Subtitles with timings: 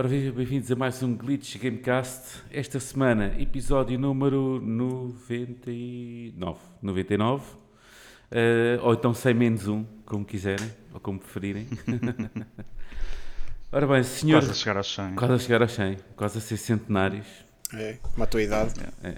[0.00, 2.38] Ora, bem-vindos a mais um Glitch Gamecast.
[2.50, 6.58] Esta semana, episódio número 99.
[6.80, 7.44] 99.
[7.44, 7.50] Uh,
[8.80, 11.68] ou então 100 menos 1, como quiserem, ou como preferirem.
[13.70, 14.38] Ora bem, senhor.
[14.38, 15.14] Quase a chegar aos 100.
[15.16, 17.26] Quase a chegar aos 100, quase a ser centenários.
[17.74, 18.80] É, uma tua idade.
[19.04, 19.16] É,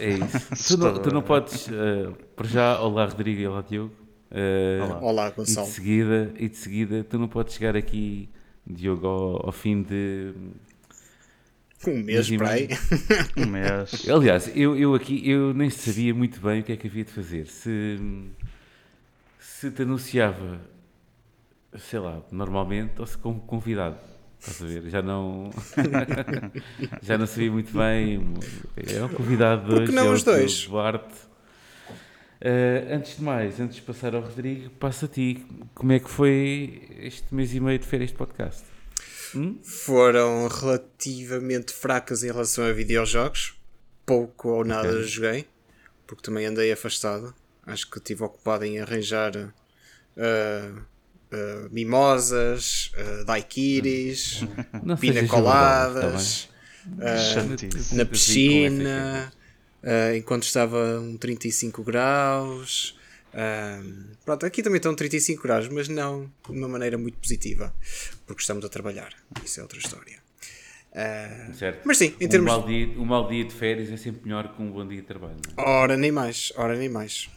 [0.00, 0.48] é isso.
[0.76, 1.68] tu, não, tu não podes.
[1.68, 3.94] Uh, para já, olá Rodrigo e olá Diogo.
[4.32, 5.00] Uh, olá.
[5.00, 5.64] olá, Gonçalo.
[5.64, 8.28] E de, seguida, e de seguida, tu não podes chegar aqui
[8.66, 10.32] Diogo, ao, ao fim de.
[11.86, 12.68] Um mês para aí.
[13.36, 14.08] um mês.
[14.10, 17.12] Aliás, eu, eu aqui eu nem sabia muito bem o que é que havia de
[17.12, 17.46] fazer.
[17.46, 17.98] Se,
[19.38, 20.60] se te anunciava,
[21.78, 23.98] sei lá, normalmente, ou se como convidado.
[24.40, 24.88] Estás a ver?
[24.88, 25.50] Já não.
[27.02, 28.34] já não sabia muito bem.
[28.76, 29.92] É o convidado de hoje.
[29.92, 30.66] não é os dois?
[30.66, 31.14] Duarte.
[32.40, 35.46] Uh, antes de mais, antes de passar ao Rodrigo, passa a ti.
[35.74, 38.62] Como é que foi este mês e meio de férias de podcast?
[39.34, 39.58] Hum?
[39.62, 43.54] Foram relativamente fracas em relação a videojogos.
[44.04, 45.02] Pouco ou nada okay.
[45.04, 45.46] joguei,
[46.06, 47.34] porque também andei afastado.
[47.66, 52.92] Acho que estive ocupado em arranjar uh, uh, mimosas,
[53.26, 54.44] daiquiris,
[55.00, 56.48] pina coladas,
[57.92, 59.32] na piscina
[59.86, 62.98] uh, enquanto estava um 35 graus.
[63.32, 67.72] Uh, pronto, aqui também estão 35 graus, mas não de uma maneira muito positiva,
[68.26, 69.12] porque estamos a trabalhar.
[69.44, 70.26] Isso é outra história.
[70.92, 71.82] Uh, certo.
[71.84, 72.50] Mas sim, em termos.
[72.50, 75.02] Um mau, dia, um mau dia de férias é sempre melhor que um bom dia
[75.02, 75.36] de trabalho.
[75.54, 75.68] Não é?
[75.68, 77.28] Ora, nem mais, ora, nem mais.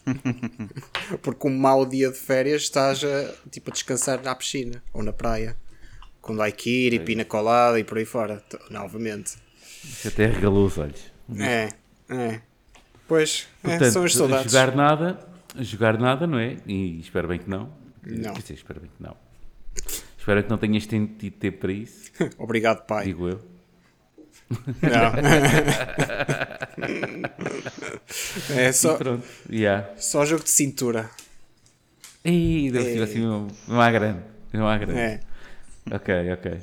[1.21, 5.11] porque um mau dia de férias estás a, tipo, a descansar na piscina ou na
[5.11, 5.57] praia,
[6.21, 9.37] com daiquiri, pina colada e por aí fora, novamente.
[9.83, 11.11] Isso até regalou os olhos.
[11.37, 11.69] É,
[12.09, 12.41] é.
[13.07, 14.51] Pois, Portanto, é, são as saudades.
[14.51, 15.19] Jogar nada,
[15.57, 16.57] jogar nada, não é?
[16.67, 17.71] E espero bem que não.
[18.05, 18.33] Não.
[18.33, 19.15] Quer dizer, espero bem que não.
[20.17, 22.11] Espero que não tenhas tido tempo para isso.
[22.37, 23.05] Obrigado, pai.
[23.05, 23.41] Digo eu.
[24.49, 25.13] Não.
[28.55, 28.95] é só.
[28.95, 29.25] pronto.
[29.49, 29.89] Yeah.
[29.97, 31.09] Só jogo de cintura.
[32.25, 33.25] Ih, deve ser assim
[33.67, 34.21] uma grande.
[34.53, 34.99] Uma grande.
[34.99, 35.19] É.
[35.91, 36.59] Ok, ok.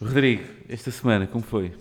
[0.00, 1.72] Rodrigo, esta semana, como foi?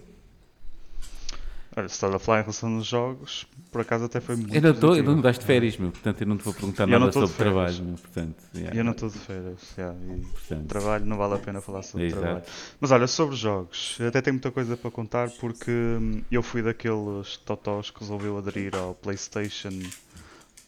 [1.75, 4.53] Olha, se estás a falar em relação aos jogos, por acaso até foi muito.
[4.53, 6.87] Eu não estou, eu não das de férias, meu, portanto eu não te vou perguntar
[6.87, 8.35] nada sobre trabalho, meu, portanto.
[8.55, 8.79] Yeah.
[8.79, 12.07] Eu não estou de férias, yeah, e portanto, trabalho não vale a pena falar sobre
[12.07, 12.21] exato.
[12.21, 12.45] trabalho.
[12.81, 17.37] Mas olha, sobre jogos, até tenho muita coisa para contar porque hum, eu fui daqueles
[17.45, 19.79] totós que resolveu aderir ao PlayStation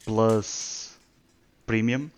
[0.05, 0.91] Plus
[1.65, 2.09] Premium.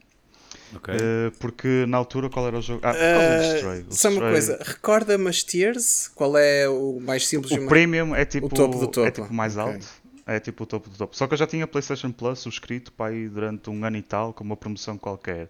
[0.77, 0.95] Okay.
[0.95, 2.81] Uh, porque na altura qual era o jogo?
[2.83, 3.85] Ah, uh, Stray.
[3.89, 6.07] Só uma coisa, recorda-me as tiers?
[6.15, 7.51] Qual é o mais simples?
[7.51, 9.07] O Premium é tipo o topo do topo.
[9.07, 9.73] É tipo mais okay.
[9.73, 9.87] alto.
[10.25, 11.15] É tipo o topo do topo.
[11.15, 14.33] Só que eu já tinha PlayStation Plus subscrito para aí durante um ano e tal,
[14.33, 15.49] com uma promoção qualquer.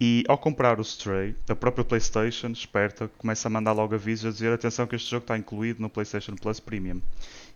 [0.00, 4.30] E ao comprar o Stray, a própria PlayStation, esperta, começa a mandar logo avisos a
[4.30, 7.02] dizer: atenção, que este jogo está incluído no PlayStation Plus Premium.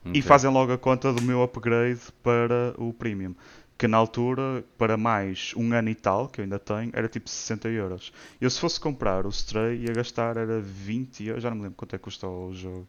[0.05, 0.21] Okay.
[0.21, 3.35] E fazem logo a conta do meu upgrade para o Premium
[3.77, 7.29] que na altura, para mais um ano e tal, que eu ainda tenho, era tipo
[7.29, 8.13] 60 euros.
[8.41, 11.77] Eu se fosse comprar o Stray ia gastar era 20 euros, já não me lembro
[11.77, 12.87] quanto é que custou o jogo.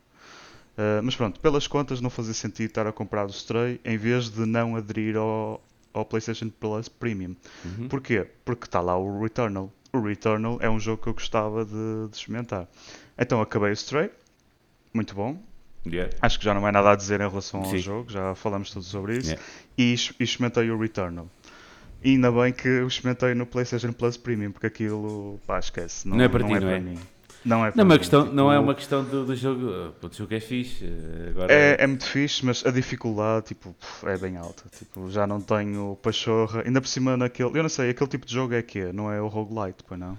[0.77, 4.29] Uh, mas pronto, pelas contas não fazia sentido estar a comprar o Stray em vez
[4.29, 5.63] de não aderir ao,
[5.93, 7.35] ao PlayStation Plus Premium.
[7.63, 7.87] Uhum.
[7.87, 8.27] Porquê?
[8.43, 9.71] Porque está lá o Returnal.
[9.93, 12.67] O Returnal é um jogo que eu gostava de, de experimentar.
[13.17, 14.11] Então acabei o Stray,
[14.93, 15.41] muito bom,
[15.85, 16.11] Yeah.
[16.21, 17.77] Acho que já não é nada a dizer em relação ao Sim.
[17.77, 19.31] jogo, já falamos tudo sobre isso.
[19.31, 19.45] Yeah.
[19.77, 21.29] E, e experimentei o Returnal.
[22.03, 26.07] E ainda bem que o experimentei no PlayStation Plus Premium, porque aquilo, pá, esquece.
[26.07, 26.79] Não, não é para, não ti, é não para é?
[26.79, 26.99] mim.
[27.45, 29.93] Não é, não, uma questão, tipo, não é uma questão do, do jogo.
[30.01, 30.83] O jogo é fixe.
[31.29, 31.53] Agora...
[31.53, 34.63] É, é muito fixe, mas a dificuldade tipo, é bem alta.
[34.75, 36.63] Tipo, já não tenho pachorra.
[36.65, 37.55] Ainda por cima naquele.
[37.55, 38.93] Eu não sei, aquele tipo de jogo é que é?
[38.93, 40.17] Não é o roguelite, pois não?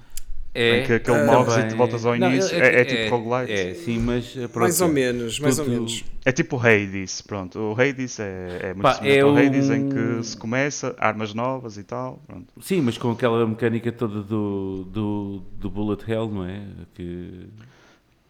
[0.56, 2.58] É, em que aquele uh, morres e te voltas ao início.
[2.58, 3.52] Não, é, é, é, tipo é, roguelite.
[3.52, 4.36] É, sim, mas.
[4.36, 6.04] Eh, pronto, mais ou menos, mais ou menos.
[6.24, 7.58] É tipo o Hades, pronto.
[7.58, 11.76] O Hades é, é muito Pá, é o Hades em que se começa, armas novas
[11.76, 12.22] e tal.
[12.26, 12.46] Pronto.
[12.60, 16.62] Sim, mas com aquela mecânica toda do, do, do Bullet Hell, não é?
[16.94, 17.48] Que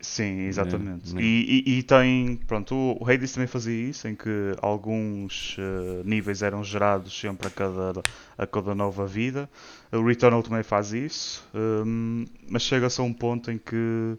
[0.06, 1.16] Sim, exatamente.
[1.16, 5.56] É, e, e, e, tem, pronto, o, o Hades também fazia isso, em que alguns
[5.58, 7.92] uh, níveis eram gerados sempre a cada,
[8.38, 9.48] a cada nova vida.
[9.92, 14.18] O Returnal também faz isso, um, mas chega-se a um ponto em que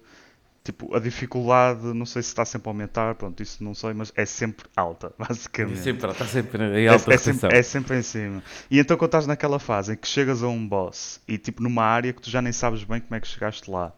[0.67, 4.11] tipo, a dificuldade, não sei se está sempre a aumentar, pronto, isso não sei, mas
[4.15, 5.79] é sempre alta, basicamente.
[5.79, 8.43] É sempre, está sempre em alta é, é, sempre, é sempre em cima.
[8.69, 11.83] E então quando estás naquela fase em que chegas a um boss e tipo numa
[11.83, 13.93] área que tu já nem sabes bem como é que chegaste lá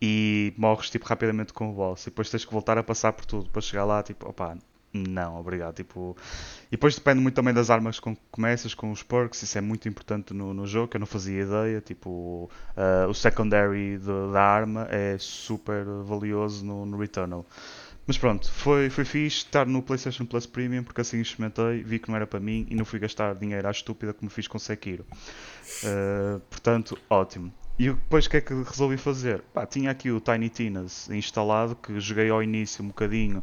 [0.00, 3.24] e morres tipo rapidamente com o boss e depois tens que voltar a passar por
[3.24, 4.56] tudo para chegar lá tipo, opá,
[4.96, 5.74] Não, obrigado.
[5.74, 6.16] Tipo,
[6.68, 9.60] e depois depende muito também das armas com que começas, com os perks, isso é
[9.60, 11.80] muito importante no, no jogo, que eu não fazia ideia.
[11.80, 17.44] Tipo, uh, o secondary de, da arma é super valioso no, no Returnal.
[18.06, 22.08] Mas pronto, foi, foi fixe estar no PlayStation Plus Premium porque assim experimentei, vi que
[22.08, 25.04] não era para mim e não fui gastar dinheiro à estúpida como fiz com Sekiro.
[25.82, 27.52] Uh, portanto, ótimo.
[27.76, 29.42] E depois o que é que resolvi fazer?
[29.52, 33.42] Pá, tinha aqui o Tiny Tinas instalado que joguei ao início um bocadinho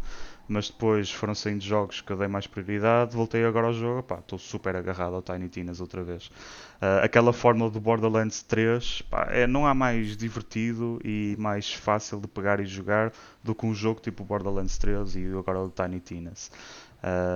[0.52, 4.20] mas depois foram saindo jogos que eu dei mais prioridade, voltei agora ao jogo, pá,
[4.20, 6.26] estou super agarrado ao Tiny Tinas outra vez.
[6.26, 12.20] Uh, aquela fórmula do Borderlands 3, pá, é, não há mais divertido e mais fácil
[12.20, 16.02] de pegar e jogar do que um jogo tipo Borderlands 3 e agora o Tiny
[16.02, 16.52] Tinas.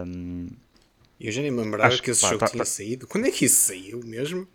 [0.06, 0.48] Um,
[1.18, 3.08] eu já nem me lembrava que esse pá, jogo tá, tinha tá, saído.
[3.08, 4.46] Quando é que isso saiu mesmo?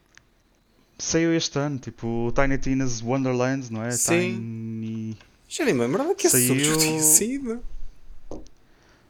[0.99, 3.91] Saiu este ano, tipo o Tiny Tina's Wonderlands, não é?
[3.91, 4.35] Sim.
[4.35, 5.19] Tiny...
[5.49, 7.62] Já nem me lembrava que esse jogo tinha saído.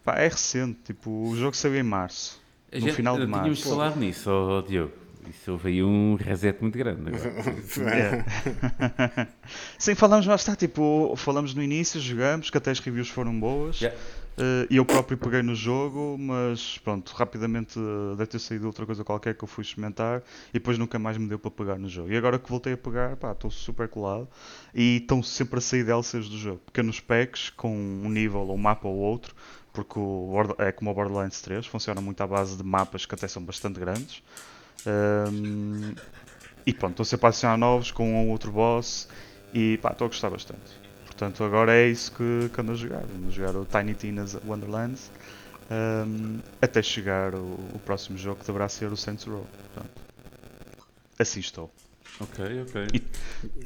[0.05, 2.41] Pá, é recente, tipo, o jogo saiu em março.
[2.73, 3.43] A no gente, final de março.
[3.43, 5.01] Tínhamos falado nisso, oh, Diogo.
[5.29, 9.27] Isso houve aí um reset muito grande é.
[9.79, 13.81] Sim, falamos, lá está, tipo, falamos no início, jogamos, que até as reviews foram boas.
[13.81, 13.99] Yeah.
[14.39, 18.87] Uh, e eu próprio peguei no jogo, mas pronto, rapidamente uh, deve ter saído outra
[18.87, 21.89] coisa qualquer que eu fui experimentar e depois nunca mais me deu para pegar no
[21.89, 22.11] jogo.
[22.11, 24.29] E agora que voltei a pegar, pá, estou super colado
[24.75, 26.61] e estão sempre a sair DLCs do jogo.
[26.65, 29.35] Pequenos packs com um nível ou um mapa ou outro
[29.73, 33.29] porque o, é como o Borderlands 3, funciona muito à base de mapas que até
[33.29, 34.23] são bastante grandes.
[34.87, 35.95] Um,
[36.67, 39.09] e pronto, estou sempre a adicionar novos com um ou outro boss
[39.53, 40.81] e pá, estou a gostar bastante.
[41.07, 43.05] Portanto, agora é isso que, que ando a jogar.
[43.05, 45.11] Ando a jogar o Tiny Tina's Wonderlands
[45.71, 47.45] um, até chegar o,
[47.75, 49.47] o, próximo jogo que deverá ser o Saints Row.
[49.75, 50.03] Portanto,
[51.19, 51.71] assim estou.
[52.19, 52.87] Ok, ok.
[52.95, 53.03] E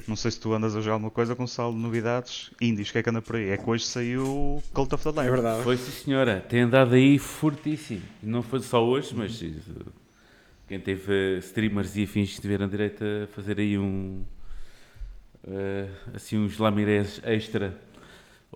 [0.08, 2.98] não sei se tu andas a jogar alguma coisa com saldo de novidades indies, que
[2.98, 3.50] é que anda por aí?
[3.50, 5.28] É que hoje saiu Cult of the Lamb.
[5.28, 5.62] É verdade.
[5.62, 8.02] Foi sim senhora, tem andado aí fortíssimo.
[8.22, 9.58] Não foi só hoje, mas uhum.
[10.68, 14.24] quem teve streamers e afins tiveram direito a fazer aí um
[15.44, 17.78] uh, assim uns lamirés extra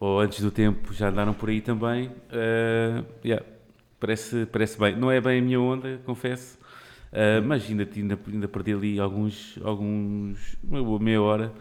[0.00, 2.08] ou antes do tempo já andaram por aí também.
[2.08, 3.44] Uh, yeah,
[3.98, 4.96] parece, parece bem.
[4.96, 6.57] Não é bem a minha onda, confesso.
[7.12, 11.52] Uh, mas ainda, ainda, ainda perdi ali alguns, alguns, uma boa meia hora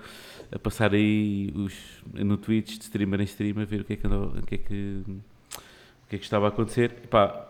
[0.51, 1.73] a passar aí os,
[2.13, 4.55] no Twitch, de streamer em streamer, a ver o que é que, andou, o que,
[4.55, 6.95] é que, o que, é que estava a acontecer.
[7.03, 7.47] E pá,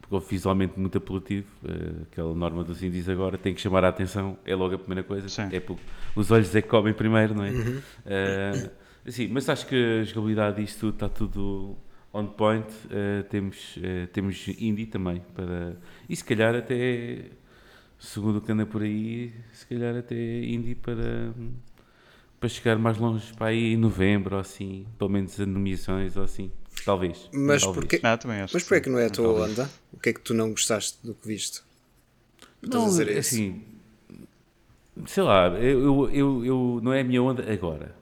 [0.00, 1.46] ficou visualmente muito apelativo.
[1.62, 5.02] Uh, aquela norma dos índios agora tem que chamar a atenção, é logo a primeira
[5.02, 5.28] coisa.
[5.28, 5.48] Sim.
[5.52, 5.82] É porque
[6.14, 7.50] os olhos é que comem primeiro, não é?
[7.50, 7.78] Uhum.
[7.78, 8.70] Uh,
[9.06, 11.76] assim, mas acho que a jogabilidade disto está tudo
[12.14, 15.76] on point, uh, temos, uh, temos indie também para.
[16.08, 17.24] E se calhar até,
[17.98, 21.34] segundo o que anda por aí, se calhar até indie para,
[22.38, 26.22] para chegar mais longe para aí em novembro ou assim, pelo menos as nomeações ou
[26.22, 26.50] assim.
[26.84, 27.28] Talvez.
[27.32, 27.86] Mas talvez.
[27.86, 28.18] porquê, ah,
[28.52, 29.58] mas porquê é que não é a tua talvez.
[29.58, 29.70] onda?
[29.92, 31.62] O que é que tu não gostaste do que viste?
[32.62, 32.86] Não,
[33.18, 33.62] assim,
[35.06, 37.94] sei lá, eu, eu, eu, eu, não é a minha onda agora.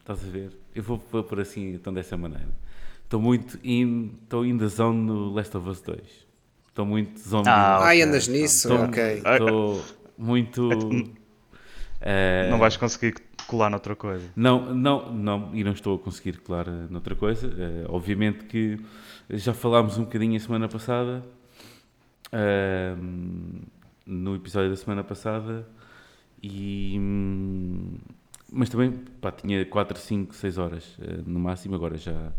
[0.00, 0.52] Estás a ver?
[0.74, 2.63] Eu vou pôr assim, então dessa maneira.
[3.14, 6.00] Estou muito in, estou in the zone no Last of Us 2.
[6.66, 7.48] Estou muito zombie.
[7.48, 8.02] Ah, okay.
[8.02, 8.66] andas nisso?
[8.66, 9.22] Estou, ok.
[9.24, 9.84] Estou
[10.18, 10.68] muito.
[10.68, 13.14] Uh, não vais conseguir
[13.46, 14.26] colar noutra coisa.
[14.34, 17.46] Não, não, não, e não estou a conseguir colar eh, noutra coisa.
[17.46, 18.80] Uh, obviamente que
[19.30, 21.24] já falámos um bocadinho a semana passada,
[22.32, 23.00] uh,
[24.04, 25.64] no episódio da semana passada,
[26.42, 27.96] e, hum,
[28.52, 28.90] mas também
[29.20, 32.32] pá, tinha 4, 5, 6 horas no máximo, agora já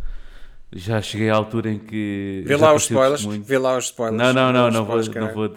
[0.73, 2.43] já cheguei à altura em que.
[2.45, 3.23] Vê lá os spoilers.
[3.23, 4.17] Vê lá os spoilers.
[4.17, 5.49] Não, não, não, não, vou, não vou.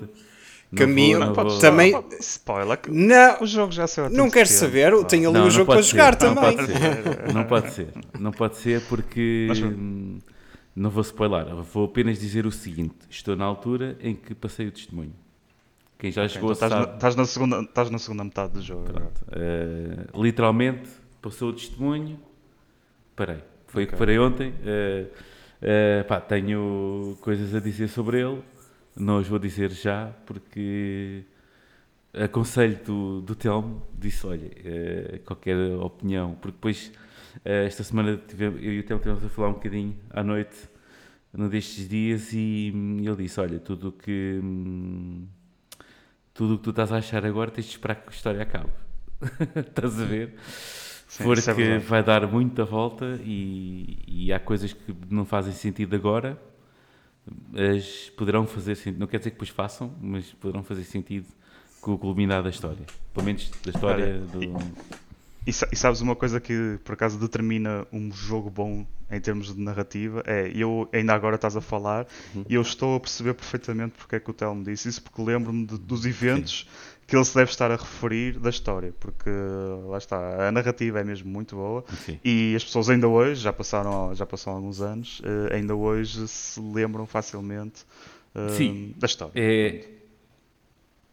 [0.77, 1.95] Caminho, não vou, também.
[2.21, 2.79] Spoiler.
[2.89, 4.11] Não, o jogo já saiu.
[4.11, 6.57] Não quero saber, eu tenho ali o jogo para ser, jogar não também.
[6.57, 7.89] Pode ser, não pode ser,
[8.19, 9.61] não pode ser porque Mas,
[10.77, 14.73] não vou spoiler, vou apenas dizer o seguinte: estou na altura em que passei o
[14.73, 15.15] testemunho.
[15.99, 16.95] Quem já okay, jogou então sabe.
[16.95, 18.85] Estás na, segunda, estás na segunda metade do jogo.
[18.87, 20.89] Uh, literalmente,
[21.21, 22.21] passou o testemunho,
[23.17, 23.39] parei.
[23.69, 23.85] Foi okay.
[23.85, 24.51] o que parei ontem.
[24.51, 25.07] Uh,
[25.63, 28.43] uh, pá, tenho coisas a dizer sobre ele.
[28.97, 31.23] Não os vou dizer já, porque
[32.13, 36.93] aconselho do, do Telmo, disse, olha, uh, qualquer opinião, porque depois
[37.45, 40.57] esta semana tivemos, eu e o Telmo tivemos a falar um bocadinho à noite,
[41.33, 45.27] num destes dias, e hum, ele disse, olha, tudo que hum,
[46.35, 48.71] tudo o que tu estás a achar agora tens de esperar que a história acabe.
[49.57, 50.35] estás a ver?
[51.09, 55.97] Sim, porque é vai dar muita volta e, e, há coisas que não fazem sentido
[55.97, 56.39] agora,
[57.51, 59.01] mas poderão fazer sentido.
[59.01, 61.27] Não quer dizer que depois façam, mas poderão fazer sentido
[61.81, 62.85] com o culminar da história.
[63.15, 64.43] Pelo menos da história Olha, do.
[65.47, 69.59] E, e, sabes uma coisa que por acaso determina um jogo bom em termos de
[69.59, 70.23] narrativa?
[70.27, 72.45] É, eu ainda agora estás a falar uhum.
[72.47, 75.23] e eu estou a perceber perfeitamente porque é que o Tel me disse isso, porque
[75.23, 76.98] lembro-me dos eventos Sim.
[77.09, 79.31] Que ele se deve estar a referir da história, porque
[79.89, 82.21] lá está, a narrativa é mesmo muito boa Sim.
[82.23, 86.61] e as pessoas ainda hoje, já passaram, já passaram alguns anos, uh, ainda hoje se
[86.61, 87.83] lembram facilmente
[88.35, 89.33] uh, da história.
[89.35, 89.99] É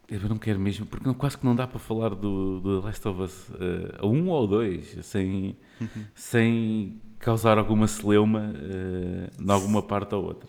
[0.08, 3.22] eu não quero mesmo, porque quase que não dá para falar do, do Last of
[3.22, 3.54] Us uh,
[3.98, 6.04] a um ou dois sem, uhum.
[6.14, 10.48] sem causar alguma celeuma uh, em alguma parte ou outra.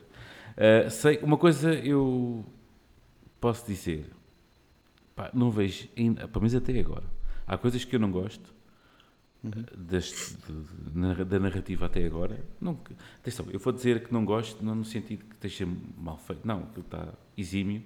[0.58, 2.46] Uh, sei, uma coisa eu
[3.42, 4.06] posso dizer,
[5.18, 7.04] pá, não vejo, ainda, pelo menos até agora,
[7.48, 8.54] há coisas que eu não gosto
[9.44, 9.66] uhum.
[9.76, 12.40] deste, de, da narrativa até agora.
[12.62, 12.80] Não,
[13.20, 16.68] atenção, eu vou dizer que não gosto, não no sentido que esteja mal feito, não,
[16.68, 17.82] que está exímio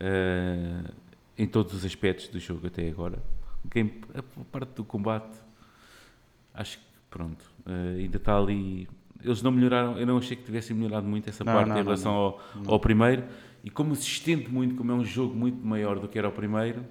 [0.00, 0.92] uh,
[1.38, 3.22] em todos os aspectos do jogo até agora.
[3.72, 5.38] Game, a parte do combate,
[6.54, 8.88] acho que pronto, uh, ainda está ali.
[9.22, 11.82] Eles não melhoraram, eu não achei que tivessem melhorado muito essa não, parte não, em
[11.82, 12.20] relação não,
[12.66, 13.24] ao, ao, primeiro.
[13.68, 16.32] E como se estende muito, como é um jogo muito maior do que era o
[16.32, 16.82] primeiro,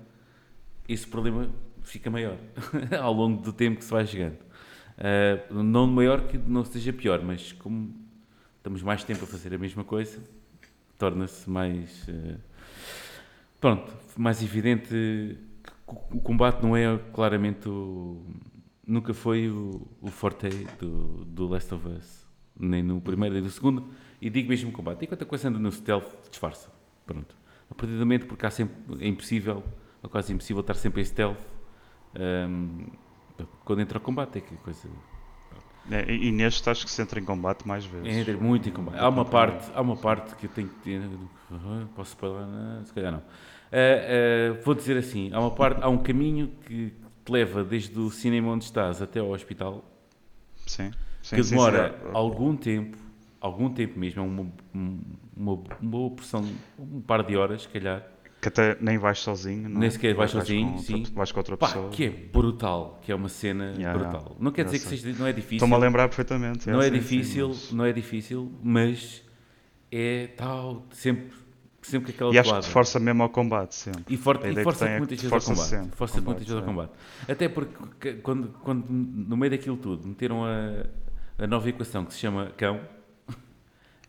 [0.87, 1.49] esse problema
[1.81, 2.37] fica maior
[3.01, 4.37] ao longo do tempo que se vai jogando.
[4.95, 7.95] Uh, não maior que não seja pior, mas como
[8.57, 10.21] estamos mais tempo a fazer a mesma coisa,
[10.99, 12.07] torna-se mais.
[12.07, 12.39] Uh,
[13.59, 18.23] pronto, mais evidente que o combate não é claramente o,
[18.85, 20.47] nunca foi o, o forte
[20.79, 23.89] do, do Last of Us, nem no primeiro nem no segundo,
[24.21, 25.05] e digo mesmo combate.
[25.05, 26.69] Enquanto a coisa anda no stealth, disfarça.
[27.05, 27.35] Pronto.
[27.69, 29.63] A partir do momento, porque há sempre, é impossível,
[30.01, 31.37] ou quase impossível, estar sempre em stealth,
[32.49, 32.87] um,
[33.63, 34.89] quando entra o combate, é que a coisa.
[35.89, 38.07] É, e neste acho que se entra em combate mais vezes.
[38.07, 38.97] Entra muito em combate.
[38.97, 41.01] Há uma parte, há uma parte que eu tenho que ter.
[41.95, 42.83] Posso falar?
[42.83, 43.19] Se calhar não.
[43.19, 46.93] Uh, uh, vou dizer assim: há, uma parte, há um caminho que
[47.23, 49.85] te leva desde o cinema onde estás até ao hospital.
[50.65, 50.91] Sim.
[51.21, 52.11] sim que demora sim, sim.
[52.13, 52.97] algum tempo,
[53.39, 54.51] algum tempo mesmo, é uma,
[55.35, 56.45] uma, boa porção,
[56.77, 58.05] um par de horas, se calhar
[58.39, 59.67] que até nem vais sozinho.
[59.67, 59.79] Não?
[59.79, 61.03] Nem sequer vais, vais sozinho, com, sim.
[61.13, 61.89] Vais com outra Pá, pessoa.
[61.89, 64.35] Que é brutal, que é uma cena yeah, brutal.
[64.39, 65.55] Não quer dizer que seja, não é difícil.
[65.57, 66.69] Estou-me a lembrar perfeitamente.
[66.69, 67.71] Não é, é difícil, sim, mas...
[67.71, 69.23] não é difícil, mas
[69.91, 71.35] é tal, sempre,
[71.81, 74.03] sempre que aquela E acho que te força mesmo ao combate, sempre.
[74.07, 75.69] E, for, e força-te é muitas vezes ao combate.
[75.69, 76.91] Sempre, força muitas vezes ao combate.
[77.27, 80.85] Até porque quando, quando no meio daquilo tudo meteram a,
[81.39, 82.79] a nova equação que se chama cão,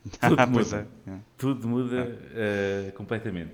[0.20, 0.88] tudo muda.
[1.06, 1.18] É, é.
[1.36, 3.52] Tudo muda uh, completamente.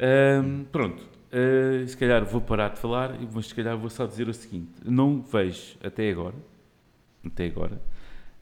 [0.00, 4.28] Um, pronto, uh, se calhar vou parar de falar, mas se calhar vou só dizer
[4.28, 6.36] o seguinte: não vejo até agora,
[7.24, 7.80] até agora,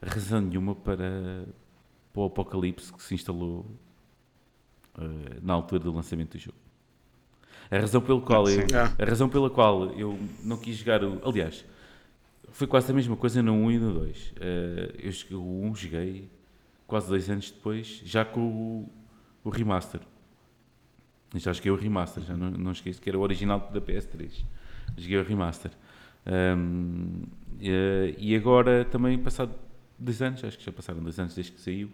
[0.03, 1.45] razão nenhuma para,
[2.13, 3.67] para o apocalipse que se instalou
[4.97, 6.59] uh, na altura do lançamento do jogo.
[7.71, 9.03] A razão pelo qual eu, ah.
[9.03, 11.65] a razão pela qual eu não quis jogar o, aliás,
[12.51, 14.17] foi quase a mesma coisa no 1 e no 2.
[14.17, 14.35] Uh,
[14.99, 16.31] eu joguei, o 1 joguei
[16.89, 18.93] quase dois anos depois, já com o,
[19.45, 20.01] o remaster.
[21.37, 24.43] Já joguei o remaster, já não, não esqueço que era o original da PS3.
[24.97, 25.71] Joguei o remaster.
[26.27, 27.23] Um,
[27.61, 29.55] e agora também, passado
[29.99, 31.91] dois anos, acho que já passaram dois anos desde que saiu,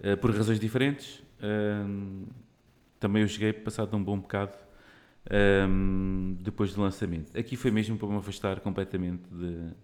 [0.00, 2.24] uh, por razões diferentes, um,
[3.00, 4.56] também o joguei passado um bom bocado
[5.68, 7.36] um, depois do lançamento.
[7.36, 9.83] Aqui foi mesmo para me afastar completamente de.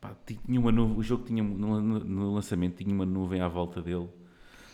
[0.00, 3.82] Pá, tinha uma nuvem, o jogo tinha no, no lançamento tinha uma nuvem à volta
[3.82, 4.08] dele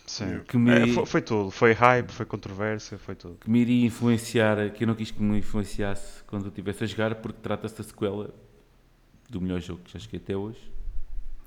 [0.05, 0.41] Sim.
[0.47, 0.71] Que me...
[0.71, 1.51] É, foi, foi, tudo.
[1.51, 3.37] Foi hype, foi controvérsia, foi tudo.
[3.37, 6.87] Que me iria influenciar, que eu não quis que me influenciasse quando eu estivesse a
[6.87, 8.33] jogar, porque trata-se da sequela
[9.29, 10.59] do melhor jogo que já cheguei até hoje,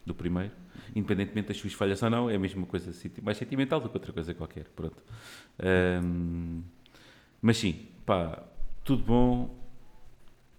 [0.05, 0.53] do primeiro.
[0.95, 2.91] Independentemente das suas falhas ou não, é a mesma coisa
[3.23, 4.65] mais sentimental do que outra coisa qualquer.
[4.75, 5.03] Pronto.
[6.03, 6.63] Um,
[7.41, 8.43] mas sim, pá,
[8.83, 9.57] tudo bom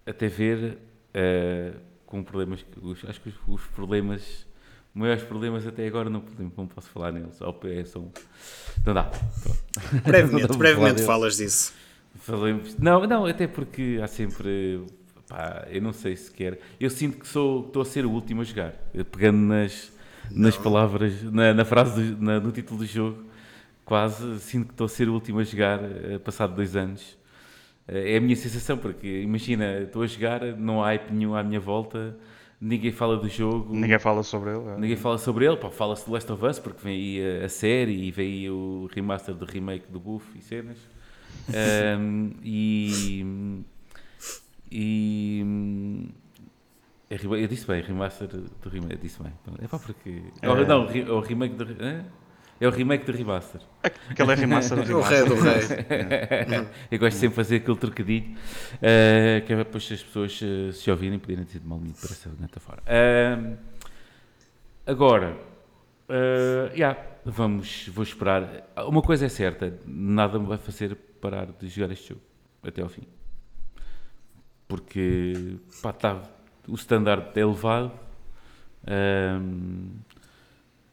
[0.06, 0.78] até ver
[1.14, 1.80] uh,
[2.10, 2.66] com problemas.
[3.08, 4.46] Acho que os, os problemas
[4.94, 6.22] maiores problemas até agora não,
[6.56, 7.40] não posso falar neles.
[7.40, 8.12] Ao pé são.
[8.84, 9.10] Não dá.
[10.04, 11.72] Brevemente, não brevemente falas disso.
[12.16, 12.76] Falemos.
[12.76, 14.84] Não, não, até porque há sempre.
[15.28, 16.58] Pá, eu não sei sequer.
[16.78, 18.72] Eu sinto que sou, estou a ser o último a jogar.
[19.12, 19.92] Pegando nas,
[20.30, 23.24] nas palavras, na, na frase, do, na, no título do jogo,
[23.84, 27.16] quase sinto que estou a ser o último a jogar, eh, passado dois anos.
[27.92, 31.60] É a minha sensação, porque imagina, estou a jogar, não há hype nenhum à minha
[31.60, 32.16] volta
[32.60, 33.74] ninguém fala do jogo.
[33.74, 34.68] Ninguém fala sobre ele.
[34.68, 34.76] É.
[34.76, 35.56] Ninguém fala sobre ele.
[35.70, 38.88] Fala-se do Last of Us, porque vem aí a, a, série e vem aí o
[38.92, 40.78] remaster do remake do Buff e cenas.
[41.98, 43.64] um, e.
[44.70, 45.44] E.
[47.08, 49.32] É eu disse bem, remaster do remake, disse bem.
[49.60, 50.22] É pá, porque.
[50.42, 50.46] É.
[50.66, 51.64] Não, o remake do.
[52.60, 53.62] É o remake do remaster.
[53.82, 55.16] Aquele é remaster do remaster.
[55.16, 56.68] É o rei do rei.
[56.92, 60.70] Eu gosto sempre de fazer aquele trocadilho, uh, que é para depois as pessoas uh,
[60.70, 62.82] se ouvirem poderem dizer mal para essa neta fora.
[62.82, 63.56] Uh,
[64.86, 65.38] agora,
[66.10, 68.70] uh, yeah, vamos, vou esperar.
[68.86, 72.20] Uma coisa é certa, nada me vai fazer parar de jogar este jogo
[72.62, 73.06] até ao fim.
[74.68, 76.22] Porque pá, tá,
[76.68, 77.90] o standard é elevado.
[78.86, 79.90] Um,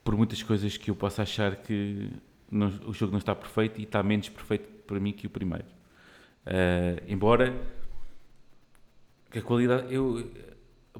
[0.07, 2.09] por muitas coisas que eu posso achar que
[2.49, 5.65] não, o jogo não está perfeito e está menos perfeito para mim que o primeiro.
[6.45, 7.53] Uh, embora
[9.35, 9.93] a qualidade.
[9.93, 10.31] Eu,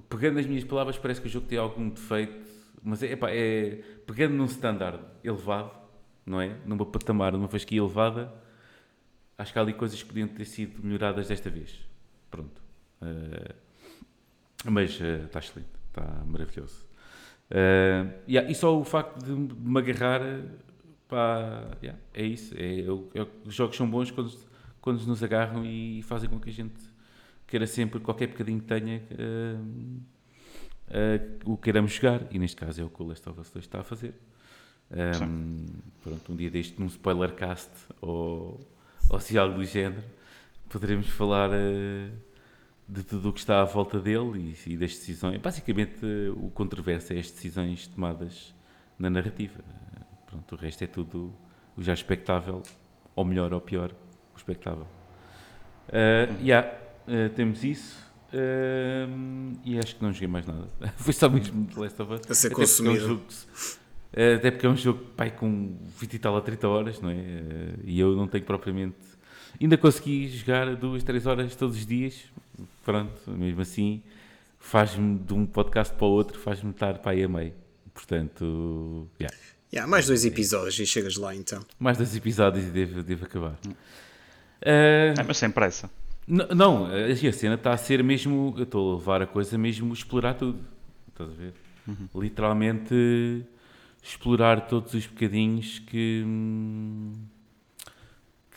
[0.09, 2.51] pegando as minhas palavras, parece que o jogo tem algum defeito,
[2.83, 5.71] mas é, epá, é pegando num standard elevado,
[6.25, 6.57] não é?
[6.65, 8.29] Numa patamar, numa fasquia elevada,
[9.37, 11.79] acho que há ali coisas que podiam ter sido melhoradas desta vez.
[12.29, 12.61] Pronto.
[13.01, 13.55] Uh,
[14.65, 16.86] mas uh, está excelente, está maravilhoso.
[17.49, 20.21] Uh, yeah, e só o facto de, me agarrar,
[21.07, 22.53] pá, yeah, é isso.
[22.57, 24.37] É, é, é, os jogos são bons quando,
[24.81, 26.75] quando nos agarram e fazem com que a gente
[27.45, 30.01] queira sempre, qualquer bocadinho que tenha, uh,
[30.89, 32.21] uh, o queiramos jogar.
[32.31, 34.13] E neste caso é o que o Last of Us 2 está a fazer.
[34.89, 35.65] Um,
[36.01, 37.69] pronto, um dia deste, num spoiler cast
[38.01, 38.59] ou,
[39.09, 40.03] ou se algo do género,
[40.69, 41.49] poderemos falar
[42.87, 45.41] de tudo o que está à volta dele e, e das decisões.
[45.41, 48.55] Basicamente, o controverso é as decisões tomadas
[48.97, 49.61] na narrativa.
[50.25, 51.33] Pronto, o resto é tudo
[51.75, 52.63] o já expectável,
[53.15, 53.91] ou melhor ou pior,
[54.33, 54.87] o expectável.
[55.89, 56.67] Uh, yeah,
[57.07, 58.05] uh, temos isso.
[58.33, 60.67] Uh, e acho que não joguei mais nada.
[60.97, 62.21] Foi só mesmo The Last of Us.
[62.29, 62.95] A ser até consumido.
[62.95, 66.35] Porque é um jogo, uh, até porque é um jogo pai, com 20 e tal
[66.37, 67.15] a 30 horas, não é?
[67.83, 68.97] E eu não tenho propriamente.
[69.59, 72.25] Ainda consegui jogar duas, três horas todos os dias,
[72.83, 74.01] pronto, mesmo assim,
[74.59, 77.53] faz-me de um podcast para o outro, faz-me estar para aí a meio.
[77.93, 79.35] Portanto, yeah.
[79.73, 81.61] Yeah, mais dois episódios e chegas lá então.
[81.77, 83.57] Mais dois episódios e devo, devo acabar.
[83.65, 83.75] Uh,
[84.61, 85.89] é, mas sem pressa.
[86.27, 88.53] Não, a cena está a ser mesmo.
[88.57, 90.59] Eu estou a levar a coisa mesmo explorar tudo.
[91.09, 91.53] Estás a ver?
[91.87, 92.21] Uhum.
[92.21, 93.45] Literalmente
[94.03, 96.23] explorar todos os bocadinhos que.
[96.25, 97.13] Hum,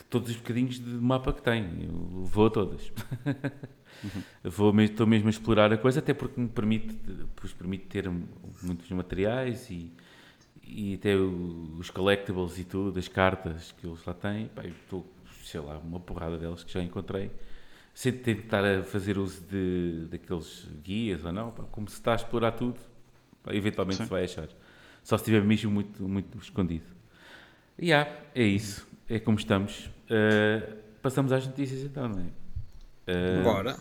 [0.09, 1.83] todos os bocadinhos de mapa que tem.
[1.83, 2.91] Eu vou a todas.
[4.03, 4.23] Uhum.
[4.43, 6.97] Vou, estou mesmo a explorar a coisa, até porque me permite,
[7.35, 9.91] pois, permite ter muitos materiais e,
[10.63, 14.47] e até os collectibles e tudo, as cartas que eles lá têm.
[14.47, 15.05] Pá, estou,
[15.43, 17.31] sei lá, uma porrada delas que já encontrei.
[17.93, 22.15] Sem estar a fazer uso de, daqueles guias ou não, pá, como se está a
[22.15, 22.79] explorar tudo,
[23.43, 24.03] pá, eventualmente Sim.
[24.05, 24.47] se vai achar.
[25.03, 26.85] Só se estiver mesmo muito, muito escondido.
[27.77, 28.87] E yeah, é isso.
[29.09, 29.87] É como estamos.
[30.05, 32.40] Uh, passamos às notícias então, não é?
[33.11, 33.77] Uh, Bora.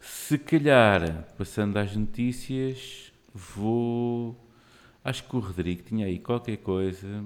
[0.00, 4.36] Se calhar, passando às notícias, vou.
[5.04, 7.24] Acho que o Rodrigo tinha aí qualquer coisa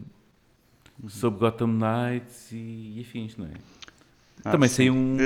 [1.09, 3.53] sobre Gotham Knights e, e afins, não é?
[4.45, 5.17] Ah, Também saiu um.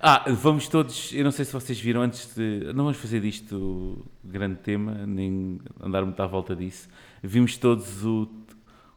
[0.00, 1.12] Ah, vamos todos.
[1.12, 2.72] Eu não sei se vocês viram antes de.
[2.74, 6.88] Não vamos fazer disto grande tema, nem andar muito à volta disso.
[7.22, 8.28] Vimos todos o,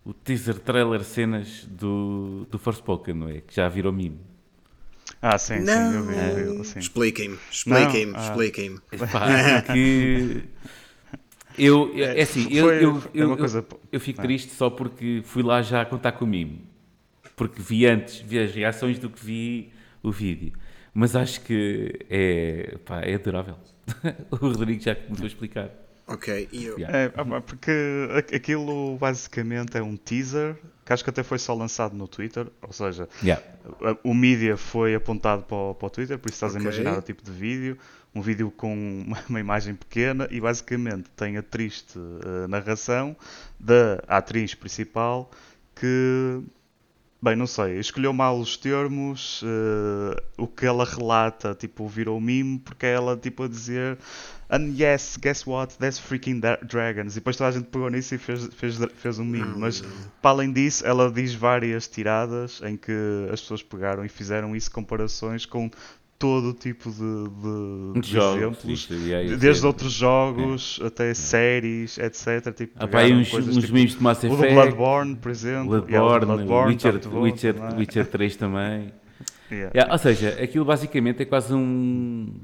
[0.05, 3.41] o teaser trailer cenas do, do Forspoken, não é?
[3.41, 4.19] Que já virou meme.
[5.21, 5.91] Ah, sim, não.
[5.91, 6.41] sim, eu vi.
[6.41, 6.79] Eu vi.
[6.79, 8.29] Expliquem-me, expliquem-me, ah.
[8.29, 8.79] expliquem-me.
[9.73, 10.43] que
[11.57, 15.61] eu, é assim, eu, eu, é eu, eu, eu fico triste só porque fui lá
[15.61, 16.61] já contar com o mimo.
[17.35, 20.53] Porque vi antes, vi as reações do que vi o vídeo.
[20.93, 23.57] Mas acho que é, pá, é adorável.
[24.31, 25.69] o Rodrigo já começou a explicar.
[26.07, 26.77] Ok, e eu?
[26.79, 27.09] É,
[27.45, 27.71] porque
[28.33, 30.57] aquilo basicamente é um teaser
[30.89, 33.43] que acho que até foi só lançado no Twitter, ou seja, yeah.
[34.03, 36.65] o mídia foi apontado para o, para o Twitter, por isso estás okay.
[36.65, 37.77] a imaginar o tipo de vídeo,
[38.13, 43.15] um vídeo com uma, uma imagem pequena e basicamente tem a triste uh, narração
[43.59, 45.29] da atriz principal
[45.75, 46.41] que
[47.21, 52.59] Bem, não sei, escolheu mal os termos, uh, o que ela relata, tipo, virou meme,
[52.59, 53.97] porque é ela, tipo, a dizer
[54.51, 55.77] And yes, guess what?
[55.77, 57.13] That's freaking dragons.
[57.13, 59.53] E depois toda a gente pegou nisso e fez, fez, fez um meme.
[59.55, 59.83] Mas,
[60.21, 62.91] para além disso, ela diz várias tiradas em que
[63.31, 65.69] as pessoas pegaram e fizeram isso, comparações com
[66.19, 71.13] todo tipo de, de, de jogos, exemplos, é, desde é, outros jogos é, até é.
[71.13, 72.53] séries, etc.
[72.53, 75.81] Tipo, ah, pá, uns, uns tipo, memes de Mass Effect, o do Bloodborne, por exemplo,
[75.81, 78.93] Bloodborne, Bloodborne Witcher, Witcher, Witcher 3 também.
[79.49, 79.71] Yeah.
[79.73, 82.35] Yeah, ou seja, aquilo basicamente é quase um,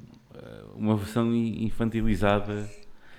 [0.74, 2.68] uma versão infantilizada.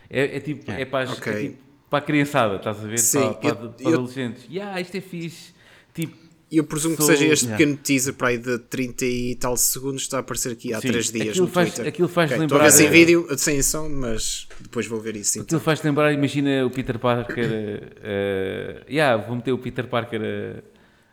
[0.08, 1.32] É, é tipo, é, para, okay.
[1.32, 2.98] é tipo para a criançada, estás a ver?
[2.98, 4.46] Sim, para, para, eu, para eu, adolescentes.
[4.50, 5.54] Yeah, isto é fixe.
[5.94, 6.16] Tipo,
[6.50, 7.58] E eu presumo que seja este yeah.
[7.58, 11.10] pequeno teaser para aí de 30 e tal segundos está a aparecer aqui há 3
[11.10, 11.88] dias aquilo no faz, Twitter.
[11.88, 12.56] Aquilo faz okay, lembrar...
[12.56, 15.40] Estou a ver sem vídeo, sem som, mas depois vou ver isso.
[15.40, 15.60] Aquilo então.
[15.60, 17.44] faz lembrar, imagina o Peter Parker...
[17.48, 20.20] uh, yeah, vou meter o Peter Parker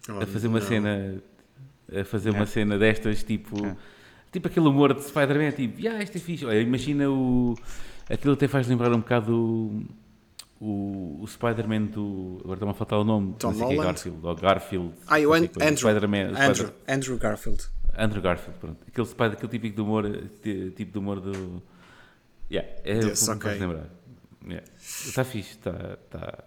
[0.08, 0.67] a, a fazer uma não.
[0.67, 1.24] cena...
[1.91, 3.76] A fazer uma cena destas, tipo...
[4.32, 5.82] Tipo aquele humor de Spider-Man, tipo...
[5.82, 6.46] Yeah, isto é fixe.
[6.46, 7.56] Olha, imagina o...
[8.08, 9.86] Aquilo até faz lembrar um bocado o,
[10.60, 12.39] o Spider-Man do.
[12.44, 13.36] Agora está-me a faltar o nome.
[13.38, 14.20] Tom não sei é Garfield.
[14.22, 14.94] Ou Garfield.
[15.08, 15.78] Ah, o Andrew.
[15.78, 16.30] Spider-Man.
[16.30, 17.63] Andrew, Spider Andrew Garfield.
[17.98, 18.78] Andrew Garfield, pronto.
[18.88, 20.30] Aquele, Spider, aquele típico de humor.
[20.42, 21.62] Tipo de humor do.
[22.52, 23.60] Yeah, é yes, o que okay.
[23.60, 23.89] lembrar.
[24.46, 24.68] Yeah.
[24.78, 25.98] Está fixe, está.
[26.04, 26.44] Está.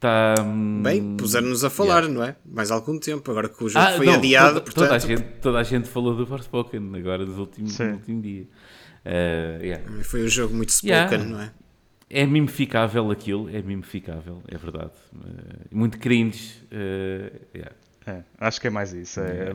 [0.00, 0.34] Tá,
[0.82, 2.14] Bem, puseram-nos a falar, yeah.
[2.14, 2.36] não é?
[2.44, 4.48] Mais algum tempo, agora que o jogo ah, foi não, adiado.
[4.48, 4.84] Toda, portanto...
[4.84, 8.42] toda, a gente, toda a gente falou do Forspoken agora dos últimos, no último dia.
[8.42, 10.02] Uh, yeah.
[10.02, 11.52] Foi um jogo muito spoken, não é?
[12.08, 14.92] É mimificável aquilo, é mimificável, é verdade.
[15.14, 16.62] Uh, muito cringe.
[16.70, 17.74] Uh, yeah.
[18.06, 19.20] é, acho que é mais isso.
[19.20, 19.54] É,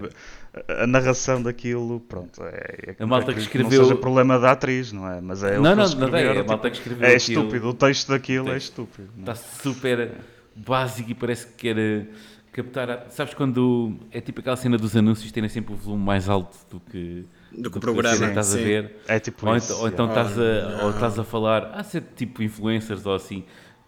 [0.67, 2.43] a, a, narração daquilo, pronto.
[2.43, 3.81] É, é a malta que escreveu.
[3.81, 5.21] Não seja problema da atriz, não é?
[5.21, 7.07] Mas é não, não, não, é, a malta que escreveu.
[7.07, 9.09] É aquilo, estúpido, o texto daquilo é estúpido.
[9.19, 10.11] Está super
[10.55, 12.07] básico e parece que quer
[12.51, 13.07] captar.
[13.09, 13.95] Sabes quando.
[14.11, 17.71] É tipo aquela cena dos anúncios terem sempre o volume mais alto do que do
[17.71, 18.27] que o programa.
[18.27, 18.59] estás sim.
[18.59, 18.95] a ver.
[19.07, 19.71] É tipo ou, isso.
[19.73, 23.45] Então, ou então estás a, ou estás a falar, ah, ser tipo influencers ou assim.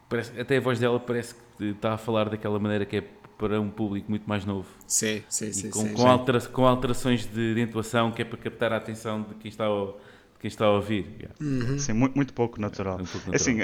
[0.10, 3.04] Parece, até a voz dela parece que está a falar daquela maneira que é
[3.38, 4.67] para um público muito mais novo.
[4.86, 5.69] Sim, sim, sim.
[5.71, 9.24] Com, sim, com, altera, com alterações de, de, entoação que é para captar a atenção
[9.24, 11.08] de quem está a, de quem está a ouvir.
[11.17, 11.36] Yeah.
[11.41, 11.80] Uhum.
[11.80, 13.00] Sim, muito, muito pouco natural.
[13.00, 13.36] É, um pouco natural.
[13.36, 13.60] Assim,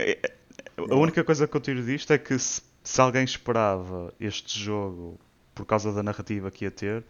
[0.78, 5.20] a única coisa que eu tiro disto é que se, se alguém esperava este jogo
[5.54, 7.04] por causa da narrativa que ia ter,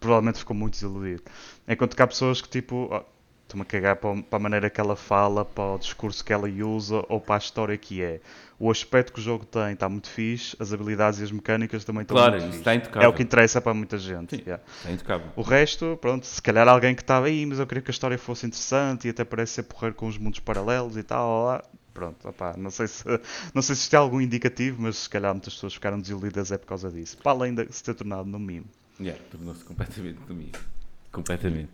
[0.00, 1.22] provavelmente ficou muito desiludido.
[1.66, 3.02] Enquanto que há pessoas que tipo, oh,
[3.48, 7.04] estou-me a cagar para, a maneira que ela fala, para o discurso que ela usa
[7.08, 8.20] ou para a história que é.
[8.58, 12.02] O aspecto que o jogo tem está muito fixe, as habilidades e as mecânicas também
[12.02, 12.58] estão claro, muito fixe.
[12.58, 13.02] Está intocável.
[13.02, 14.36] É o que interessa para muita gente.
[14.36, 14.62] Sim, yeah.
[14.78, 15.28] está intocável.
[15.34, 18.18] O resto, pronto, se calhar alguém que estava aí, mas eu queria que a história
[18.18, 21.64] fosse interessante e até parece ser porrer com os mundos paralelos e tal, lá.
[21.94, 23.04] Pronto, opá, não sei se
[23.52, 26.58] não sei se isto é algum indicativo, mas se calhar muitas pessoas ficaram desiludidas é
[26.58, 27.16] por causa disso.
[27.18, 28.66] Para além de se ter tornado no mimo.
[29.00, 30.58] Yeah, tornou-se completamente domingo.
[31.12, 31.70] Completamente.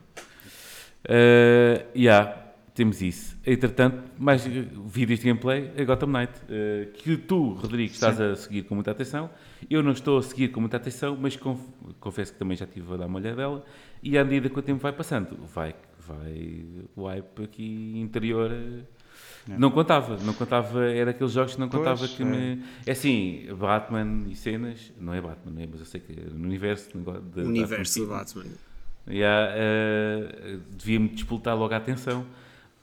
[1.04, 3.37] Uh, yeah, temos isso.
[3.46, 8.24] Entretanto, mais vídeos de gameplay, a Gotham Knight, uh, que tu, Rodrigo, estás Sim.
[8.24, 9.30] a seguir com muita atenção.
[9.70, 11.60] Eu não estou a seguir com muita atenção, mas conf
[12.00, 13.64] confesso que também já estive a dar uma olhada dela.
[14.02, 18.54] E à medida que o tempo vai passando, vai, vai o hype aqui interior uh,
[18.54, 18.93] é.
[19.46, 22.26] Não contava, não contava, era aqueles jogos que não contava pois, que é.
[22.26, 22.62] me.
[22.87, 26.44] É assim, Batman e cenas, não é Batman, é, mas eu sei que é no
[26.44, 26.88] universo
[27.37, 28.44] universo do Batman.
[29.07, 32.24] Yeah, uh, Devia-me disputar logo a atenção,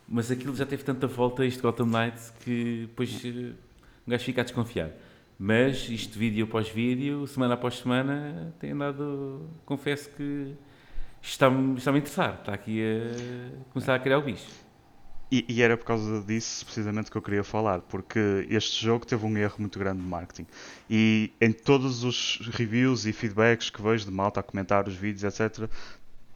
[0.08, 3.56] mas aquilo já teve tanta volta, este Gotham Knights, que depois uh,
[4.08, 4.91] um gajo fica a desconfiar.
[5.39, 10.54] Mas isto vídeo após vídeo, semana após semana, tem andado, confesso que
[11.19, 14.45] está-me está a interessar, está aqui a começar a criar o bicho.
[15.32, 19.26] E, e, era por causa disso precisamente que eu queria falar, porque este jogo teve
[19.26, 20.46] um erro muito grande de marketing.
[20.89, 25.24] E em todos os reviews e feedbacks que vejo de malta a comentar os vídeos,
[25.24, 25.70] etc.,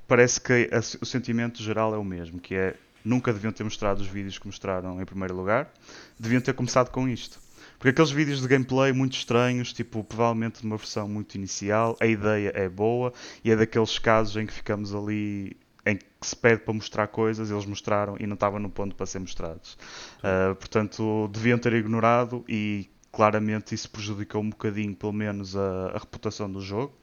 [0.08, 4.02] parece que a, o sentimento geral é o mesmo, que é nunca deviam ter mostrado
[4.02, 5.72] os vídeos que mostraram em primeiro lugar,
[6.18, 7.40] deviam ter começado com isto.
[7.78, 12.06] Porque aqueles vídeos de gameplay muito estranhos, tipo, provavelmente de uma versão muito inicial, a
[12.06, 16.62] ideia é boa e é daqueles casos em que ficamos ali em que se pede
[16.62, 19.78] para mostrar coisas, eles mostraram e não estavam no ponto para ser mostrados.
[20.20, 25.98] Uh, portanto, deviam ter ignorado e claramente isso prejudicou um bocadinho, pelo menos, a, a,
[26.00, 26.94] reputação do jogo.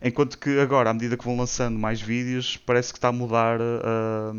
[0.00, 3.60] Enquanto que agora, à medida que vão lançando mais vídeos, parece que está a mudar
[3.60, 4.32] a, ah,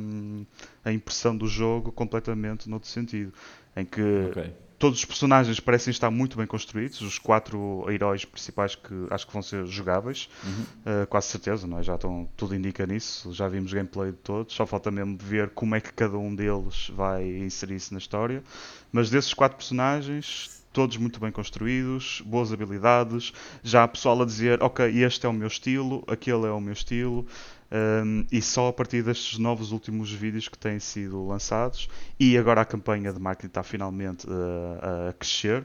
[0.86, 3.32] a impressão do jogo completamente noutro sentido.
[3.76, 4.02] Em que
[4.32, 9.28] okay todos os personagens parecem estar muito bem construídos, os quatro heróis principais que acho
[9.28, 11.04] que vão ser jogáveis, uhum.
[11.04, 11.84] uh, quase certeza, não é?
[11.84, 15.76] já estão, tudo indica nisso, já vimos gameplay de todos, só falta mesmo ver como
[15.76, 18.44] é que cada um deles vai inserir-se na história.
[18.92, 24.64] Mas desses quatro personagens, todos muito bem construídos, boas habilidades, já há pessoal a dizer,
[24.64, 27.28] ok, este é o meu estilo, aquele é o meu estilo,
[27.72, 31.90] um, e só a partir destes novos últimos vídeos que têm sido lançados.
[32.20, 35.64] E agora a campanha de marketing está finalmente uh, a crescer.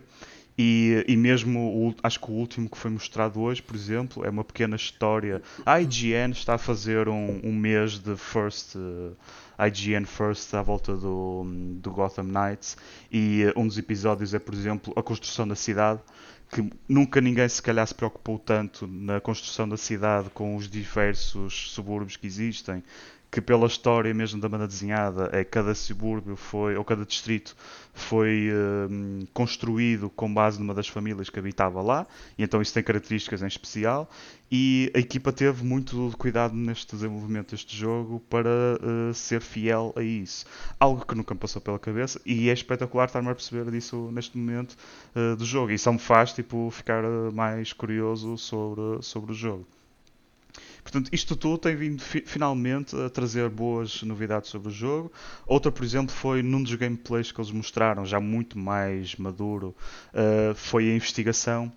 [0.59, 4.31] E, e mesmo o, acho que o último que foi mostrado hoje, por exemplo, é
[4.31, 5.43] uma pequena história.
[5.67, 9.15] A IGN está a fazer um, um mês de first uh,
[9.59, 11.45] IGN First à volta do,
[11.81, 12.77] do Gotham Knights.
[13.11, 16.01] E uh, um dos episódios é, por exemplo, a construção da cidade
[16.51, 21.71] que nunca ninguém se calhar se preocupou tanto na construção da cidade com os diversos
[21.71, 22.83] subúrbios que existem,
[23.37, 27.55] que pela história mesmo da banda desenhada, é cada subúrbio foi, ou cada distrito
[27.93, 32.07] foi uh, construído com base numa das famílias que habitava lá,
[32.39, 34.09] e então isso tem características em especial,
[34.51, 40.03] e a equipa teve muito cuidado neste desenvolvimento deste jogo para uh, ser fiel a
[40.03, 40.47] isso.
[40.81, 44.39] Algo que nunca me passou pela cabeça, e é espetacular estar-me a perceber disso neste
[44.39, 44.79] momento
[45.15, 47.03] uh, do jogo, e isso me faz tipo, ficar
[47.35, 49.76] mais curioso sobre, sobre o jogo.
[50.87, 55.11] Portanto, isto tudo tem vindo fi finalmente a trazer boas novidades sobre o jogo.
[55.45, 59.75] Outra, por exemplo, foi num dos gameplays que eles mostraram, já muito mais maduro,
[60.15, 61.73] uh, foi a investigação.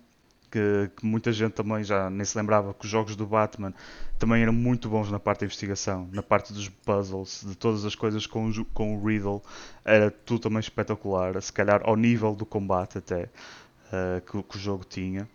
[0.48, 3.74] Que, que, muita gente também já nem se lembrava que os jogos do Batman
[4.16, 7.96] também eram muito bons na parte da investigação, na parte dos puzzles, de todas as
[7.96, 9.42] coisas com, com o Riddle,
[9.84, 14.60] era tudo também espetacular, se calhar ao nível do combate até uh, que, que o
[14.60, 15.28] jogo tinha.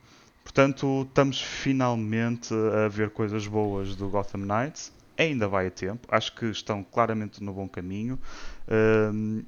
[0.45, 4.93] Portanto, estamos finalmente a ver coisas boas do Gotham Knights.
[5.17, 8.19] Ainda vai a tempo, acho que estão claramente no bom caminho.
[8.69, 9.43] Um,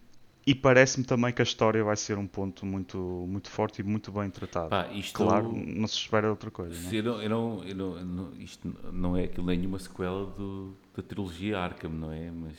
[0.45, 4.11] e parece-me também que a história vai ser um ponto muito, muito forte e muito
[4.11, 4.69] bem tratado.
[4.69, 6.73] Pá, isto, claro, não se espera outra coisa.
[6.73, 6.89] Não?
[6.89, 6.95] É?
[6.95, 11.03] Eu não, eu não, eu não, não, isto não é aquilo nenhuma sequela do, da
[11.03, 12.31] trilogia Arkham, não é?
[12.31, 12.55] Mas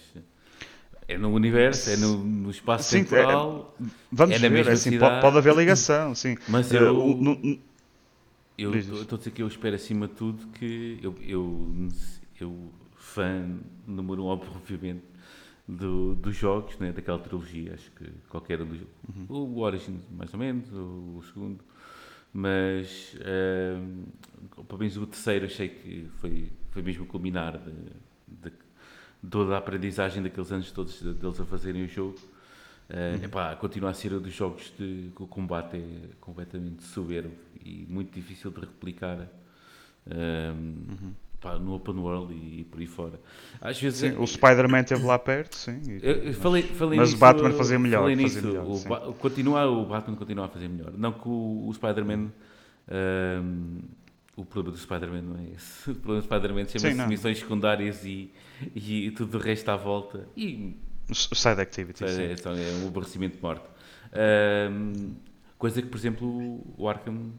[1.09, 3.74] é no universo, é no, no espaço sim, temporal.
[3.81, 6.37] É, vamos é ver, é assim, pode, pode, haver ligação, sim.
[6.46, 7.59] Mas eu, uh, no,
[8.59, 11.88] eu estou a dizer que eu espero acima de tudo que eu, eu,
[12.40, 15.05] eu fã número um, obviamente,
[15.66, 19.27] do, dos jogos, né, daquela trilogia, acho que qualquer um dos uhum.
[19.29, 21.62] o Origin mais ou menos, o, o segundo,
[22.33, 27.73] mas uh, pelo menos o terceiro achei que foi, foi mesmo culminar de,
[28.27, 28.51] de,
[29.23, 32.18] de toda a aprendizagem daqueles anos todos deles a fazerem o jogo.
[32.88, 33.25] Uh, uhum.
[33.25, 37.35] epá, continua a ser um dos jogos de, que o combate é completamente soberbo
[37.68, 39.28] e muito difícil de replicar
[40.07, 41.12] um, uhum.
[41.40, 43.20] pá, no open world e, e, por aí fora.
[43.61, 45.81] Às vezes sim, é, o Spider-Man esteve lá perto, sim.
[46.02, 48.02] Eu, falei, falei mas nisso, o Batman fazia melhor.
[48.02, 50.92] Falei nisso, melhor, o, ba continua, o Batman continua a fazer melhor.
[50.96, 52.31] Não que o, o Spider-Man.
[52.90, 53.78] Um,
[54.35, 55.90] o problema do Spider-Man não é esse.
[55.90, 58.33] O problema do Spider-Man chama-se missões secundárias e,
[58.74, 60.28] e tudo o resto à volta.
[60.37, 60.76] E,
[61.12, 62.04] Side activity.
[62.04, 63.64] É, é, um aborrecimento de morte.
[64.70, 65.14] Um,
[65.57, 67.33] coisa que, por exemplo, o Arkham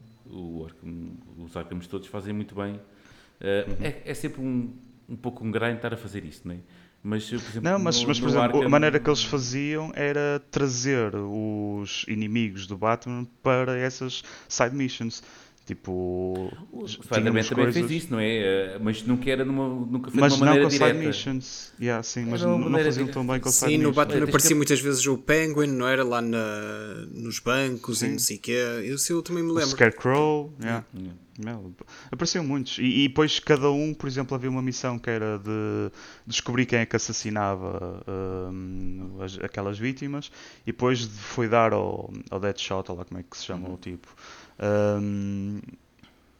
[0.64, 2.74] Arkham, os Arkhams todos fazem muito bem.
[2.74, 3.76] Uh, uhum.
[3.80, 4.72] é, é, sempre um,
[5.08, 6.58] um pouco um grind estar a fazer isto, não é?
[7.02, 8.62] Mas, por exemplo, não, mas, no, mas por exemplo, Arkham...
[8.62, 15.22] a maneira que eles faziam era trazer os inimigos do Batman para essas side missions.
[15.70, 17.74] Tipo, o Spider-Man também coisas...
[17.74, 18.38] fez isso, não é?
[18.38, 20.94] Eh, mas nunca era numa, nunca foi mas de uma maneira direta.
[20.94, 21.72] Mas não com side missions.
[21.80, 23.80] Yeah, sim, mas não, não faziam tão bem com sim, side missions.
[23.80, 24.54] Sim, no Batman aparecia que...
[24.56, 26.02] muitas vezes o Penguin, não era?
[26.02, 28.06] Lá na, nos bancos sim.
[28.06, 28.58] e não sei o quê.
[28.84, 29.68] Isso eu também me lembro.
[29.68, 30.84] O Scarecrow, yeah.
[30.92, 31.14] yeah.
[31.38, 31.72] Meu,
[32.10, 32.78] apareciam muitos.
[32.78, 35.90] E, e, depois cada um, por exemplo, havia uma missão que era de
[36.26, 38.02] descobrir quem é que assassinava
[38.50, 40.30] um, as, aquelas vítimas
[40.62, 43.74] e depois foi dar ao, ao Deadshot, ou lá como é que se chama uhum.
[43.74, 44.08] o tipo.
[44.62, 45.60] Um,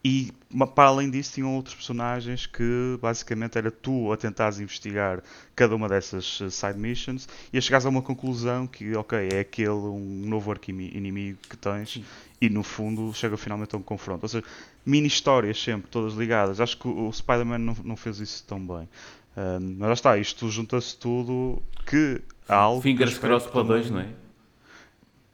[0.02, 0.32] e
[0.74, 5.22] para além disso tinham outros personagens que basicamente era tu a tentares investigar
[5.54, 9.40] cada uma dessas eh, side missions e a chegares a uma conclusão que ok, é
[9.40, 12.04] aquele um novo inimigo que tens Sim.
[12.40, 14.24] e no fundo chega finalmente a um confronto.
[14.24, 14.44] Ou seja,
[14.86, 16.62] mini histórias sempre, todas ligadas.
[16.62, 18.88] Acho que o Spider-Man não, não fez isso tão bem.
[19.36, 22.80] Um, mas lá está, isto junta-se tudo que há algo.
[22.80, 24.08] Fingers crossed para dois, não é?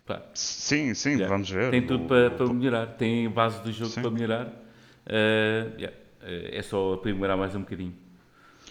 [0.07, 0.23] Pá.
[0.35, 1.29] Sim, sim, yeah.
[1.29, 1.71] vamos ver.
[1.71, 4.01] Tem tudo o, para, para melhorar, tem base do jogo sim.
[4.01, 4.47] para melhorar.
[4.47, 5.97] Uh, yeah.
[6.23, 7.95] É só aprimorar mais um bocadinho.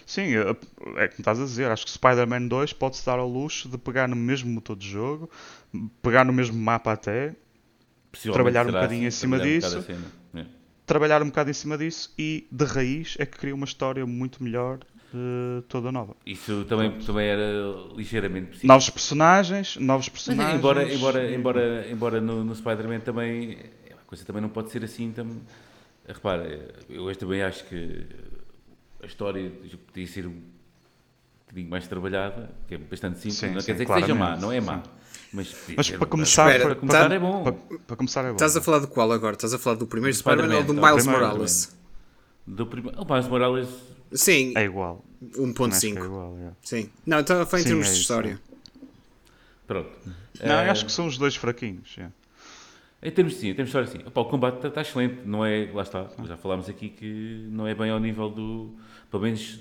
[0.05, 3.77] Sim, é, como estás a dizer, acho que Spider-Man 2 pode-se dar ao luxo de
[3.77, 5.29] pegar no mesmo motor de jogo,
[6.01, 7.33] pegar no mesmo mapa até,
[8.31, 10.51] trabalhar um bocadinho assim, em cima disso, um yeah.
[10.85, 14.43] trabalhar um bocado em cima disso e de raiz é que cria uma história muito
[14.43, 14.79] melhor
[15.15, 16.15] uh, toda nova.
[16.25, 17.43] Isso também, também era
[17.95, 18.67] ligeiramente possível.
[18.67, 20.53] Novos personagens, novos personagens.
[20.53, 23.57] Mas, embora, embora, embora, embora no, no Spider-Man também
[23.91, 25.11] a coisa também não pode ser assim.
[25.11, 25.27] Tam,
[26.07, 28.05] repara, eu hoje também acho que
[29.01, 29.51] a história
[29.87, 30.41] podia ser um
[31.41, 33.37] bocadinho mais trabalhada, que é bastante simples.
[33.37, 34.83] Sim, não sim, quer dizer que seja má, não é má.
[35.33, 37.43] Mas, mas para, começar, Espera, para, começar tá, é bom.
[37.43, 38.33] Para, para, começar é bom.
[38.33, 39.35] Estás a falar do qual agora?
[39.35, 41.77] Estás a falar do primeiro Spider-Man ou do Miles Morales?
[42.47, 43.69] Do primeiro, o Miles Morales
[44.15, 44.53] Sim.
[44.55, 45.03] É igual.
[45.23, 45.97] 1.5.
[45.97, 46.51] É igual, é.
[46.61, 46.89] Sim.
[47.05, 48.41] Não, então foi em sim, termos é de história.
[49.67, 49.91] Pronto.
[50.43, 51.95] Não, eu acho que são os dois fraquinhos.
[51.97, 52.09] É.
[53.07, 54.07] Em termos, sim, em termos de história, sim.
[54.07, 57.67] Opa, o combate está tá excelente, não é, lá está, já falámos aqui que não
[57.67, 58.73] é bem ao nível do,
[59.11, 59.59] pelo menos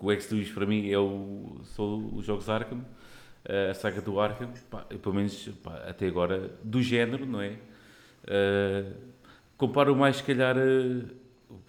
[0.00, 2.84] o X2 para mim é o, são os jogos Arkham,
[3.70, 7.56] a saga do Arkham, pá, pelo menos pá, até agora, do género, não é?
[8.24, 8.92] Uh,
[9.56, 11.04] comparo mais, se calhar, uh,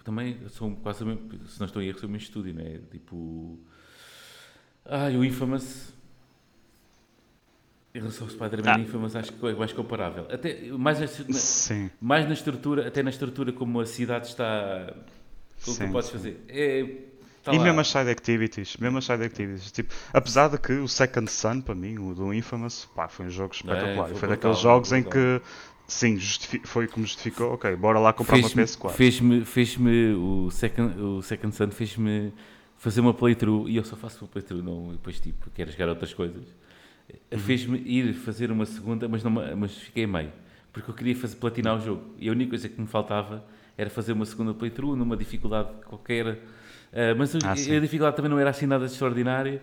[0.04, 0.98] também são quase,
[1.46, 2.78] se não estou em erro, são o mesmo estúdio, não é?
[2.90, 3.58] Tipo,
[4.84, 5.92] Ah, o Infamous.
[7.92, 8.78] Em relação ao Spider-Man ah.
[8.78, 10.26] Infamous, acho que é mais comparável.
[10.30, 11.90] Até, mais, na, Sim.
[12.00, 14.94] mais na estrutura, até na estrutura como a cidade está.
[15.64, 16.12] Como sim, tu podes sim.
[16.16, 16.44] fazer.
[16.48, 16.84] É,
[17.42, 17.64] tá e lá.
[17.64, 19.72] mesmo as side activities, mesmo as side activities.
[19.72, 23.30] Tipo, apesar de que o Second Sun, para mim, o do Infamous, pá, foi um
[23.30, 24.06] jogo espetacular.
[24.06, 25.42] É, foi, foi daqueles jogos em que
[25.90, 26.16] Sim,
[26.62, 27.54] foi como justificou.
[27.54, 28.90] Ok, bora lá comprar fez uma PS4.
[28.92, 32.32] Fez-me, fez-me o Second, o Second Sun fez-me
[32.78, 36.14] fazer uma playthrough e eu só faço uma playthrough, não, depois tipo, quero jogar outras
[36.14, 36.44] coisas.
[37.32, 37.38] Uhum.
[37.40, 40.32] Fez-me ir fazer uma segunda, mas, não, mas fiquei meio,
[40.72, 43.44] porque eu queria fazer platinar o jogo e a única coisa que me faltava
[43.76, 46.34] era fazer uma segunda playthrough numa dificuldade qualquer.
[46.34, 49.60] Uh, mas ah, a, a dificuldade também não era assim nada de extraordinário.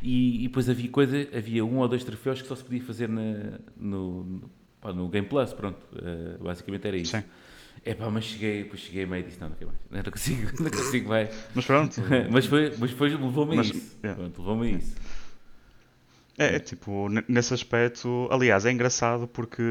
[0.00, 3.08] E, e, depois havia coisa, havia um ou dois troféus que só se podia fazer
[3.08, 4.42] na, no,
[4.86, 7.16] pá, no Game Plus, pronto, uh, basicamente era isso.
[7.16, 7.24] Sim.
[7.84, 10.62] É pá, mas cheguei, depois cheguei meio e disse, não, não quero mais, não consigo,
[10.62, 11.30] não consigo mais.
[11.54, 12.02] mas pronto.
[12.30, 14.20] mas, foi, mas depois levou-me a isso, yeah.
[14.20, 14.94] pronto, levou-me a isso.
[16.38, 19.62] É, é, tipo, nesse aspecto, aliás, é engraçado porque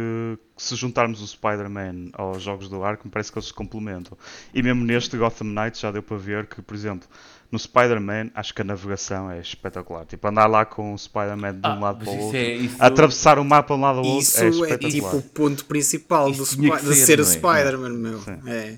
[0.58, 4.18] se juntarmos o Spider-Man aos jogos do Arkham, parece que eles se complementam.
[4.52, 7.08] E mesmo neste Gotham Knights já deu para ver que, por exemplo,
[7.52, 10.06] no Spider-Man, acho que a navegação é espetacular.
[10.06, 12.76] Tipo, andar lá com o Spider-Man de um ah, lado para o outro, é, isso...
[12.80, 14.90] atravessar o mapa de um lado ao outro, isso é espetacular.
[14.90, 17.26] Isso é tipo o ponto principal do Sp de ser, o é?
[17.26, 18.20] Spider-Man, meu.
[18.20, 18.40] Sim.
[18.48, 18.78] É.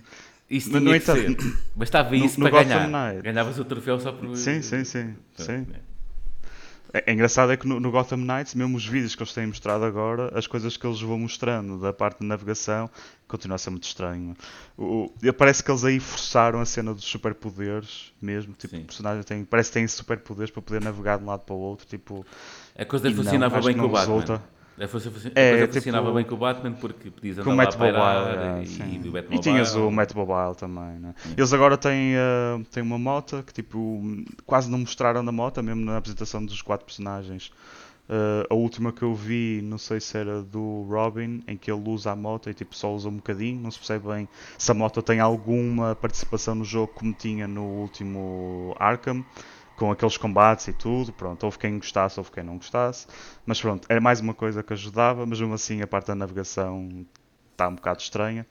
[0.50, 3.12] Isso Mas, no entanto, Bastava isso no, no para Gotham ganhar.
[3.12, 3.22] Knight.
[3.22, 4.36] Ganhavas o troféu só por...
[4.38, 5.14] Sim, sim, sim.
[5.36, 5.66] sim.
[6.94, 7.04] É.
[7.08, 9.84] É, engraçado é que no, no, Gotham Knights, mesmo os vídeos que eles têm mostrado
[9.84, 12.90] agora, as coisas que eles vão mostrando da parte de navegação,
[13.28, 14.36] continua a ser muito estranho.
[14.78, 18.54] O, o, parece que eles aí forçaram a cena dos superpoderes mesmo.
[18.54, 18.82] Tipo, Sim.
[18.84, 21.60] o personagem tem, parece que tem superpoderes para poder navegar de um lado para o
[21.60, 21.86] outro.
[21.88, 22.26] Tipo,
[22.78, 24.20] a coisa funcionava bem com o Batman.
[24.20, 24.57] Resulta.
[24.80, 28.64] A coisa, é, tipo, funcionava bem com o Batman porque podias andar lá para é,
[28.64, 31.16] e, e, e, e tinhas o Matt Mobile também, né?
[31.36, 34.00] Eles agora têm, uh, têm uma moto que tipo
[34.46, 37.52] quase não mostraram da moto, mesmo na apresentação dos quatro personagens.
[38.08, 41.82] Uh, a última que eu vi, não sei se era do Robin, em que ele
[41.90, 44.76] usa a moto e tipo só usa um bocadinho, não se percebe bem se a
[44.76, 49.26] moto tem alguma participação no jogo como tinha no último Arkham
[49.78, 53.08] com aqueles combates e tudo, pronto, houve quem gostasse, houve quem não gostasse,
[53.46, 57.06] mas pronto, era mais uma coisa que ajudava, mas mesmo assim a parte da navegação
[57.52, 58.46] está um bocado estranha.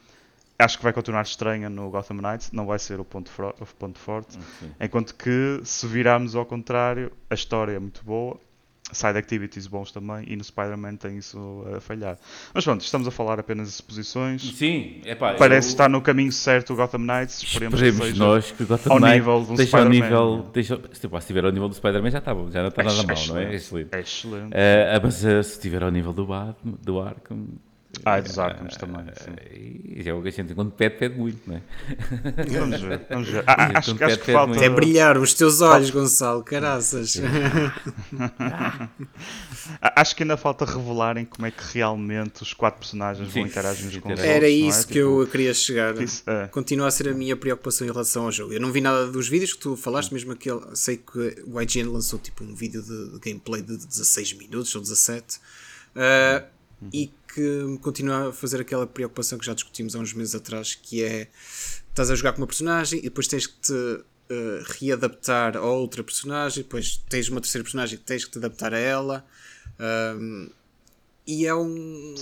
[0.59, 3.99] Acho que vai continuar estranha no Gotham Knights, não vai ser o ponto, o ponto
[3.99, 4.73] forte, okay.
[4.81, 8.41] enquanto que se virarmos ao contrário, a história é muito boa,
[8.93, 12.19] side activities bons também e no Spider-Man tem isso a falhar.
[12.55, 14.43] Mas pronto, estamos a falar apenas de suposições.
[14.55, 15.35] Sim, é pá.
[15.35, 15.73] Parece eu...
[15.73, 17.43] estar no caminho certo o Gotham Knights.
[17.43, 20.51] Esperemos, esperemos que nós que o Gotham ao Knights nível do esteja ao nível.
[20.53, 23.03] Deixa, se estiver ao nível do Spider-Man já está bom, já não está é nada
[23.03, 23.45] mal, não é?
[23.45, 23.89] É excelente.
[23.93, 24.53] É excelente.
[24.53, 27.47] Uh, mas uh, se estiver ao nível do Batman, do Arkham,
[28.05, 29.05] ah, dos Arkhams também.
[29.15, 29.35] Sim.
[29.85, 31.63] E é o que a gente, quando pede, pede muito, não é?
[32.59, 33.45] Vamos ver, vamos ver.
[33.49, 34.65] Ah, acho, acho que falta.
[34.65, 37.21] É brilhar os teus olhos, Gonçalo, caraças.
[39.81, 43.41] acho que ainda falta revelarem como é que realmente os quatro personagens Sim.
[43.41, 44.29] vão interagir uns com os outros.
[44.29, 44.83] Era isso é?
[44.85, 46.01] que tipo, eu queria chegar.
[46.01, 46.49] Isso, é.
[46.49, 48.53] Continua a ser a minha preocupação em relação ao jogo.
[48.53, 50.61] Eu não vi nada dos vídeos que tu falaste, mesmo aquele.
[50.75, 54.81] Sei que o IGN lançou tipo um vídeo de, de gameplay de 16 minutos ou
[54.81, 55.37] 17.
[55.97, 56.45] Uh,
[56.83, 56.91] uhum.
[56.93, 61.05] E que continua a fazer aquela preocupação que já discutimos há uns meses atrás, que
[61.05, 61.29] é
[61.91, 64.05] estás a jogar com uma personagem e depois tens que te uh,
[64.81, 68.79] readaptar a outra personagem, depois tens uma terceira personagem que tens que te adaptar a
[68.79, 69.27] ela.
[70.19, 70.49] Um,
[71.27, 72.15] e é um,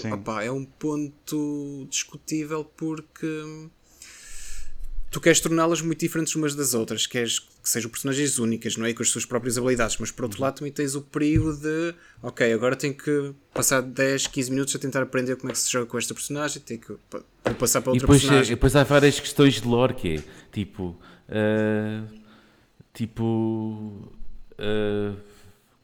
[0.42, 3.68] é um ponto discutível porque
[5.14, 8.92] tu queres torná-las muito diferentes umas das outras, queres que sejam personagens únicas, não é?
[8.92, 12.52] Com as suas próprias habilidades, mas por outro lado também tens o perigo de, ok,
[12.52, 15.86] agora tenho que passar 10, 15 minutos a tentar aprender como é que se joga
[15.86, 16.96] com esta personagem, tenho que
[17.60, 18.52] passar para outra e depois, personagem.
[18.52, 20.96] E depois há várias questões de lore que é, tipo,
[21.28, 22.20] uh,
[22.92, 24.10] tipo,
[24.58, 25.16] uh,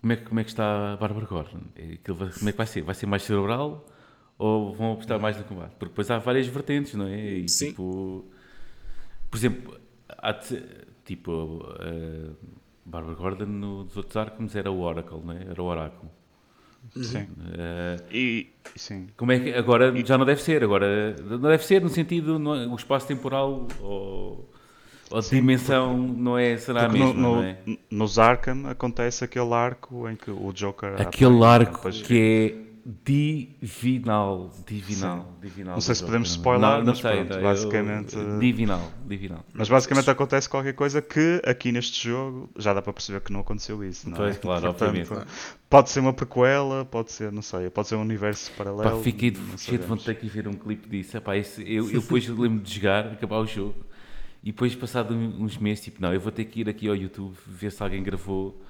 [0.01, 1.61] como, é, como é que está a Bárbara Gordon?
[2.05, 2.83] Como é que vai ser?
[2.83, 3.87] Vai ser mais cerebral
[4.37, 5.77] ou vão apostar mais no combate?
[5.79, 7.16] Porque depois há várias vertentes, não é?
[7.16, 7.69] E, Sim.
[7.69, 8.29] Tipo,
[9.31, 10.35] por exemplo, há
[11.05, 12.37] tipo, uh,
[12.85, 15.45] Barbara Gordon nos outros Arkhams era o Oracle, não é?
[15.49, 16.11] Era o Oráculo.
[16.97, 17.23] Sim.
[17.23, 19.09] Uh, e, sim.
[19.16, 20.64] Como é que agora e, já não deve ser?
[20.64, 24.51] Agora não deve ser no sentido no, o espaço temporal ou,
[25.11, 27.59] ou a dimensão não é será a mesma, no, no, é?
[27.90, 32.69] Nos Arkham acontece aquele arco em que o Joker aquele arco que é
[33.05, 34.51] divinal.
[34.66, 35.37] Divinal.
[35.40, 38.16] divinal não sei se podemos spoiler, não, não mas sei, pronto, basicamente.
[38.16, 39.45] Eu, divinal, divinal.
[39.53, 43.40] Mas basicamente acontece qualquer coisa que aqui neste jogo já dá para perceber que não
[43.40, 44.09] aconteceu isso.
[44.09, 44.38] Não pois, é?
[44.38, 45.11] claro, obviamente.
[45.69, 48.96] Pode ser uma prequela, pode ser, não sei, pode ser um universo paralelo.
[48.96, 51.17] Pá, fiquei cheio de vontade de ver um clipe disso.
[51.17, 53.90] Epá, esse, eu, eu depois lembro de jogar, acabar o jogo
[54.42, 57.37] e depois, passado uns meses, tipo, não, eu vou ter que ir aqui ao YouTube
[57.46, 58.61] ver se alguém gravou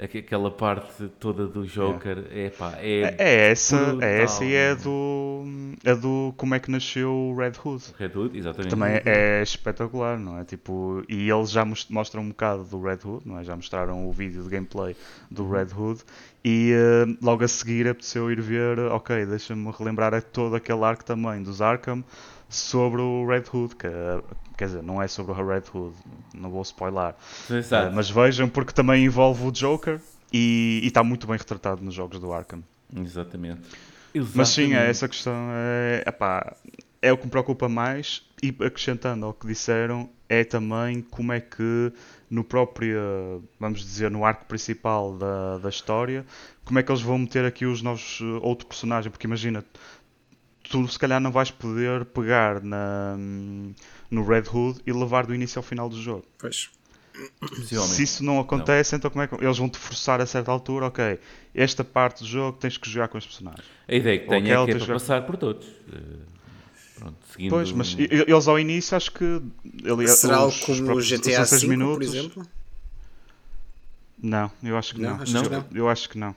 [0.00, 4.02] aquela parte toda do Joker é pá, é, é, é essa, brutal.
[4.02, 5.44] é essa e é do,
[5.84, 7.84] é do como é que nasceu o Red Hood.
[7.98, 8.70] Red Hood, exatamente.
[8.70, 10.44] Também é espetacular, não é?
[10.44, 13.44] Tipo, e eles já mostram um bocado do Red Hood, não é?
[13.44, 14.96] Já mostraram o vídeo de gameplay
[15.30, 16.00] do Red Hood
[16.44, 21.42] e uh, logo a seguir apeteceu ir ver, ok, deixa-me relembrar todo aquele arco também
[21.42, 22.02] dos Arkham
[22.52, 23.88] sobre o Red Hood, que
[24.56, 25.94] quer dizer, não é sobre o Red Hood,
[26.34, 27.14] não vou spoiler.
[27.50, 30.00] Uh, mas vejam porque também envolve o Joker
[30.32, 32.62] e está muito bem retratado nos jogos do Arkham.
[32.94, 33.62] Exatamente.
[34.14, 34.36] Exatamente.
[34.36, 36.54] Mas sim, é essa questão é, epá,
[37.00, 41.40] é o que me preocupa mais e acrescentando ao que disseram é também como é
[41.40, 41.92] que
[42.30, 46.24] no próprio, vamos dizer, no arco principal da, da história,
[46.64, 49.62] como é que eles vão meter aqui os novos outro personagem, porque imagina,
[50.68, 53.16] tu se calhar não vais poder pegar na,
[54.10, 56.24] no Red Hood e levar do início ao final do jogo.
[56.38, 56.70] Pois.
[57.66, 58.98] Se isso não acontece, não.
[58.98, 60.86] então como é que eles vão te forçar a certa altura?
[60.86, 61.18] Ok,
[61.54, 63.66] esta parte do jogo tens que jogar com os personagens.
[63.86, 65.66] A ideia que tenho é que é para passar por todos.
[65.92, 65.98] Eh,
[66.98, 67.50] pronto, seguindo...
[67.50, 69.42] Pois, mas eles ao início acho que
[69.84, 72.46] ele, será os, como o GTA V, minutos, por exemplo?
[74.22, 75.16] Não, eu acho que não.
[75.16, 75.22] não.
[75.22, 75.42] Acho não?
[75.42, 75.66] Que não.
[75.74, 76.34] Eu acho que não.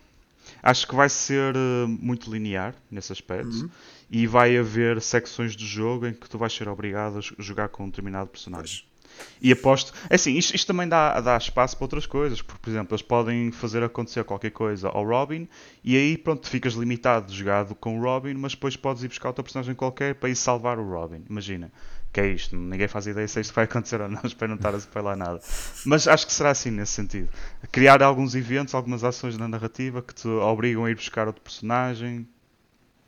[0.61, 3.69] Acho que vai ser uh, muito linear nesse aspecto uhum.
[4.09, 7.83] E vai haver secções do jogo em que tu vais ser obrigado a jogar com
[7.83, 8.83] um determinado personagem.
[8.83, 8.95] Pois.
[9.41, 9.93] E aposto.
[10.09, 13.01] É assim, isto, isto, também dá, dá espaço para outras coisas, porque, por exemplo, eles
[13.01, 15.47] podem fazer acontecer qualquer coisa ao Robin
[15.83, 19.29] e aí, pronto, ficas limitado de jogado com o Robin, mas depois podes ir buscar
[19.29, 21.23] outro personagem qualquer para ir salvar o Robin.
[21.29, 21.71] Imagina.
[22.11, 24.73] Que é isto, ninguém faz ideia se isto vai acontecer ou não, espero não estar
[24.73, 25.41] a spoiler nada.
[25.85, 27.29] Mas acho que será assim nesse sentido.
[27.71, 32.25] Criar alguns eventos, algumas ações na narrativa que te obrigam a ir buscar outro personagem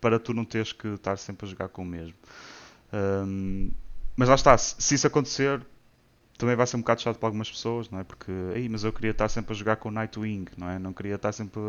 [0.07, 2.13] para tu não teres que estar sempre a jogar com o mesmo.
[2.93, 3.69] Um,
[4.15, 5.61] mas lá está, se isso acontecer,
[6.37, 8.05] também vai ser um bocado chato para algumas pessoas, não é?
[8.05, 10.79] Porque, aí, mas eu queria estar sempre a jogar com o Nightwing, não é?
[10.79, 11.59] Não queria estar sempre,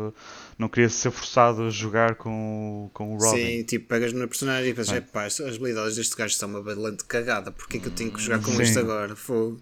[0.57, 3.45] não queria ser forçado a jogar com, com o Robin.
[3.45, 5.01] Sim, tipo, pegas na personagem e pensas, é.
[5.01, 8.21] pá, as habilidades deste gajo são uma valente cagada, porque é que eu tenho que
[8.21, 8.63] jogar com Sim.
[8.63, 9.17] isto agora?
[9.17, 9.61] Fogo.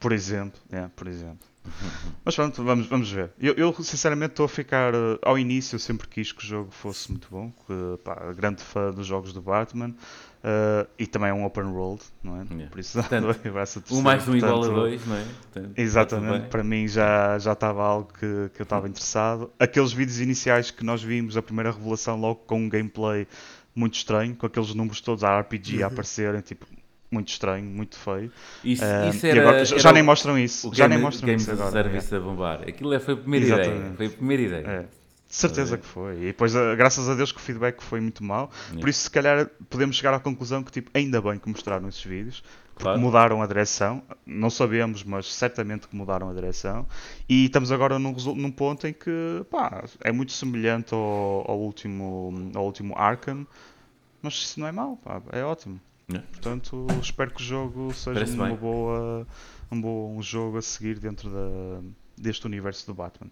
[0.00, 1.46] Por exemplo, é, por exemplo.
[2.24, 3.30] Mas pronto, vamos, vamos ver.
[3.38, 4.94] Eu, eu sinceramente estou a ficar.
[4.94, 7.52] Eh, ao início, eu sempre quis que o jogo fosse muito bom.
[7.66, 9.94] Que, pá, grande fã dos jogos do Batman.
[10.46, 12.44] Uh, e também é um open world, não é?
[12.44, 12.70] Yeah.
[12.70, 13.34] Por isso portanto,
[13.90, 15.24] um mais um igual a dois, não é?
[15.24, 19.50] Portanto, exatamente, para mim já, já estava algo que, que eu estava interessado.
[19.58, 23.26] Aqueles vídeos iniciais que nós vimos, a primeira revelação, logo com um gameplay
[23.74, 25.92] muito estranho, com aqueles números todos a RPG a uhum.
[25.92, 26.64] aparecerem, tipo,
[27.10, 28.30] muito estranho, muito feio.
[28.64, 30.70] Isso, uh, isso era, agora, já, já nem mostram isso.
[30.72, 31.70] Já nem mostram game isso agora.
[31.70, 32.18] Service é.
[32.18, 32.62] a bombar.
[32.62, 33.78] Aquilo é, foi a primeira Exatamente.
[33.78, 33.94] ideia.
[33.96, 34.66] Foi a primeira ideia.
[34.66, 34.86] É.
[35.28, 36.16] De certeza que foi.
[36.18, 38.48] E depois, eh, graças a Deus, que o feedback foi muito mau.
[38.66, 38.80] Yeah.
[38.80, 42.04] Por isso, se calhar, podemos chegar à conclusão que, tipo, ainda bem que mostraram esses
[42.04, 42.42] vídeos.
[42.76, 43.00] Claro.
[43.00, 44.02] mudaram a direção.
[44.24, 46.86] Não sabemos, mas certamente que mudaram a direção.
[47.28, 52.50] E estamos agora num, num ponto em que, pá, é muito semelhante ao, ao, último,
[52.54, 53.46] ao último Arkham.
[54.22, 55.80] Mas isso não é mau, pá, é ótimo.
[56.08, 56.26] Yeah.
[56.30, 59.26] Portanto, espero que o jogo seja uma boa,
[59.72, 61.80] um bom jogo a seguir dentro da,
[62.16, 63.30] deste universo do Batman.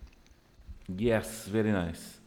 [0.91, 2.18] Yes, very nice.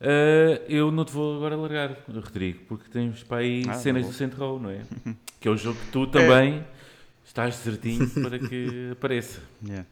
[0.00, 4.36] Uh, eu não te vou agora largar, Rodrigo, porque temos para aí ah, cenas do
[4.36, 4.80] Row, não é?
[5.38, 6.64] que é o jogo que tu também é.
[7.24, 9.40] estás certinho para que apareça.
[9.64, 9.86] Yeah.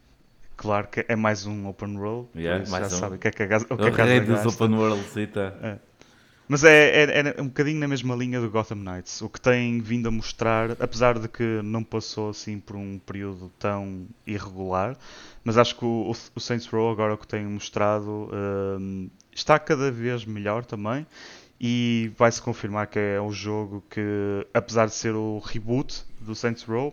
[0.56, 3.00] Claro que é mais um open world, yeah, mais já um.
[3.00, 5.54] sabe o que é que a, o que é que a dos open worlds, tá.
[5.62, 5.78] É.
[6.50, 9.22] Mas é, é, é, um bocadinho na mesma linha do Gotham Knights.
[9.22, 13.52] O que tem vindo a mostrar, apesar de que não passou assim por um período
[13.56, 14.96] tão irregular,
[15.44, 18.28] mas acho que o, o Saints Row agora o que tem mostrado
[18.80, 21.06] um, está cada vez melhor também
[21.60, 26.64] e vai-se confirmar que é um jogo que, apesar de ser o reboot do Saints
[26.64, 26.92] Row,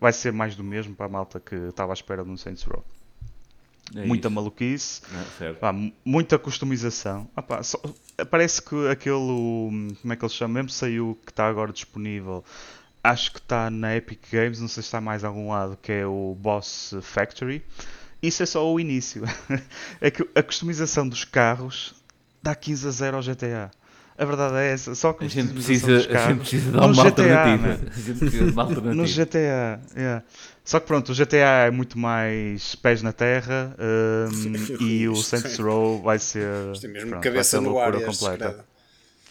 [0.00, 2.64] vai ser mais do mesmo para a malta que estava à espera de um Saints
[2.64, 2.84] Row.
[3.94, 4.34] É muita isso.
[4.34, 5.02] maluquice,
[5.40, 5.54] é,
[6.04, 7.28] muita customização.
[7.36, 7.80] Ah, pá, só,
[8.30, 12.44] parece que aquele, como é que ele chama, mesmo saiu que está agora disponível.
[13.02, 15.92] Acho que está na Epic Games, não sei se está mais a algum lado, que
[15.92, 17.62] é o Boss Factory.
[18.20, 19.22] Isso é só o início.
[20.00, 21.94] é que a customização dos carros
[22.42, 23.70] dá 15 a 0 ao GTA.
[24.18, 27.02] A verdade é essa, só que a gente precisa, a gente precisa dar uma GTA,
[27.04, 27.68] alternativa.
[27.68, 27.78] Né?
[27.94, 28.94] A gente precisa de uma alternativa.
[28.94, 30.24] No GTA, yeah.
[30.66, 35.56] Só que pronto, o GTA é muito mais pés na terra um, e o Saints
[35.58, 36.44] Row vai ser,
[36.82, 38.66] é mesmo pronto, cabeça no ar completa.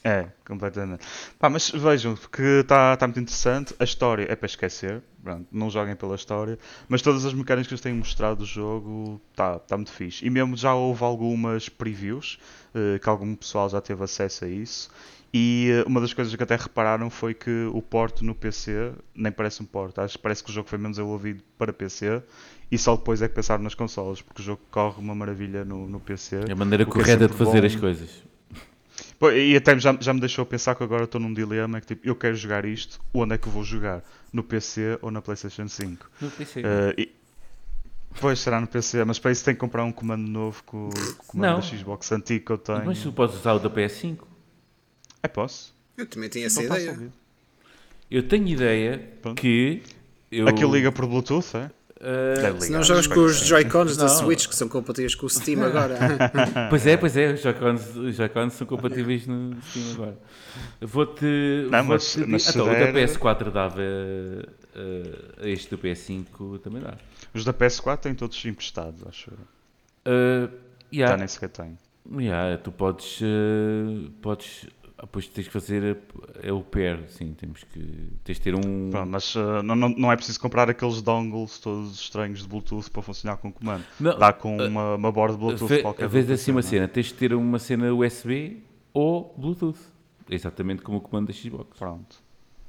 [0.01, 1.03] É, completamente.
[1.39, 3.73] Pá, mas vejam que está tá muito interessante.
[3.79, 5.01] A história é para esquecer.
[5.23, 6.59] Pronto, não joguem pela história.
[6.87, 10.23] Mas todas as mecânicas que eles têm mostrado do jogo está tá muito fixe.
[10.23, 12.37] E mesmo já houve algumas previews
[12.75, 14.91] uh, que algum pessoal já teve acesso a isso.
[15.37, 19.29] E uh, uma das coisas que até repararam foi que o porto no PC nem
[19.29, 19.99] parece um porto.
[19.99, 22.23] Acho que parece que o jogo foi menos desenvolvido para PC
[22.71, 25.89] e só depois é que pensaram nas consolas, porque o jogo corre uma maravilha no,
[25.89, 26.45] no PC.
[26.47, 27.67] É a maneira correta é de fazer bom.
[27.67, 28.23] as coisas.
[29.19, 32.07] Pô, e até já, já me deixou pensar que agora estou num dilema que tipo,
[32.07, 34.05] eu quero jogar isto, onde é que vou jogar?
[34.31, 36.11] No PC ou na PlayStation 5?
[36.21, 36.61] No PC.
[36.61, 36.63] Uh,
[36.97, 37.11] e,
[38.21, 40.97] pois será no PC, mas para isso tem que comprar um comando novo com, com
[40.97, 41.55] o comando Não.
[41.59, 42.85] da Xbox antigo que eu tenho.
[42.85, 44.34] Mas tu podes usar o da PS5?
[45.25, 45.73] É, posso.
[45.97, 47.11] Eu também tenho essa Não ideia.
[48.11, 49.41] Eu tenho ideia Pronto.
[49.41, 49.81] que.
[50.31, 50.47] Eu...
[50.47, 51.71] Aquilo liga por Bluetooth, é?
[51.95, 55.63] Uh, se não jogas com os Joy-Cons da Switch, que são compatíveis com o Steam
[55.65, 55.97] agora.
[56.69, 60.17] pois é, pois é, os Joy-Cons Joy são compatíveis no Steam agora.
[60.81, 61.67] Vou-te.
[61.71, 62.89] Vou mas, mas então, der...
[62.89, 66.95] o da PS4 dava uh, este do PS5 também dá.
[67.33, 69.31] Os da PS4 têm todos emprestados, acho.
[69.31, 70.51] Uh,
[70.93, 71.13] yeah.
[71.13, 71.77] Já nem sequer tem.
[72.11, 74.67] Yeah, tu podes, uh, podes
[75.01, 75.97] depois tens que fazer
[76.41, 78.89] é o pair, sim, temos que tens de ter um.
[78.89, 83.01] Pronto, mas uh, não, não, é preciso comprar aqueles dongles todos estranhos de Bluetooth para
[83.01, 83.83] funcionar com comando.
[83.99, 86.07] Não, Dá com uh, uma, uma borda de Bluetooth ve, qualquer.
[86.07, 89.79] Vez assim uma cena, tens de ter uma cena USB ou Bluetooth.
[90.29, 91.77] Exatamente como o comando da Xbox.
[91.77, 92.23] Pronto.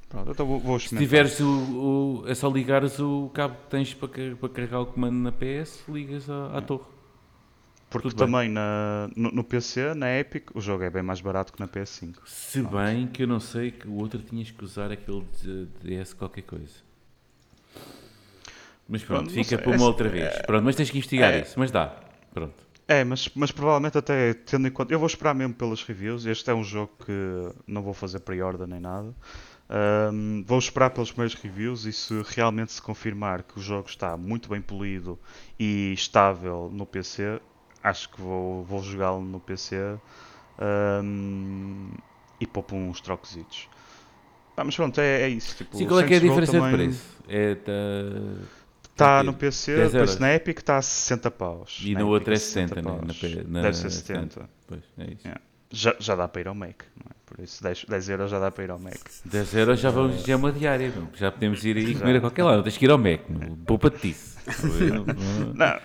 [0.09, 3.93] Pronto, então vou, vou Se tiveres o, o, é só ligares o cabo que tens
[3.93, 6.96] para, para carregar o comando na PS, ligas à, à torre.
[7.89, 11.53] Porque Tudo também na, no, no, PC, na Epic, o jogo é bem mais barato
[11.53, 12.15] que na PS5.
[12.25, 16.13] Se bem que eu não sei que o outro tinhas que usar aquele de DS
[16.13, 16.85] qualquer coisa.
[18.89, 20.35] Mas pronto, pronto fica para uma é, outra vez.
[20.35, 21.95] É, pronto, mas tens que investigar é, isso, mas dá.
[22.33, 22.67] Pronto.
[22.87, 24.93] É, mas, mas provavelmente até tendo em conta.
[24.93, 26.25] Eu vou esperar mesmo pelas reviews.
[26.25, 29.13] Este é um jogo que não vou fazer pre-order nem nada.
[29.69, 34.15] Um, vou esperar pelos primeiros reviews e se realmente se confirmar que o jogo está
[34.15, 35.19] muito bem polido
[35.59, 37.41] e estável no PC,
[37.83, 39.97] acho que vou, vou jogá-lo no PC
[41.03, 41.89] um,
[42.39, 43.69] e poupo uns troquesitos.
[44.55, 45.55] Ah, mas pronto, é, é isso.
[45.55, 46.71] Tipo, Sim, qual é que é a diferença também...
[46.71, 47.03] de preço?
[47.27, 47.71] É, tá...
[48.97, 51.79] Está no PC, depois na Epic está a 60 paus.
[51.83, 52.97] E no outro é 60, 60 né?
[53.43, 54.33] na, na, Deve ser 70.
[54.33, 54.49] 70.
[54.65, 55.21] Pois, é isso.
[55.23, 55.41] Yeah.
[55.69, 57.13] Já, já dá para ir ao Mac, é?
[57.25, 58.97] Por isso 10, 10 euros já dá para ir ao Mac.
[59.25, 62.43] 10 euros já, vamos, já é uma diária, já podemos ir e comer a qualquer
[62.43, 63.19] lado, tens que ir ao Mac,
[63.67, 64.37] poupa-te isso.
[65.53, 65.79] não,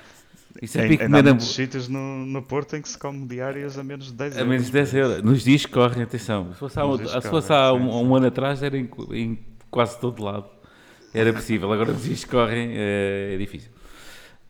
[0.61, 3.83] isso é pico comer muitos sítios no, no Porto em que se come diárias a
[3.83, 4.47] menos de 10 euros.
[4.47, 5.23] A menos de 10 euros.
[5.23, 6.53] Nos dias que correm, atenção.
[6.53, 9.39] Se fosse há, um, se fosse há um, um, ano atrás, era em, em,
[9.71, 10.47] quase todo lado.
[11.15, 11.73] Era possível.
[11.73, 13.71] Agora, nos dias que correm, é, é difícil.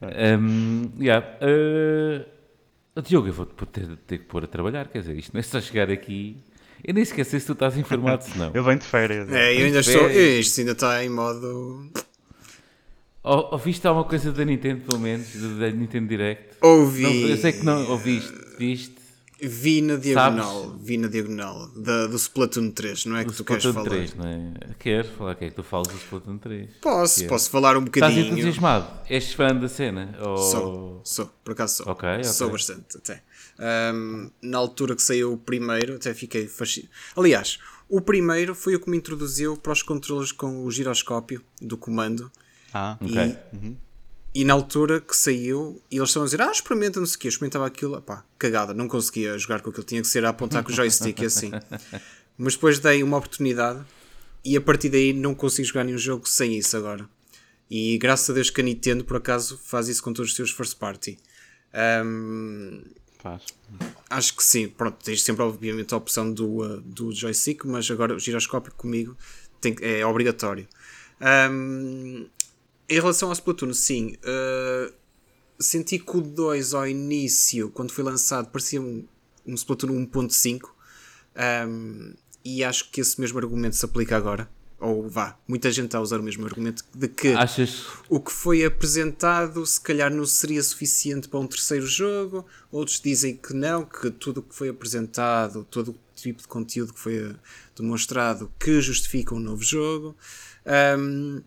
[0.03, 1.25] Um, yeah.
[2.97, 4.89] uh, Diogo, eu vou ter, ter que pôr a trabalhar.
[4.89, 6.37] Quer dizer, isto não é só chegar aqui.
[6.85, 8.51] Eu nem esqueci se tu estás informado, se não.
[8.53, 9.31] eu venho de férias.
[9.33, 10.11] É, eu ainda estou.
[10.11, 11.91] Isto ainda está em modo.
[13.25, 15.29] Ouviste alguma coisa da Nintendo, pelo menos?
[15.59, 16.57] Da Nintendo Direct?
[16.61, 17.03] Ouvi.
[17.03, 18.33] Não, eu sei que não ouviste.
[18.59, 18.97] Viste?
[19.41, 20.63] Vi na diagonal.
[20.63, 20.87] Sabes?
[20.87, 21.69] Vi na diagonal.
[21.77, 23.91] Da, do Splatoon 3, não é que tu Splatoon queres falar?
[23.91, 24.53] 3, não é?
[24.79, 25.35] Queres falar?
[25.37, 26.71] que é que tu falas do Splatoon 3?
[26.81, 28.11] Posso, posso falar um bocadinho.
[28.11, 29.01] Estás entusiasmado?
[29.09, 30.17] És fã da cena?
[30.21, 30.37] Ou...
[30.39, 31.93] Sou, sou, por acaso sou.
[31.93, 32.25] Ok, okay.
[32.25, 33.23] Sou bastante, até.
[33.95, 36.93] Um, na altura que saiu o primeiro, até fiquei fascinado.
[37.17, 37.59] Aliás,
[37.89, 42.31] o primeiro foi o que me introduziu para os controles com o giroscópio do comando
[42.73, 43.17] ah, ok.
[43.17, 43.77] E, uhum.
[44.35, 47.19] e na altura que saiu, e eles estavam a dizer: Ah, experimenta, não sei o
[47.19, 47.27] quê.
[47.29, 50.63] Eu experimentava aquilo, pá, cagada, não conseguia jogar com aquilo, tinha que ser a apontar
[50.63, 51.51] com o joystick e assim.
[52.39, 53.85] Mas depois dei uma oportunidade
[54.45, 57.09] e a partir daí não consigo jogar nenhum jogo sem isso agora.
[57.71, 60.51] E graças a Deus que a Nintendo, por acaso, faz isso com todos os seus
[60.51, 61.19] first party.
[62.05, 62.83] Um,
[63.19, 63.43] faz.
[64.11, 64.69] Acho que sim.
[64.69, 69.17] Pronto, tens sempre, obviamente, a opção do, uh, do joystick, mas agora o giroscópio comigo
[69.61, 70.69] tem, é obrigatório.
[71.51, 72.29] Um,
[72.89, 74.17] em relação ao Splatoon, sim.
[74.17, 74.93] Uh,
[75.59, 79.07] senti que o 2 ao início, quando foi lançado, parecia um,
[79.47, 80.71] um Splatoon 1.5.
[81.69, 82.15] Um,
[82.45, 84.49] e acho que esse mesmo argumento se aplica agora.
[84.79, 87.87] Ou vá, muita gente está a usar o mesmo argumento de que Achas...
[88.09, 92.45] o que foi apresentado se calhar não seria suficiente para um terceiro jogo.
[92.69, 96.93] Outros dizem que não, que tudo o que foi apresentado, todo o tipo de conteúdo
[96.93, 97.33] que foi
[97.77, 100.17] demonstrado, que justifica um novo jogo.
[100.99, 101.41] Um,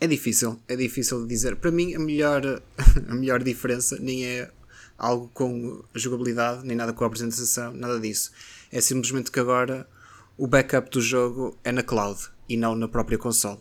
[0.00, 1.56] é difícil, é difícil de dizer.
[1.56, 2.42] Para mim, a melhor,
[3.08, 4.50] a melhor diferença nem é
[4.98, 8.30] algo com a jogabilidade, nem nada com a apresentação, nada disso.
[8.70, 9.88] É simplesmente que agora
[10.36, 13.60] o backup do jogo é na cloud e não na própria console.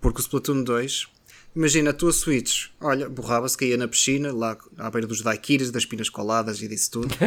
[0.00, 1.08] Porque o Splatoon 2,
[1.56, 5.84] Imagina a tua Switch, olha, borrava-se, caía na piscina, lá à beira dos daiquiris, das
[5.84, 7.12] pinas coladas e disso tudo.
[7.14, 7.18] uh,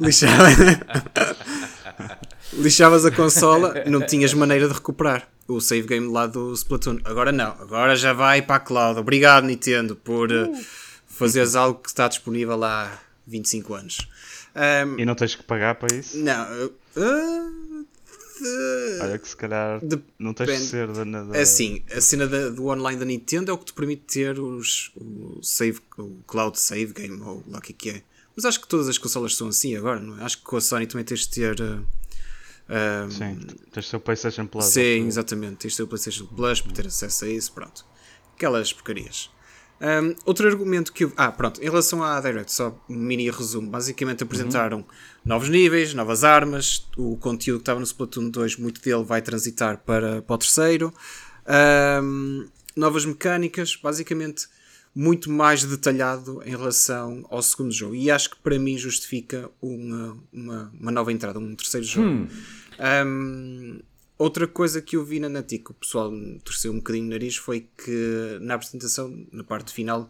[0.00, 0.48] lixava...
[2.54, 7.00] Lixavas a consola, não tinhas maneira de recuperar o save game lá do Splatoon.
[7.04, 8.98] Agora não, agora já vai para a cloud.
[8.98, 10.52] Obrigado, Nintendo, por uh,
[11.06, 14.08] fazeres algo que está disponível há 25 anos.
[14.54, 16.16] Um, e não tens que pagar para isso?
[16.18, 16.66] Não.
[16.96, 17.86] Uh,
[19.00, 19.80] Olha que se calhar
[20.18, 21.40] não tens de ser da, da...
[21.40, 24.90] Assim, a cena da, do online da Nintendo é o que te permite ter os,
[24.96, 28.02] o save, o cloud save game, ou lá o que é que é.
[28.34, 30.24] Mas acho que todas as consolas são assim agora, não é?
[30.24, 31.60] Acho que com a Sony também tens de ter.
[31.60, 31.84] Uh,
[32.68, 33.38] um, sim,
[33.72, 34.64] tens o PlayStation Plus.
[34.64, 35.56] Sim, exatamente.
[35.56, 37.84] Tens o PlayStation Plus para ter acesso a isso, pronto.
[38.34, 39.30] Aquelas porcarias.
[39.80, 41.12] Um, outro argumento que eu.
[41.16, 43.68] Ah, pronto, em relação à Direct, só um mini resumo.
[43.68, 44.84] Basicamente apresentaram uhum.
[45.24, 49.78] novos níveis, novas armas, o conteúdo que estava no Splatoon 2, muito dele vai transitar
[49.78, 50.94] para, para o terceiro.
[52.02, 54.48] Um, novas mecânicas, basicamente
[54.94, 57.94] muito mais detalhado em relação ao segundo jogo.
[57.94, 62.08] E acho que para mim justifica uma, uma, uma nova entrada, um terceiro jogo.
[62.08, 62.28] Hum.
[63.06, 63.80] Um,
[64.16, 66.12] Outra coisa que eu vi na Natic, o pessoal
[66.44, 70.08] torceu um bocadinho o nariz, foi que na apresentação, na parte final,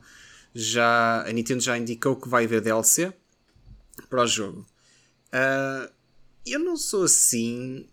[0.54, 3.14] já, a Nintendo já indicou que vai haver DLC
[4.10, 4.66] para o jogo.
[5.32, 5.90] Uh,
[6.46, 7.88] eu não sou assim.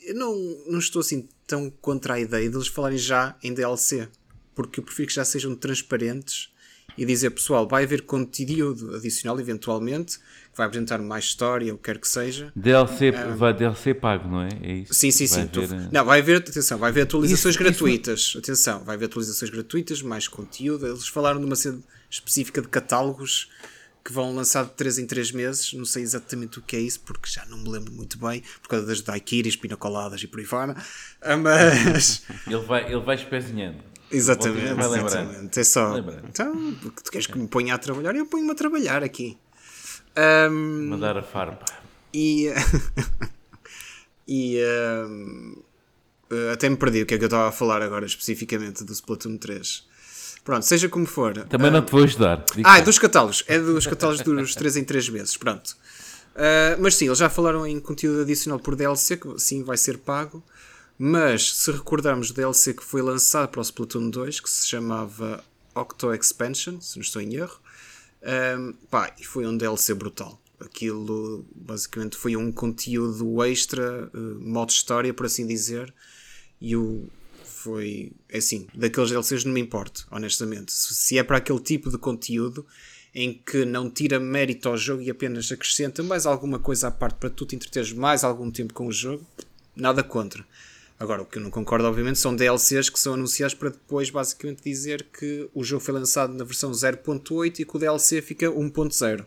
[0.00, 0.34] Eu não,
[0.66, 4.08] não estou assim tão contra a ideia de eles falarem já em DLC,
[4.54, 6.50] porque eu prefiro que já sejam transparentes
[6.96, 10.18] e dizer pessoal, vai haver conteúdo adicional eventualmente
[10.56, 12.52] vai apresentar mais história, o que quer que seja.
[12.54, 14.48] DLC, um, vai DLC pago, não é?
[14.62, 14.94] é isso?
[14.94, 15.40] Sim, sim, sim.
[15.40, 15.50] Haver...
[15.50, 18.20] Tu, não, vai haver, atenção, vai haver atualizações isso, gratuitas.
[18.20, 18.38] Isso...
[18.38, 20.86] Atenção, vai haver atualizações gratuitas, mais conteúdo.
[20.86, 23.50] Eles falaram de uma cena específica de catálogos
[24.04, 25.72] que vão lançar de 3 em 3 meses.
[25.72, 28.68] Não sei exatamente o que é isso, porque já não me lembro muito bem, por
[28.68, 30.76] causa das daiquiris, pinacoladas e por aí fora.
[31.20, 32.22] Ah, mas.
[32.46, 33.78] ele vai, ele vai espezinhando.
[34.16, 35.60] Exatamente, vai exatamente.
[35.60, 35.98] É só.
[35.98, 38.14] Então, tu queres que me ponha a trabalhar?
[38.14, 39.36] Eu ponho-me a trabalhar aqui.
[40.50, 41.64] Um, Mandar a farpa.
[42.12, 42.48] E.
[44.28, 44.58] e.
[45.08, 45.62] Um,
[46.52, 49.36] até me perdi o que é que eu estava a falar agora especificamente do Splatoon
[49.36, 49.86] 3.
[50.44, 51.36] Pronto, seja como for.
[51.44, 52.44] Também não te vou ajudar.
[52.64, 53.44] Ah, é dos catálogos.
[53.46, 55.36] É dos catálogos dos 3 em 3 meses.
[55.36, 55.76] Pronto.
[56.34, 59.98] Uh, mas sim, eles já falaram em conteúdo adicional por DLC, que sim vai ser
[59.98, 60.42] pago.
[60.98, 65.42] Mas se recordarmos o DLC que foi lançado para o Splatoon 2, que se chamava
[65.74, 67.58] Octo Expansion, se não estou em erro,
[68.58, 70.40] um, pá, e foi um DLC brutal.
[70.60, 75.92] Aquilo basicamente foi um conteúdo extra, uh, modo história, por assim dizer.
[76.60, 77.08] E o
[77.44, 80.72] foi é assim, daqueles DLCs não me importa, honestamente.
[80.72, 82.66] Se é para aquele tipo de conteúdo
[83.14, 87.16] em que não tira mérito ao jogo e apenas acrescenta mais alguma coisa à parte
[87.16, 89.24] para tu te entreteres mais algum tempo com o jogo,
[89.74, 90.44] nada contra.
[91.04, 94.62] Agora, o que eu não concordo, obviamente, são DLCs que são anunciados para depois, basicamente,
[94.64, 99.26] dizer que o jogo foi lançado na versão 0.8 e que o DLC fica 1.0.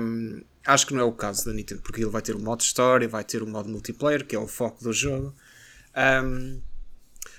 [0.00, 2.60] Um, acho que não é o caso da Nintendo, porque ele vai ter o modo
[2.60, 5.34] história, vai ter o modo multiplayer, que é o foco do jogo.
[6.24, 6.60] Um,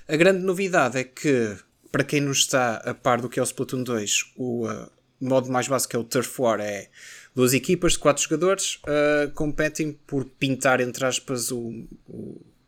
[0.06, 1.56] a grande novidade é que,
[1.90, 5.50] para quem não está a par do que é o Splatoon 2, o uh, modo
[5.50, 6.90] mais básico, é o Turf War, é
[7.34, 11.86] duas equipas de quatro jogadores uh, competem por pintar, entre aspas, o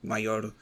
[0.02, 0.52] maior,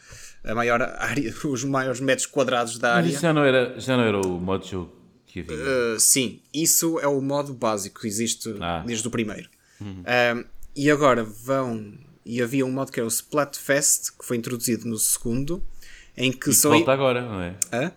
[0.45, 3.03] a maior área, os maiores metros quadrados da área.
[3.05, 5.57] Mas isso já não era, já não era o modo de jogo que havia?
[5.57, 8.82] Uh, sim, isso é o modo básico que existe ah.
[8.86, 9.49] desde o primeiro.
[9.80, 10.03] Uhum.
[10.03, 11.95] Uh, e agora vão.
[12.24, 15.62] E havia um modo que é o Splatfest, que foi introduzido no segundo,
[16.16, 16.70] em que e só.
[16.70, 17.57] volta agora, não é?
[17.72, 17.93] Hã?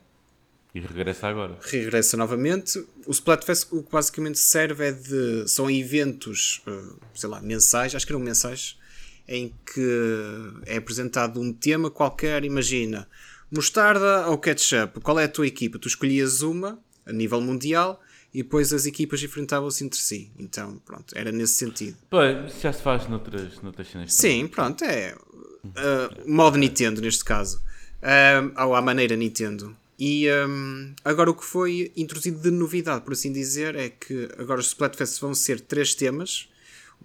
[0.73, 1.57] E regressa agora.
[1.61, 2.83] Regressa novamente.
[3.05, 5.47] O Splatfest o que basicamente serve é de.
[5.47, 8.79] São eventos, uh, sei lá, mensais, acho que eram mensais,
[9.27, 13.07] em que é apresentado um tema qualquer, imagina,
[13.51, 15.79] mostarda ou ketchup, qual é a tua equipa?
[15.79, 18.01] Tu escolhias uma, a nível mundial,
[18.33, 20.31] e depois as equipas enfrentavam-se entre si.
[20.39, 21.97] Então, pronto, era nesse sentido.
[22.09, 24.13] Pois, já se faz noutras, noutras cenas.
[24.13, 27.61] Sim, pronto, é uh, modo Nintendo neste caso.
[28.01, 29.75] Uh, ou à maneira Nintendo.
[29.99, 34.59] E um, agora o que foi introduzido de novidade, por assim dizer, é que agora
[34.59, 36.49] os Splatfest vão ser três temas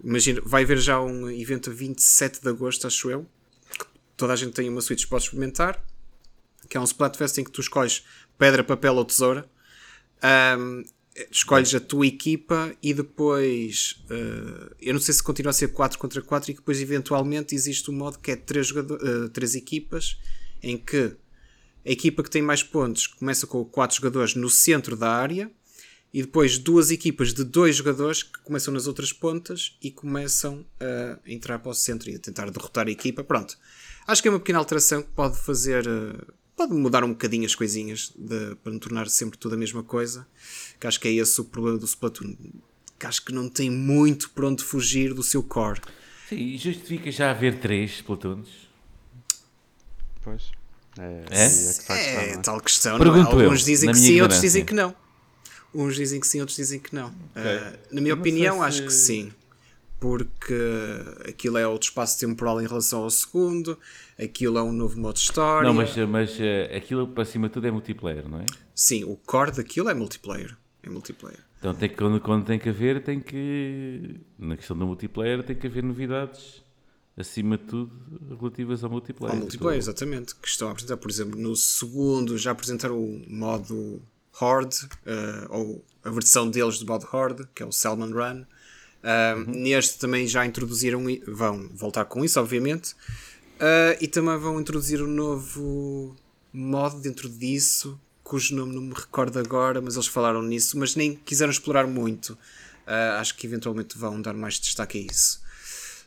[0.03, 3.27] Imagina, vai haver já um evento a 27 de agosto, acho eu.
[4.17, 5.83] Toda a gente tem uma Switch pode experimentar.
[6.69, 8.05] Que é um Splatfest em que tu escolhes
[8.37, 9.49] pedra, papel ou tesoura.
[10.59, 10.85] Um,
[11.31, 15.99] escolhes a tua equipa e depois uh, eu não sei se continua a ser 4
[15.99, 20.19] contra 4 e que depois eventualmente existe um modo que é 3, uh, 3 equipas
[20.63, 21.17] em que
[21.85, 25.51] a equipa que tem mais pontos começa com 4 jogadores no centro da área
[26.13, 31.19] e depois duas equipas de dois jogadores que começam nas outras pontas e começam a
[31.27, 33.23] entrar para o centro e a tentar derrotar a equipa.
[33.23, 33.59] Pronto.
[34.07, 37.55] Acho que é uma pequena alteração que pode fazer, eh, pode mudar um bocadinho as
[37.55, 40.27] coisinhas de, para não tornar sempre tudo a mesma coisa.
[40.81, 42.35] Que acho que é esse o problema do Splatoon.
[42.99, 45.81] Que acho que não tem muito para onde fugir do seu core.
[46.27, 48.49] Sim, e justifica já haver três Splatoons.
[50.23, 50.51] Pois.
[50.99, 52.99] É, é, é, é tal questão.
[52.99, 53.21] Não é?
[53.21, 54.95] Alguns eu, dizem que sim, outros dizem que não.
[55.75, 57.09] Uns dizem que sim, outros dizem que não.
[57.09, 57.43] Okay.
[57.43, 59.33] Uh, na minha opinião, acho que sim.
[60.01, 60.55] Porque
[61.29, 63.77] aquilo é outro espaço temporal em relação ao segundo,
[64.19, 65.67] aquilo é um novo modo de história.
[65.67, 68.47] Não, mas, mas uh, aquilo para cima de tudo é multiplayer, não é?
[68.75, 70.57] Sim, o core daquilo é multiplayer.
[70.83, 71.41] É multiplayer.
[71.59, 74.21] Então tem que, quando, quando tem que haver, tem que.
[74.39, 76.63] Na questão do multiplayer, tem que haver novidades
[77.17, 77.93] acima de tudo,
[78.39, 79.35] relativas ao multiplayer.
[79.35, 80.37] Ao multiplayer, exatamente.
[80.37, 84.01] Que estão a apresentar, por exemplo, no segundo já apresentaram o modo
[84.41, 88.43] Horde, uh, ou a versão deles do modo Horde, que é o Salmon Run.
[88.43, 89.45] Uh, uhum.
[89.63, 92.93] Neste também já introduziram, vão voltar com isso, obviamente.
[93.57, 96.17] Uh, e também vão introduzir um novo
[96.53, 101.15] modo dentro disso, cujo nome não me recordo agora, mas eles falaram nisso, mas nem
[101.15, 102.37] quiseram explorar muito.
[103.19, 105.41] acho que eventualmente vão dar mais destaque a isso.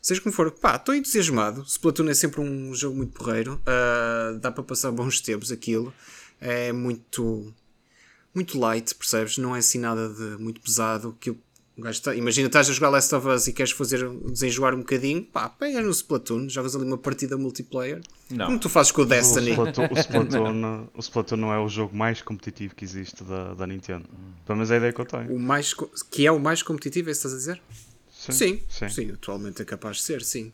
[0.02, 1.62] Seja como for, pá, estou entusiasmado.
[1.62, 3.62] Splatoon é sempre um jogo muito porreiro.
[3.62, 5.94] Uh, dá para passar bons tempos aquilo.
[6.40, 7.54] É muito.
[8.34, 9.38] Muito light, percebes?
[9.38, 11.16] Não é assim nada de muito pesado.
[11.20, 11.36] Que
[12.02, 15.48] tá, imagina, estás a jogar Last of Us e queres fazer desenjoar um bocadinho, pá,
[15.48, 18.00] pegas no Splatoon, jogas ali uma partida multiplayer.
[18.30, 18.46] Não.
[18.46, 19.50] Como tu fazes com o Destiny?
[19.50, 23.54] O Splatoon, o Splatoon, o Splatoon não é o jogo mais competitivo que existe da,
[23.54, 24.08] da Nintendo.
[24.46, 25.34] Pelo menos é a ideia que eu tenho.
[25.34, 25.74] O mais,
[26.10, 27.62] que é o mais competitivo, é isso que estás a dizer?
[28.10, 30.52] Sim, sim, sim, sim, atualmente é capaz de ser, sim.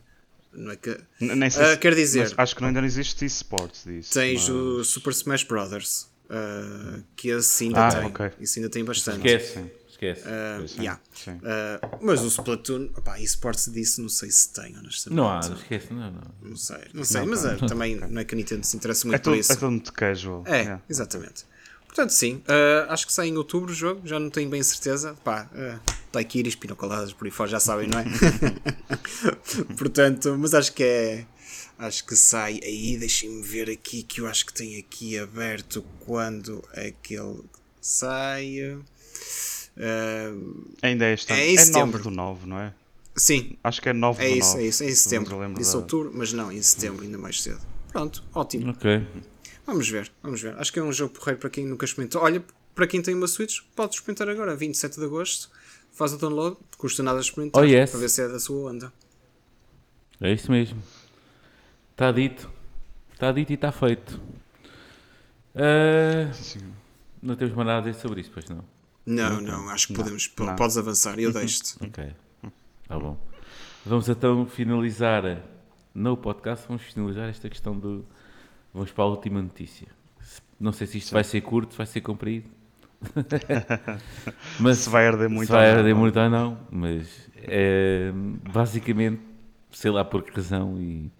[0.51, 0.97] Não é que.
[1.19, 2.33] Nem sei uh, quer dizer.
[2.35, 4.13] Acho que ainda não existe esportes disso.
[4.13, 4.49] Tens mas...
[4.49, 8.05] o Super Smash Brothers, uh, que esse ainda ah, tem.
[8.07, 8.31] Okay.
[8.39, 9.17] Isso ainda tem bastante.
[9.17, 10.21] Esquece, esquece.
[10.21, 11.01] Uh, yeah.
[11.27, 15.17] uh, mas o Splatoon, opá, esportes disso não sei se tem, honestamente.
[15.17, 16.21] Não há, esquece, não, não.
[16.41, 19.07] Não sei, não sei, não, mas não, também não é que a Nintendo se interessa
[19.07, 19.51] muito é por isso.
[19.51, 20.43] É tudo muito casual.
[20.45, 20.81] É, yeah.
[20.89, 21.45] exatamente.
[21.87, 25.15] Portanto, sim, uh, acho que sai em outubro o jogo, já não tenho bem certeza.
[25.23, 25.79] Pá, uh,
[26.11, 28.05] Taikiris, pinocoladas, por aí fora, já sabem, não é?
[29.75, 31.25] Portanto, mas acho que é.
[31.79, 36.61] Acho que sai aí, deixem-me ver aqui, que eu acho que tem aqui aberto quando
[36.73, 37.39] é que ele
[37.79, 38.75] sai.
[39.77, 41.41] Uh, Ainda é este ano.
[41.41, 41.97] É, em é setembro.
[41.99, 42.73] 9 do 9, não é?
[43.15, 43.57] Sim.
[43.63, 44.61] Acho que é 9 é do isso, 9.
[44.61, 45.53] É isso, é em setembro.
[45.53, 47.61] Disse outubro, mas não, em setembro, ainda mais cedo.
[47.93, 48.71] Pronto, ótimo.
[48.71, 49.07] Ok.
[49.65, 50.57] Vamos ver, vamos ver.
[50.57, 52.21] Acho que é um jogo porreiro para quem nunca experimentou.
[52.21, 52.43] Olha,
[52.75, 55.49] para quem tem uma Switch, pode experimentar agora, 27 de agosto.
[55.93, 57.63] Faz o download, custa nada experimentar.
[57.63, 57.89] Oh, yes.
[57.89, 58.91] Para ver se é da sua onda.
[60.19, 60.81] É isso mesmo.
[61.99, 62.49] Está dito.
[63.11, 64.21] Está dito e está feito.
[65.53, 66.31] Uh,
[67.21, 68.63] não temos mais nada a dizer sobre isso, pois não?
[69.05, 70.31] Não, não, acho que podemos.
[70.39, 70.55] Não.
[70.55, 71.75] Podes avançar, eu deixo-te.
[71.83, 72.15] ok.
[72.83, 73.17] Está bom.
[73.85, 75.43] Vamos então finalizar
[75.93, 78.05] no podcast, vamos finalizar esta questão do
[78.73, 79.89] Vamos para a última notícia.
[80.57, 81.15] Não sei se isto Sim.
[81.15, 82.49] vai ser curto, vai ser comprido.
[84.57, 88.13] mas se vai arder muito se vai arder muito ou não, mas é,
[88.53, 89.21] basicamente,
[89.69, 91.11] sei lá por que razão, e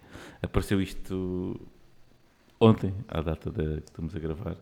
[0.42, 1.60] apareceu isto
[2.58, 4.56] ontem, à data da que estamos a gravar,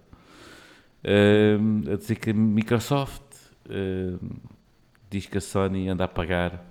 [1.93, 3.23] a dizer que a Microsoft
[5.11, 6.65] diz que a Sony anda a pagar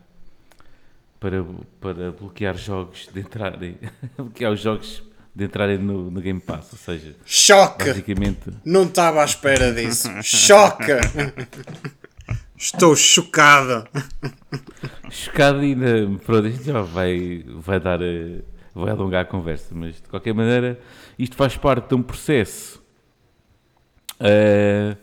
[1.19, 1.43] para,
[1.81, 3.77] para bloquear jogos de entrarem,
[4.17, 5.03] bloquear os jogos
[5.35, 7.85] de entrarem no, no Game Pass, ou seja, choque!
[7.85, 8.51] Basicamente...
[8.65, 10.09] Não estava à espera disso.
[10.23, 10.93] Choque!
[12.57, 12.95] Estou.
[15.11, 18.41] Chocado e ainda, pronto, isto já vai, vai dar, eh,
[18.77, 20.79] vai alongar a conversa, mas de qualquer maneira,
[21.17, 22.81] isto faz parte de um processo.
[24.19, 24.97] Uh,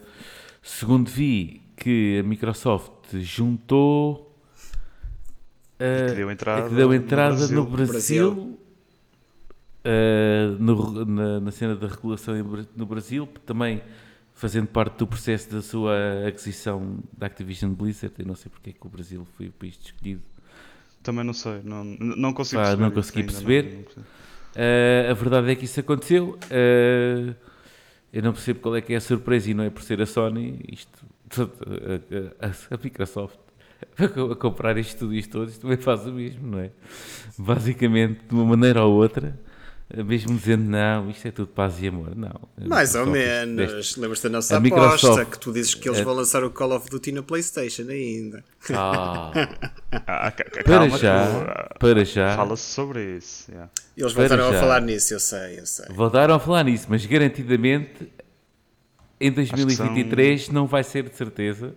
[0.62, 4.34] segundo vi que a Microsoft juntou
[5.74, 8.58] uh, que deu entrada, que deu entrada no Brasil, no Brasil, Brasil
[9.84, 12.34] uh, no, na, na, cena da regulação
[12.76, 13.82] no Brasil, também
[14.34, 15.94] fazendo parte do processo da sua
[16.26, 18.14] aquisição da Activision Blizzard.
[18.18, 20.22] Eu não sei porque é que o Brasil foi o país escolhido.
[21.04, 22.82] Também não sei, não, não consigo ah, perceber.
[22.82, 23.86] Não consegui perceber.
[23.94, 26.38] Não, uh, a verdade é que isso aconteceu.
[26.46, 27.34] Uh,
[28.10, 30.06] eu não percebo qual é que é a surpresa e não é por ser a
[30.06, 31.06] Sony, isto,
[32.40, 33.38] a, a, a Microsoft
[33.98, 36.70] a comprar isto tudo isto todo, isto também faz o mesmo, não é?
[37.36, 39.38] Basicamente, de uma maneira ou outra,
[40.04, 42.48] mesmo dizendo não, isto é tudo paz e amor, não.
[42.66, 43.96] Mais ou menos.
[43.96, 46.72] Lembras-te da nossa a aposta Microsoft, que tu dizes que eles vão lançar o Call
[46.72, 48.42] of Duty na PlayStation ainda.
[48.72, 49.30] Ah,
[49.92, 50.32] ah
[50.64, 52.34] para já, tu, para já.
[52.34, 53.50] Fala-se sobre isso.
[53.50, 53.70] Yeah.
[53.96, 55.86] Eles voltaram a falar nisso, eu sei, eu sei.
[55.90, 58.10] Voltaram a falar nisso, mas garantidamente
[59.20, 60.54] em 2023 são...
[60.54, 61.74] não vai ser de certeza.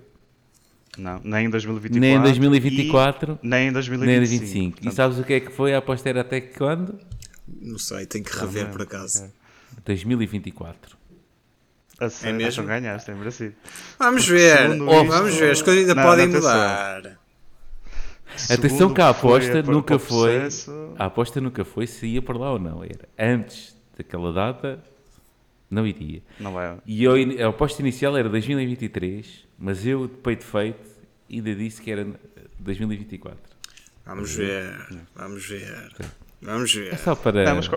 [0.97, 1.99] Não, nem em 2024.
[1.99, 3.39] Nem em 2024.
[3.43, 4.05] nem em 2025.
[4.05, 4.71] Nem em 2025.
[4.71, 4.91] Portanto...
[4.91, 5.75] E sabes o que é que foi?
[5.75, 6.99] A aposta era até quando?
[7.47, 9.31] Não sei, tenho que rever por acaso.
[9.85, 10.97] 2024.
[11.99, 12.63] A sério, é mesmo?
[12.65, 13.55] ganhaste, é merecido.
[13.97, 17.19] Vamos ver, vamos ver, as coisas ainda não, podem mudar.
[18.51, 20.47] Atenção que a aposta nunca foi.
[20.97, 22.83] A aposta nunca foi se ia para lá ou não.
[22.83, 24.83] Era antes daquela data,
[25.71, 26.21] não iria.
[26.39, 26.77] Não vai.
[26.85, 30.87] E eu, a aposta inicial era 2023, mas eu, de peito feito,
[31.31, 32.05] ainda disse que era
[32.59, 33.39] 2024.
[34.05, 35.91] Vamos ver, vamos ver.
[36.41, 36.93] Vamos ver.
[36.93, 37.43] É só para.
[37.43, 37.67] Não, mas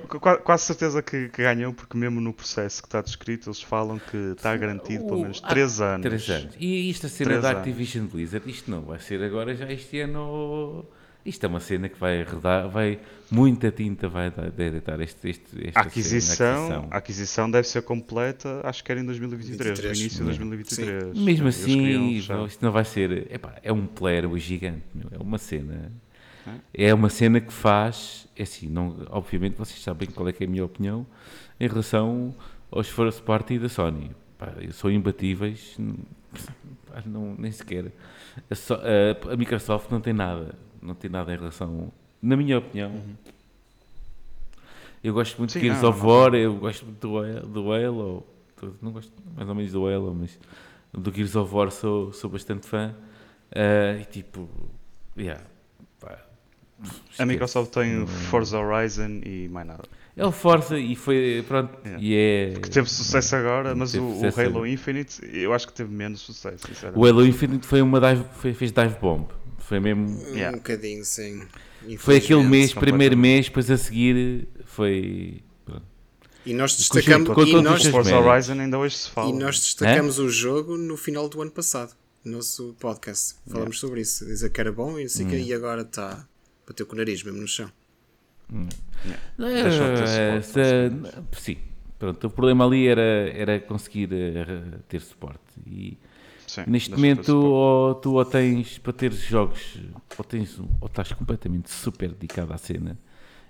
[0.42, 4.16] quase certeza que, que ganhou, porque mesmo no processo que está descrito, eles falam que
[4.36, 6.02] está garantido pelo menos 3 anos.
[6.02, 6.54] 3 anos.
[6.58, 8.12] E isto a cena da Activision anos.
[8.12, 10.84] Blizzard, isto não vai ser agora já este ano.
[11.24, 12.98] Isto é uma cena que vai rodar, vai
[13.30, 18.61] muita tinta vai deitar este, este, esta a aquisição, cena, a aquisição deve ser completa,
[18.64, 21.16] acho que era em 2023, 23, no início de 2023.
[21.18, 21.24] Sim.
[21.24, 24.82] Mesmo assim, isto não vai ser, epá, é um player gigante,
[25.12, 25.92] é uma cena
[26.72, 30.46] é uma cena que faz, é assim, não, obviamente vocês sabem qual é, é a
[30.46, 31.07] minha opinião
[31.59, 32.34] em relação
[32.70, 34.11] aos first party da Sony.
[34.38, 35.76] Pá, são imbatíveis,
[37.05, 37.92] não, nem sequer.
[38.51, 41.92] A, a, a, Microsoft não tem nada, não tem nada em relação,
[42.22, 42.90] na minha opinião.
[42.90, 43.14] Uhum.
[45.03, 48.26] Eu gosto muito Sim, de Gears of War, eu gosto muito do, do Halo,
[48.82, 50.38] não gosto mais ou menos do Halo, mas
[50.92, 52.94] do Gears of War sou, sou bastante fã.
[53.51, 54.48] Uh, e tipo,
[55.16, 55.42] yeah,
[57.18, 59.85] a Microsoft tem o Forza Horizon e mais nada.
[60.16, 61.45] É o Forza e foi.
[61.47, 61.78] Pronto.
[61.85, 62.03] Yeah.
[62.03, 62.61] E é...
[62.61, 66.66] Que teve sucesso agora, mas o, o, Halo Infinite eu acho que teve menos sucesso.
[66.95, 69.26] O Halo Infinite foi uma dive, foi, fez dive bomb.
[69.59, 70.20] Foi mesmo.
[70.28, 70.57] Yeah.
[70.57, 71.43] Um bocadinho, sim.
[71.99, 75.43] Foi aquele mês, primeiro mês, depois a seguir foi.
[76.45, 79.28] E nós destacamos com, e nós, Forza Horizon ainda hoje se fala.
[79.28, 80.22] E nós destacamos é?
[80.22, 83.35] o jogo no final do ano passado, no nosso podcast.
[83.47, 83.81] Falamos yeah.
[83.81, 84.24] sobre isso.
[84.24, 85.35] Dizer que era bom e, assim, hum.
[85.35, 86.26] e agora está
[86.70, 87.70] bateu com o nariz mesmo no chão.
[88.52, 88.68] Hum.
[89.38, 90.40] É,
[91.32, 91.56] sim,
[91.98, 95.40] pronto, o problema ali era, era conseguir uh, ter suporte.
[95.66, 95.98] E
[96.46, 99.78] sim, neste momento, ou, tu ou tens para ter jogos,
[100.16, 102.98] ou, tens, ou estás completamente super dedicado à cena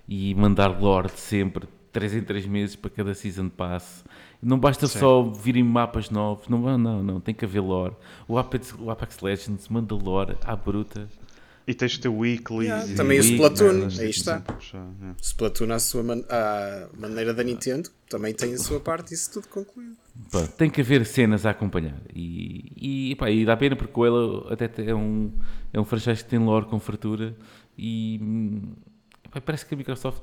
[0.07, 4.03] e mandar lore de sempre, 3 em 3 meses para cada season pass.
[4.41, 4.97] Não basta sim.
[4.97, 7.93] só virem mapas novos, não, não, não, tem que haver lore.
[8.27, 11.07] O Apex, o Apex Legends manda lore à bruta
[11.67, 12.65] e tens de ter weekly.
[12.65, 14.43] Yeah, também o Splatoon, aí está.
[14.73, 15.15] yeah.
[15.21, 19.47] Splatoon, à sua man à maneira da Nintendo, também tem a sua parte, isso tudo
[19.47, 19.95] concluído.
[20.31, 21.99] Pá, tem que haver cenas a acompanhar.
[22.13, 25.31] E, e, pá, e dá pena porque o Halo até é um,
[25.71, 27.35] é um franchise que tem lore com fartura
[27.77, 28.19] e
[29.31, 30.21] pá, parece que a Microsoft.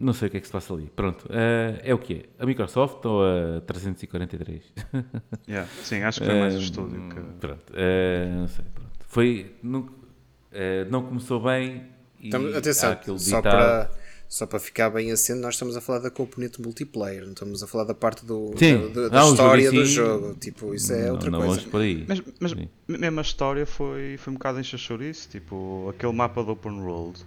[0.00, 0.88] Não sei o que é que se passa ali.
[0.94, 2.42] Pronto, uh, é o que é?
[2.42, 4.62] A Microsoft ou a 343?
[5.48, 7.08] yeah, sim, acho que foi mais o estúdio.
[7.08, 7.20] Que...
[7.40, 8.64] Pronto, uh, não sei.
[8.72, 8.87] Pronto.
[9.08, 9.88] Foi, não,
[10.52, 11.88] eh, não começou bem.
[12.20, 13.90] E estamos, atenção, só para,
[14.28, 17.66] só para ficar bem acendo, nós estamos a falar da componente multiplayer, não estamos a
[17.66, 18.92] falar da parte do, Sim.
[18.92, 20.34] da, da, história do jogo.
[20.34, 21.62] Tipo, isso é não, outra não coisa.
[21.62, 22.04] Por aí.
[22.06, 22.54] Mas, mas
[22.86, 27.24] mesmo a história foi, foi um bocado enxachorice, tipo, aquele mapa do open world.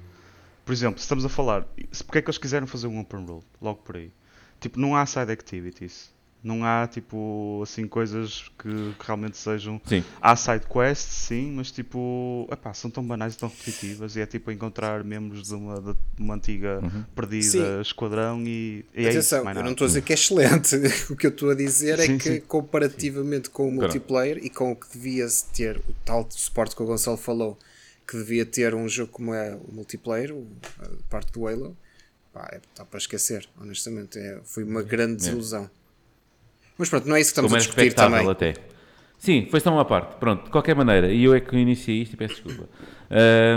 [0.64, 1.68] Por exemplo, se estamos a falar,
[2.06, 3.46] porque é que eles quiseram fazer um open world?
[3.60, 4.12] Logo por aí.
[4.60, 6.12] Tipo, não há side activities.
[6.44, 9.80] Não há tipo assim coisas que, que realmente sejam.
[9.86, 10.04] Sim.
[10.20, 12.48] Há side quests, sim, mas tipo.
[12.52, 14.16] Epá, são tão banais e tão repetitivas.
[14.16, 17.04] E é tipo encontrar membros de uma, de uma antiga uhum.
[17.16, 17.82] perdida sim.
[17.82, 20.76] esquadrão e, e Atenção, é isso, eu não estou a dizer que é excelente.
[21.12, 22.42] o que eu estou a dizer é sim, que sim.
[22.42, 26.86] comparativamente com o multiplayer e com o que devia ter, o tal suporte que o
[26.86, 27.58] Gonçalo falou,
[28.08, 30.36] que devia ter um jogo como é o multiplayer,
[30.80, 31.78] a parte do Halo,
[32.34, 34.18] pá, é, está para esquecer, honestamente.
[34.18, 35.66] É, foi uma grande desilusão.
[35.66, 35.81] É.
[36.82, 38.28] Mas pronto, não é isso que estamos a discutir também.
[38.28, 38.56] Até.
[39.16, 40.16] Sim, foi só uma parte.
[40.16, 42.68] Pronto, de qualquer maneira, e eu é que iniciei isto e peço desculpa.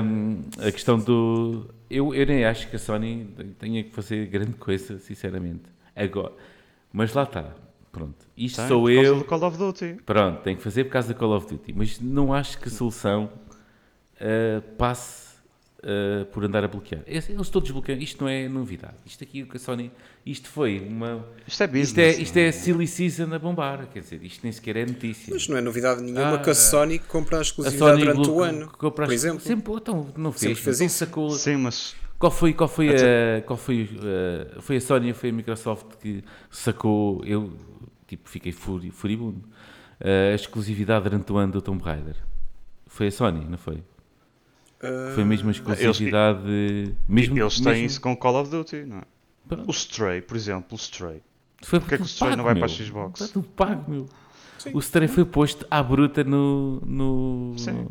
[0.04, 1.70] Um, a questão do.
[1.88, 3.26] Eu, eu nem acho que a Sony
[3.58, 5.62] tenha que fazer grande coisa, sinceramente.
[5.96, 6.32] Agora.
[6.92, 7.54] Mas lá está.
[7.90, 8.26] Pronto.
[8.36, 9.16] Isto tem, sou por eu.
[9.16, 9.96] Do Call of Duty.
[10.04, 11.72] Pronto, tem que fazer por causa da Call of Duty.
[11.74, 13.32] Mas não acho que a solução
[14.20, 15.23] uh, passe
[15.85, 17.03] uh, por andar a bloquear.
[17.07, 18.01] Eles todos bloqueiam.
[18.01, 18.95] Isto não é novidade.
[19.05, 19.93] Isto aqui, a Sony,
[20.24, 21.24] isto foi uma.
[21.47, 21.89] Isto é business.
[21.89, 23.87] Isto é, isto é silly season a bombar.
[23.93, 25.32] Quer dizer, isto nem sequer é notícia.
[25.32, 28.41] Mas não é novidade nenhuma ah, que a Sony compra a exclusividade a durante o
[28.41, 28.68] ano.
[28.68, 29.41] Compra por exemplo.
[29.41, 30.41] Sempre, então, não fez.
[30.41, 30.97] Sempre fez então, isso.
[30.97, 31.95] Sacou, Sim, mas.
[32.18, 33.91] Qual foi, qual foi, a, qual foi,
[34.57, 37.53] a, foi a Sony ou foi a Microsoft que sacou, eu
[38.07, 39.43] tipo, fiquei furibundo,
[40.01, 42.16] a exclusividade durante o ano do Tomb Raider?
[42.87, 43.82] Foi a Sony, não foi?
[45.14, 46.49] Foi mesmo a exclusividade.
[46.49, 47.87] Eles, mesmo, eles têm mesmo...
[47.87, 49.03] isso com Call of Duty, não é?
[49.66, 51.22] O Stray, por exemplo, o Stray.
[51.62, 52.61] Foi Porquê é que o Stray pago, não vai meu.
[52.62, 53.18] para a Xbox?
[53.18, 54.07] Foi tudo pago, meu.
[54.72, 56.80] O Stray foi posto à bruta no.
[56.85, 57.55] no...
[57.59, 57.87] Sim.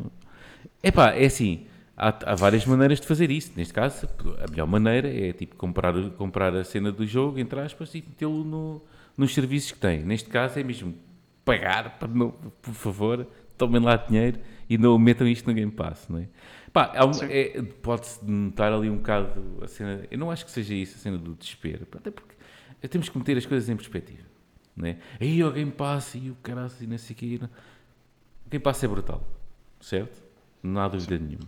[0.82, 1.66] Epá, é assim.
[1.96, 3.52] há, há, várias maneiras de fazer isso.
[3.56, 4.08] Neste caso,
[4.44, 8.44] a melhor maneira é tipo comprar, comprar a cena do jogo, entre aspas, e metê-lo
[8.44, 8.82] no,
[9.16, 10.02] nos serviços que tem.
[10.02, 10.94] Neste caso é mesmo
[11.44, 13.26] pagar, para não, por favor,
[13.56, 14.38] tomem lá dinheiro
[14.68, 16.28] e não metam isto no Game Pass, não é?
[16.72, 16.92] Pá,
[17.30, 20.04] é, pode-se notar ali um bocado a cena.
[20.10, 21.86] Eu não acho que seja isso, a cena do desespero.
[21.92, 22.34] Até porque
[22.88, 24.24] temos que meter as coisas em perspectiva.
[24.76, 24.98] Não é?
[25.20, 27.36] Aí o Game Pass e o caralho e não sei o que.
[27.36, 29.24] O Game Pass é brutal,
[29.80, 30.20] certo?
[30.62, 31.46] Não há dúvida nenhuma.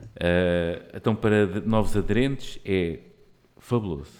[0.00, 3.00] Uh, então, para novos aderentes, é
[3.58, 4.12] fabuloso.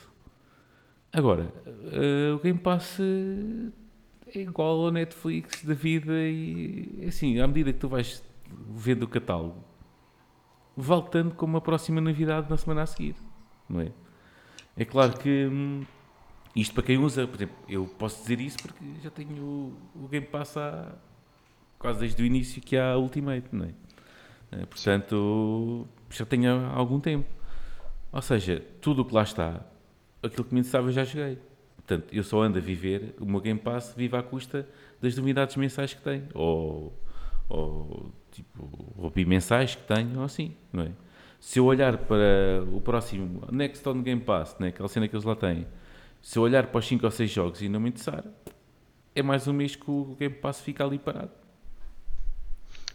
[1.12, 2.98] Agora, uh, o Game Pass
[4.38, 8.22] é igual ao Netflix da vida e, assim, à medida que tu vais
[8.68, 9.64] vendo o catálogo,
[10.76, 13.16] vale tanto como a próxima novidade na semana a seguir,
[13.68, 13.92] não é?
[14.76, 15.84] É claro que hum,
[16.54, 20.08] isto para quem usa, por exemplo, eu posso dizer isso porque já tenho o, o
[20.08, 20.92] Game Pass há
[21.78, 23.74] quase desde o início que há Ultimate, não é?
[24.52, 27.28] Eh, portanto, já tenho há algum tempo.
[28.12, 29.60] Ou seja, tudo o que lá está,
[30.22, 31.38] aquilo que me interessava já joguei.
[31.86, 34.66] Portanto, eu só ando a viver, o meu Game Pass vive à custa
[35.02, 36.26] das unidades mensais que tenho.
[36.32, 36.98] Ou,
[37.48, 40.92] ou tipo, ou bimensais que tenho, ou assim, não é?
[41.38, 45.26] Se eu olhar para o próximo Next on Game Pass, né, aquela cena que eles
[45.26, 45.66] lá têm,
[46.22, 48.24] se eu olhar para os 5 ou 6 jogos e não me interessar,
[49.14, 51.43] é mais um mês que o Game Pass fica ali parado.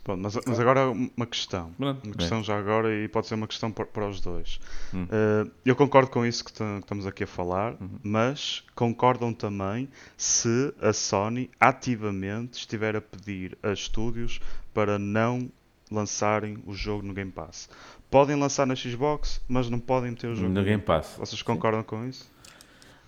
[0.06, 1.72] Bom, mas, mas, agora uma questão.
[1.78, 2.44] Uma questão é.
[2.44, 4.60] já agora e pode ser uma questão para, para os dois.
[4.94, 5.04] Hum.
[5.04, 8.00] Uh, eu concordo com isso que, que, estamos aqui a falar, uhum.
[8.02, 14.40] mas concordam também se a Sony ativamente estiver a pedir a estúdios
[14.74, 15.52] para não
[15.92, 17.70] lançarem o jogo no Game Pass.
[18.10, 21.16] Podem lançar na Xbox, mas não podem meter o jogo no, no Game Pass.
[21.18, 21.88] Vocês concordam Sim.
[21.88, 22.32] com isso?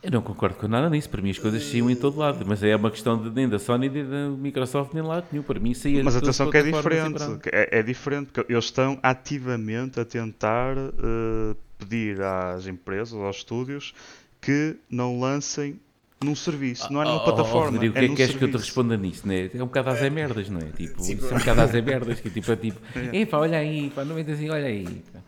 [0.03, 1.09] Eu não concordo com nada nisso.
[1.09, 2.43] Para mim as coisas saíam em todo lado.
[2.45, 5.43] Mas é uma questão de, nem da Sony, nem da Microsoft, nem lá nenhum.
[5.43, 7.23] Para mim saía Mas atenção que é diferente.
[7.51, 8.31] É, é, diferente.
[8.33, 13.93] porque Eles estão ativamente a tentar uh, pedir às empresas, aos estúdios,
[14.41, 15.79] que não lancem
[16.23, 17.69] num serviço, não é numa oh, plataforma.
[17.69, 19.27] Oh, Rodrigo, o que é que queres que eu te responda nisso?
[19.27, 19.49] Né?
[19.53, 20.65] É um bocado às é merdas, não é?
[20.65, 23.25] Tipo, Sim, é um bocado às merdas, que tipo, é tipo, é.
[23.25, 24.85] pá, olha aí, pá, não me assim, olha aí.
[25.11, 25.19] Pá.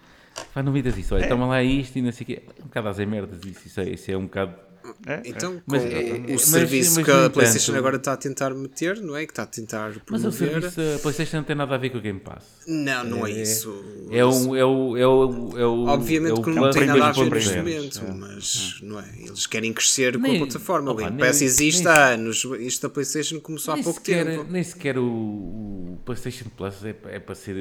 [0.53, 1.27] Pá, não me isso, olha, é.
[1.27, 2.43] toma lá isto e não sei o quê.
[2.59, 4.55] Um bocado às merdas, isso, isso, é, isso é um bocado
[5.05, 8.17] é, então, mas, é, o mas, serviço mas, que a PlayStation entanto, agora está a
[8.17, 9.25] tentar meter, não é?
[9.25, 10.09] Que está a tentar promover.
[10.11, 12.43] Mas o serviço, a PlayStation não tem nada a ver com o Game Pass.
[12.67, 13.83] Não, não é, é isso.
[14.11, 17.11] É o, é o, é o, é o Obviamente é que não tem nada a
[17.11, 19.09] ver neste momento, mas não é?
[19.19, 20.91] Eles querem crescer nem, com a plataforma.
[20.91, 22.43] Opa, o Game Pass existe há anos.
[22.59, 24.45] Isto da PlayStation começou há pouco sequer, tempo.
[24.49, 27.55] Nem sequer o, o PlayStation Plus é, é para ser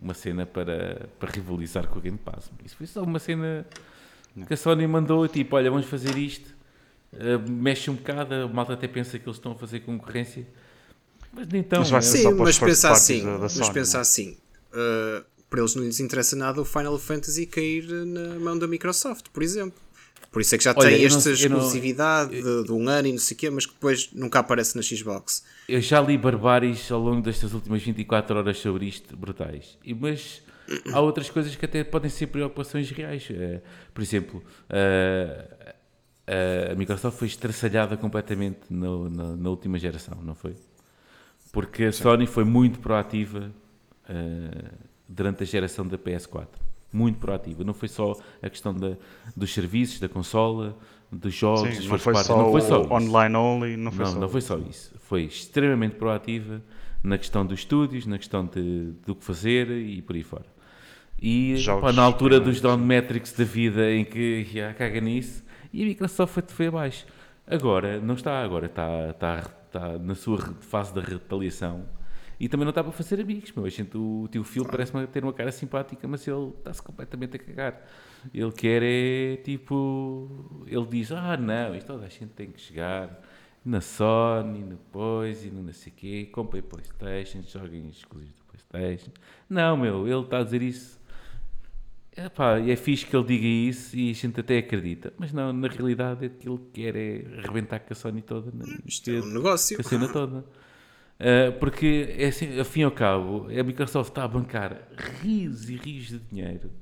[0.00, 2.50] uma cena para, para rivalizar com o Game Pass.
[2.64, 3.66] Isso foi só uma cena
[4.46, 6.58] que a Sony mandou, tipo, olha, vamos fazer isto
[7.12, 10.46] uh, mexe um bocado, a malta até pensa que eles estão a fazer concorrência,
[11.32, 11.84] mas nem tão.
[11.90, 14.36] Mas Sim, mas pensa assim, da, da mas Sony, pensa assim,
[14.72, 19.26] uh, para eles não lhes interessa nada o Final Fantasy cair na mão da Microsoft,
[19.32, 19.78] por exemplo.
[20.30, 23.08] Por isso é que já Olha, tem esta não, exclusividade não, de, de, um ano
[23.08, 25.42] e não sei o quê, mas que depois nunca aparece na Xbox.
[25.66, 29.78] Eu já li barbáries ao longo destas últimas 24 horas sobre isto, brutais.
[29.82, 30.42] E, mas
[30.92, 33.28] há outras coisas que até podem ser preocupações reais.
[33.30, 33.60] Uh,
[33.92, 35.74] por exemplo, uh,
[36.70, 40.54] a Microsoft foi estraçalhada completamente no, na, na, última geração, não foi?
[41.52, 41.92] Porque a.
[41.92, 43.50] Sony foi muito proativa
[45.08, 46.46] durante a geração da PS4.
[46.92, 47.64] Muito proativa.
[47.64, 48.96] Não foi só a questão da,
[49.36, 50.76] dos serviços, da consola,
[51.10, 54.18] dos jogos, Sim, não, foi só não foi só online only, não foi não, só
[54.18, 54.94] não foi só isso.
[55.00, 56.62] Foi extremamente proativa
[57.02, 60.57] na questão dos estúdios, na questão de, do que fazer e por aí fora.
[61.20, 65.82] E pá, na altura dos down metrics da vida em que já caga nisso, e
[65.82, 67.06] a Microsoft foi, abaixo.
[67.46, 71.86] Agora, não está, agora está, está, está na sua fase da retaliação
[72.40, 73.52] e também não está para fazer amigos.
[73.52, 73.64] Meu.
[73.64, 77.38] A gente, o tio Phil parece ter uma cara simpática, mas ele está-se completamente a
[77.38, 77.82] cagar.
[78.32, 80.64] Ele quer é tipo.
[80.66, 83.20] Ele diz: Ah, não, isto toda a gente tem que chegar
[83.64, 89.10] na Sony, no Poise, no não sei o quê, comprem PlayStation, joguem exclusivos do PlayStation.
[89.50, 90.98] Não, meu, ele está a dizer isso
[92.18, 95.68] Epá, é fixe que ele diga isso e a gente até acredita, mas não, na
[95.68, 98.50] realidade é que ele quer é arrebentar com a Sony toda.
[98.50, 98.76] Né?
[98.84, 99.76] Isto é um negócio.
[99.76, 100.38] Com a cena toda.
[100.38, 104.88] Uh, porque, é assim, e ao cabo, a Microsoft está a bancar
[105.22, 106.72] rios e rios de dinheiro,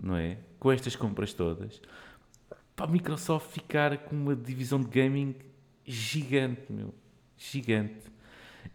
[0.00, 0.38] não é?
[0.58, 1.78] Com estas compras todas,
[2.74, 5.34] para a Microsoft ficar com uma divisão de gaming
[5.84, 6.94] gigante, meu.
[7.36, 8.10] Gigante.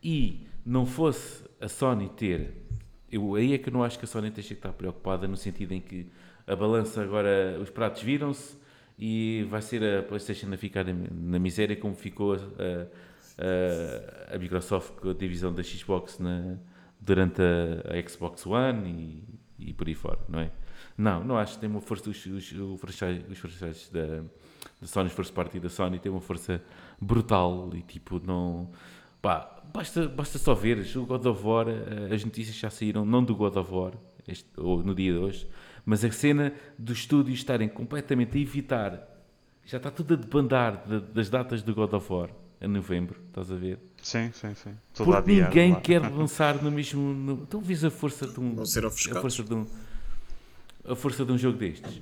[0.04, 2.66] E não fosse a Sony ter
[3.12, 5.74] eu, aí é que eu não acho que a Sony que estar preocupada no sentido
[5.74, 6.08] em que
[6.45, 8.58] a balança agora, os pratos viram-se
[8.97, 12.38] e vai ser a PlayStation a ficar na miséria como ficou a,
[14.32, 16.58] a, a Microsoft com a divisão da Xbox na,
[16.99, 20.51] durante a, a, Xbox One e e por aí fora, não é?
[20.97, 24.24] Não, não acho que tem uma força, os, os, os franchises, os da,
[24.82, 26.62] da Sony, First Party da Sony, tem uma força
[26.99, 28.70] brutal e tipo, não.
[29.22, 33.24] Pá, basta, basta só ver o God of War, eh, as notícias já saíram, não
[33.24, 33.93] do God of War,
[34.28, 35.47] este, ou no dia de hoje,
[35.86, 39.07] mas a cena dos estúdios estarem completamente a evitar,
[39.65, 43.51] já está tudo a debandar de, das datas do God of War em novembro, estás
[43.51, 43.80] a ver?
[44.01, 44.72] Sim, sim, sim.
[44.93, 45.82] Tudo Porque ninguém lá.
[45.82, 47.01] quer lançar no mesmo.
[47.13, 48.55] No, então vês a força de um.
[48.55, 49.65] Vão ser a força de um.
[50.88, 52.01] A força de um jogo destes.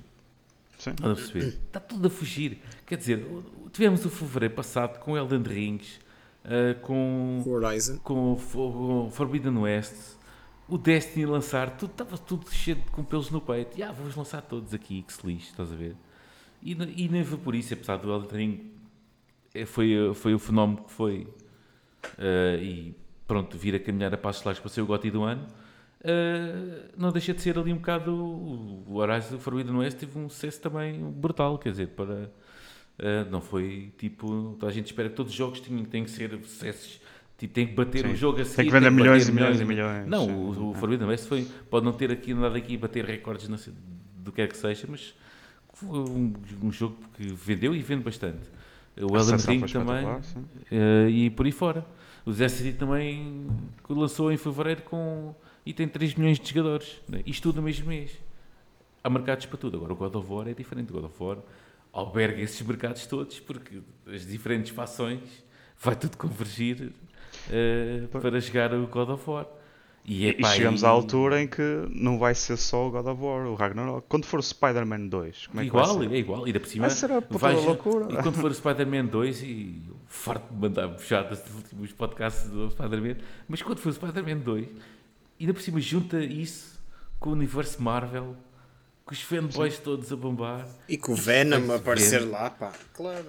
[0.78, 0.94] Sim.
[1.02, 1.38] a?
[1.38, 2.58] Está tudo a fugir.
[2.86, 3.26] Quer dizer,
[3.72, 6.00] tivemos o fevereiro passado com Elden Rings,
[6.46, 10.16] uh, com, Horizon, com, o Forbidden West,
[10.68, 13.78] o Destiny lançar, tudo, estava tudo cheio de, com pelos no peito.
[13.78, 15.94] E ah, vamos lançar todos aqui, que se lixe, estás a ver?
[16.62, 18.70] E, e nem foi por isso, apesar do Elden Ring,
[19.54, 21.28] eh, foi, foi o fenómeno que foi.
[22.18, 25.46] Uh, e pronto, vir a caminhar a passos largos para ser o GOTY do ano
[26.06, 28.14] uh, não deixa de ser ali um bocado.
[28.14, 32.30] O Horizon Forbidden West teve um sucesso também brutal, quer dizer, para.
[32.98, 34.56] Uh, não foi tipo.
[34.62, 37.00] A gente espera que todos os jogos têm, têm que ser sucessos.
[37.38, 38.12] Tipo, tem que bater sim.
[38.12, 38.56] o jogo a seguir.
[38.56, 40.06] Tem que vender milhões e milhões e milhões.
[40.06, 43.58] Não, o, o Forbidden West foi, pode não ter aqui nada aqui bater recordes não
[43.58, 43.74] sei,
[44.16, 45.14] do que é que seja, mas
[45.74, 46.32] foi um,
[46.62, 48.48] um jogo que vendeu e vende bastante.
[48.98, 51.84] O Elden Ring também uh, e por aí fora.
[52.24, 53.46] O City também
[53.88, 55.34] lançou em fevereiro com
[55.64, 57.00] e tem 3 milhões de jogadores.
[57.08, 57.22] Né?
[57.26, 58.12] Isto tudo no mesmo mês.
[59.04, 59.76] Há mercados para tudo.
[59.76, 60.90] Agora o God of War é diferente.
[60.90, 61.38] O God of War
[61.96, 65.20] alberga esses mercados todos porque as diferentes fações
[65.80, 66.92] vai tudo convergir
[67.48, 69.46] uh, para jogar o God of War.
[70.08, 70.86] E, e chegamos e...
[70.86, 74.06] à altura em que não vai ser só o God of War, o Ragnarok.
[74.08, 76.14] Quando for o Spider-Man 2, como é igual, que vai ser?
[76.14, 76.86] É igual, e da por cima.
[76.86, 78.06] Ah, será vai, loucura.
[78.12, 82.70] E quando for o Spider-Man 2, e farto de mandar puxadas dos últimos podcasts do
[82.70, 83.16] Spider-Man,
[83.48, 84.72] mas quando for o Spider-Man 2, e
[85.40, 86.80] ainda por cima junta isso
[87.18, 88.36] com o universo Marvel,
[89.06, 89.82] com os fanboys Sim.
[89.84, 90.68] todos a bombar.
[90.88, 93.24] E com o Venom a aparecer lá, pá, claro.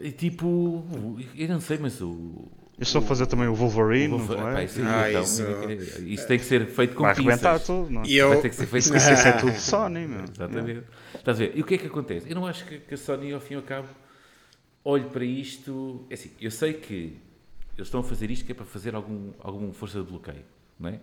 [0.00, 0.86] E tipo,
[1.34, 2.48] eu não sei, mas o.
[2.78, 4.54] Eles estão a fazer também o Wolverine, o Wolverine não é?
[4.54, 6.02] Pá, isso, ah, então, isso...
[6.04, 8.06] isso, tem que ser feito com Vai arrebentar tudo, não é?
[8.06, 8.30] E eu...
[8.30, 10.24] Vai ter que ser feito com Isso é tudo Sony, meu.
[10.32, 10.84] Exatamente.
[11.14, 11.52] Estás a ver?
[11.54, 12.28] E o que é que acontece?
[12.28, 13.88] Eu não acho que, que a Sony, ao fim e ao cabo,
[14.84, 16.06] olhe para isto.
[16.08, 17.18] É assim, eu sei que
[17.76, 20.42] eles estão a fazer isto que é para fazer algum, alguma força de bloqueio
[20.82, 21.00] não é?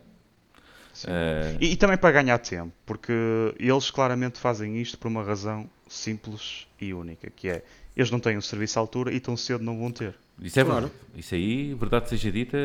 [1.05, 1.57] Uh...
[1.59, 3.13] E, e, também para ganhar tempo, porque
[3.57, 7.63] eles claramente fazem isto por uma razão simples e única, que é
[7.95, 10.15] eles não têm um serviço à altura e tão cedo não vão ter.
[10.41, 10.87] Isso é claro.
[10.87, 11.03] verdade.
[11.15, 12.57] Isso aí, verdade seja dita,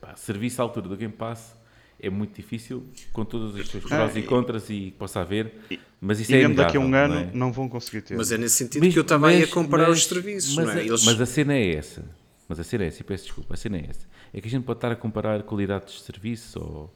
[0.00, 1.54] pá, serviço à altura do Game Pass
[2.00, 5.52] é muito difícil, com todos os seus prós ah, e contras e que possa haver,
[6.00, 7.30] mas isso e é mesmo daqui a um ano não, é?
[7.32, 8.16] não, vão conseguir ter.
[8.16, 10.72] Mas é nesse sentido mas, que eu também ia comparar mas, os serviços, mas, não
[10.72, 10.84] é?
[10.84, 11.04] Eles...
[11.04, 12.04] Mas a cena é essa.
[12.48, 14.50] Mas a cena é essa, e peço desculpa, a cena é essa é que a
[14.50, 16.94] gente pode estar a comparar qualidade de serviço ou,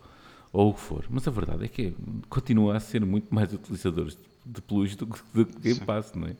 [0.56, 1.94] ou o que for, mas a verdade é que
[2.30, 6.36] continua a ser muito mais utilizadores de plus do que do Game Pass, não é?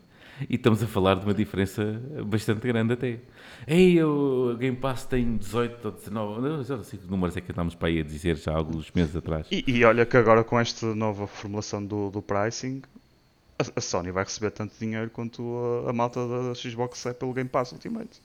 [0.49, 3.19] E estamos a falar de uma diferença bastante grande até.
[3.67, 7.75] Ei, o Game Pass tem 18 ou 19, não sei que números é que estamos
[7.75, 9.45] para aí a dizer já há alguns meses atrás.
[9.51, 12.81] E, e olha que agora com esta nova formulação do, do pricing,
[13.59, 15.43] a, a, Sony vai receber tanto dinheiro quanto
[15.85, 18.19] a, a malta da Xbox é pelo Game Pass Ultimate.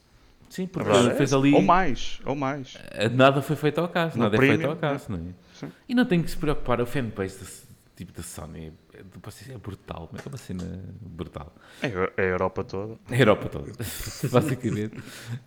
[0.53, 1.55] Sim, porque é fez ali.
[1.55, 2.77] Ou mais, ou mais.
[2.91, 5.71] Eh, nada foi feito ao caso, no nada premium, é feito ao caso, não é?
[5.89, 7.63] E não tem que se preocupar, o fanbase
[7.97, 10.63] tipo da Sony é, é brutal, é uma cena
[11.01, 11.55] brutal.
[11.81, 11.89] É,
[12.19, 12.99] é a Europa toda.
[13.11, 13.73] É a Europa toda,
[14.31, 14.99] basicamente.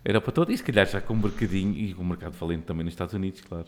[0.04, 2.64] A Europa toda, e se calhar já com um mercadinho, e com o mercado valente
[2.64, 3.66] também nos Estados Unidos, claro.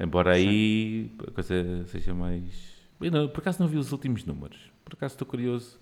[0.00, 1.26] Embora aí Sim.
[1.28, 2.78] a coisa seja mais.
[2.98, 5.78] Eu não, por acaso não vi os últimos números, por acaso estou curioso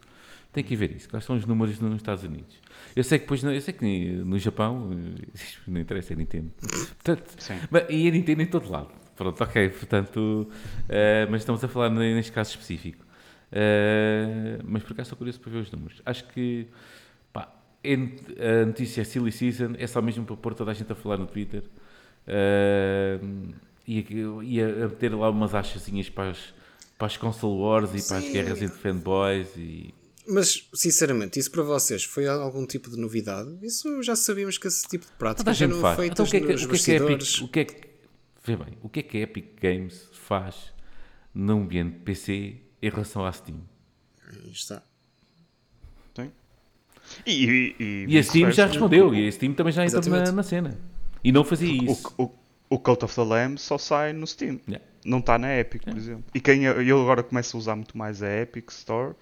[0.57, 1.07] tem que ver isso.
[1.09, 2.57] Quais são os números nos Estados Unidos?
[2.95, 3.85] Eu sei que depois, eu sei que
[4.25, 4.91] no Japão,
[5.69, 6.51] não interessa, é Nintendo.
[6.95, 7.37] Portanto,
[7.71, 8.89] mas, e é Nintendo em todo lado.
[9.15, 9.69] Pronto, ok.
[9.69, 13.05] Portanto, uh, mas estamos a falar neste caso específico.
[13.53, 16.01] Uh, mas por acaso estou curioso para ver os números.
[16.07, 16.69] Acho que
[17.35, 17.53] pá,
[17.85, 21.19] a notícia é Silly Season, é só mesmo para pôr toda a gente a falar
[21.19, 21.65] no Twitter.
[22.27, 23.55] Uh,
[23.87, 24.07] e,
[24.43, 26.55] e a, a ter lá umas achazinhas para as,
[26.97, 28.09] para as console wars e Sim.
[28.09, 29.95] para as guerras entre fanboys e
[30.29, 33.57] mas, sinceramente, isso para vocês foi algum tipo de novidade?
[33.63, 35.97] Isso já sabíamos que esse tipo de práticas já não faz.
[35.97, 37.89] feitas então, o que é que, o que, é que Epic, o que é que,
[38.45, 40.73] vê bem, o que é que a Epic Games faz
[41.35, 43.61] no ambiente PC em relação à Steam?
[44.29, 44.83] Aí está.
[46.13, 46.33] Tem.
[47.25, 50.33] E, e, e, e a Steam já respondeu, e a Steam também já entrou na,
[50.33, 50.77] na, cena.
[51.23, 52.13] E não fazia isso.
[52.19, 52.35] O, o,
[52.71, 54.61] o Cult of the Lamb só sai no Steam.
[54.67, 54.85] Yeah.
[55.05, 55.93] Não está na Epic, yeah.
[55.93, 56.25] por exemplo.
[56.35, 59.15] E quem eu agora começo a usar muito mais a Epic Store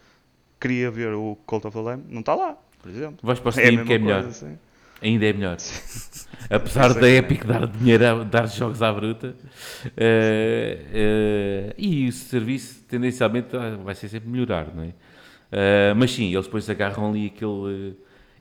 [0.64, 3.18] queria ver o Cult of the Lamb, não está lá, por exemplo.
[3.22, 4.22] Vais para o é Steam, é que é melhor.
[4.22, 4.58] Coisa, assim.
[5.02, 5.58] Ainda é melhor.
[6.48, 9.36] Apesar da Epic dar dinheiro, a, dar jogos à bruta.
[9.84, 13.48] Uh, uh, e o serviço tendencialmente
[13.82, 14.88] vai ser sempre melhorar, não é?
[14.88, 17.98] Uh, mas sim, eles depois agarram ali aquele.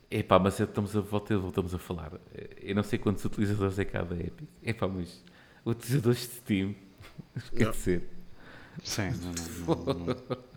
[0.09, 2.13] Epá, mas estamos a, voltamos a falar.
[2.61, 4.47] Eu não sei quantos utilizadores é cada Epic.
[4.63, 5.21] Epá, mas
[5.65, 6.75] utilizadores de Steam.
[7.35, 8.03] Esquecer.
[8.81, 9.11] Sim,
[9.67, 10.43] não, não, não,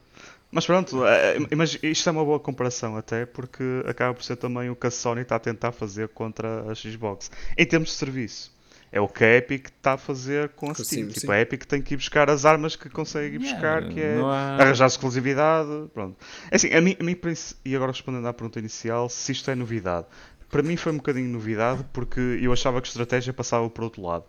[0.56, 4.36] Mas pronto, é, é, mas isto é uma boa comparação até porque acaba por ser
[4.36, 7.30] também o que a Sony está a tentar fazer contra a Xbox.
[7.58, 8.56] Em termos de serviço.
[8.90, 10.86] É o que a Epic está a fazer com a Steam.
[10.86, 11.30] Sim, tipo, sim.
[11.30, 14.18] a Epic tem que ir buscar as armas que consegue ir buscar, yeah, que é
[14.18, 14.56] há...
[14.58, 15.90] arranjar exclusividade.
[15.92, 16.16] Pronto.
[16.50, 17.18] É assim, a mim, a mim,
[17.62, 20.06] e agora respondendo à pergunta inicial, se isto é novidade.
[20.48, 24.00] Para mim foi um bocadinho novidade porque eu achava que a estratégia passava por outro
[24.00, 24.24] lado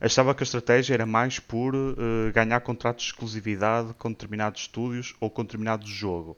[0.00, 1.96] achava que a estratégia era mais por uh,
[2.34, 6.36] ganhar contratos de exclusividade com determinados estúdios ou com determinado jogo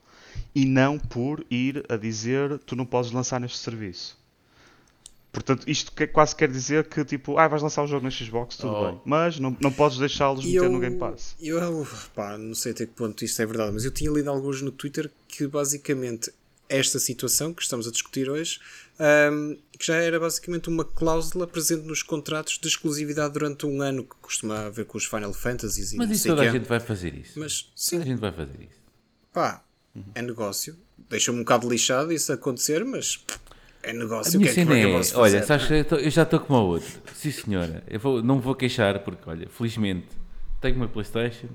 [0.54, 4.18] e não por ir a dizer tu não podes lançar neste serviço.
[5.30, 8.56] Portanto, isto que, quase quer dizer que tipo, ah, vais lançar o jogo na Xbox,
[8.56, 8.84] tudo oh.
[8.86, 11.36] bem, mas não, não podes deixá-los meter eu, no Game Pass.
[11.40, 14.62] Eu, pá, não sei até que ponto isto é verdade, mas eu tinha lido alguns
[14.62, 16.32] no Twitter que basicamente
[16.68, 18.60] esta situação que estamos a discutir hoje,
[19.32, 24.04] um, que já era basicamente uma cláusula presente nos contratos de exclusividade durante um ano,
[24.04, 27.14] que costuma haver com os Final Fantasies e Mas isso toda a gente vai fazer
[27.14, 27.38] isso.
[27.38, 27.96] Mas sim.
[27.96, 28.78] Toda a gente vai fazer isso.
[29.32, 29.64] Pá,
[29.94, 30.04] uhum.
[30.14, 30.76] é negócio.
[31.08, 33.24] Deixa-me um bocado lixado isso acontecer, mas
[33.82, 34.38] é negócio.
[34.38, 37.00] O que é que, é, é Olha, sabes, eu já estou como a outro.
[37.14, 37.84] Sim, senhora.
[37.86, 40.08] Eu vou, não vou queixar porque, olha, felizmente
[40.60, 41.48] tenho uma Playstation,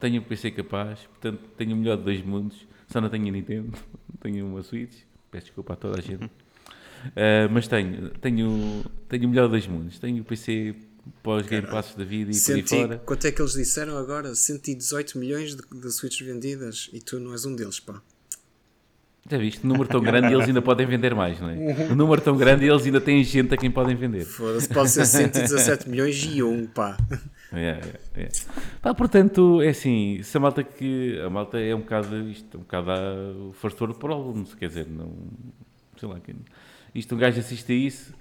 [0.00, 3.30] tenho um PC capaz, portanto tenho o melhor de dois mundos só não tenho a
[3.30, 3.76] Nintendo,
[4.20, 4.98] tenho uma Switch,
[5.30, 6.24] peço desculpa a toda a gente.
[6.24, 9.98] Uh, mas tenho, tenho, tenho o melhor dos mundos.
[9.98, 10.74] Tenho o PC
[11.22, 12.98] pós Game Passes da vida e Senti, por aí fora.
[13.04, 14.34] Quanto é que eles disseram agora?
[14.34, 18.00] 118 milhões de, de Switches vendidas e tu não és um deles, pá.
[19.28, 19.66] Já viste?
[19.66, 21.54] Um número tão grande e eles ainda podem vender mais, não é?
[21.90, 24.24] Um número tão grande e eles ainda têm gente a quem podem vender.
[24.24, 26.96] Foda-se, pode ser 117 milhões e um, pá.
[27.52, 28.34] Yeah, yeah, yeah.
[28.82, 31.20] Pá, portanto, é assim, se a malta que.
[31.20, 32.28] A malta é um bocado.
[32.28, 32.90] Isto, um bocado
[33.50, 35.12] o first world problems, quer dizer, não.
[35.96, 36.20] Sei lá.
[36.94, 38.14] Isto um gajo assiste a isso.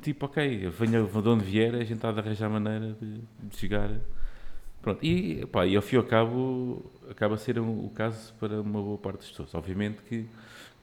[0.00, 3.90] Tipo, ok, venha de onde vier, a gente está a arranjar maneira de, de chegar.
[4.80, 8.32] Pronto, e, pá, e ao fim e ao cabo, acaba a ser um, o caso
[8.40, 9.54] para uma boa parte das pessoas.
[9.54, 10.26] Obviamente que,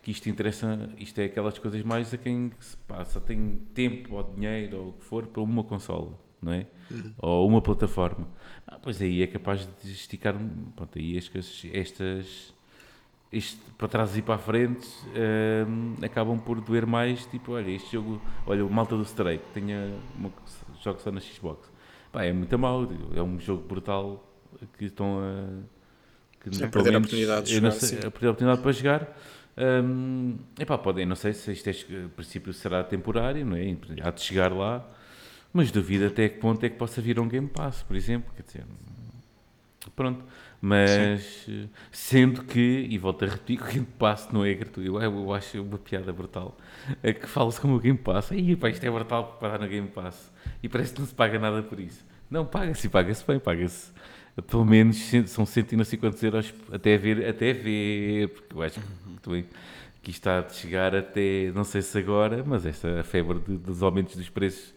[0.04, 4.24] que isto interessa, isto é aquelas coisas mais a quem se passa, tem tempo ou
[4.24, 6.68] dinheiro ou o que for para uma consola não é?
[6.90, 7.14] Uhum.
[7.18, 8.28] Ou uma plataforma.
[8.68, 10.36] Ah, pois aí é capaz de esticar,
[10.76, 12.54] pronto, aí estas, estas
[13.32, 14.88] isto para trás e para a frente
[15.68, 19.52] um, acabam por doer mais, tipo, olha, este jogo, olha, o Malta do Stray, que
[19.54, 20.32] tenha uma,
[20.84, 21.72] jogo só na Xbox.
[22.12, 24.26] Pá, é muito mal, é um jogo brutal
[24.78, 25.80] que estão a...
[26.40, 29.18] Que, a perder a oportunidade de jogar, sei, a perder a oportunidade para jogar.
[29.58, 33.76] Um, epá, podem, não sei se isto é, a princípio será temporário, não é?
[34.02, 34.90] Há de chegar lá,
[35.52, 38.32] mas duvido até que ponto é que possa vir um Game Pass, por exemplo.
[38.36, 38.66] Quer dizer,
[39.96, 40.24] pronto.
[40.62, 41.70] Mas Sim.
[41.92, 45.00] sendo que, e volto a repetir, que o Game Pass não é gratuito.
[45.00, 46.58] Eu, acho uma piada brutal.
[47.02, 48.32] É que fala-se como o Game Pass.
[48.32, 50.32] Aí, pá, isto é brutal para dar no Game Pass.
[50.62, 52.06] E parece que não se paga nada por isso.
[52.30, 53.92] Não, paga-se, paga-se bem, paga-se.
[54.48, 54.98] Pelo menos
[55.28, 59.44] são 150 euros até ver, até ver, porque eu acho que, uhum.
[60.02, 63.84] que isto está a chegar até, não sei se agora, mas esta febre de, dos
[63.84, 64.74] aumentos dos preços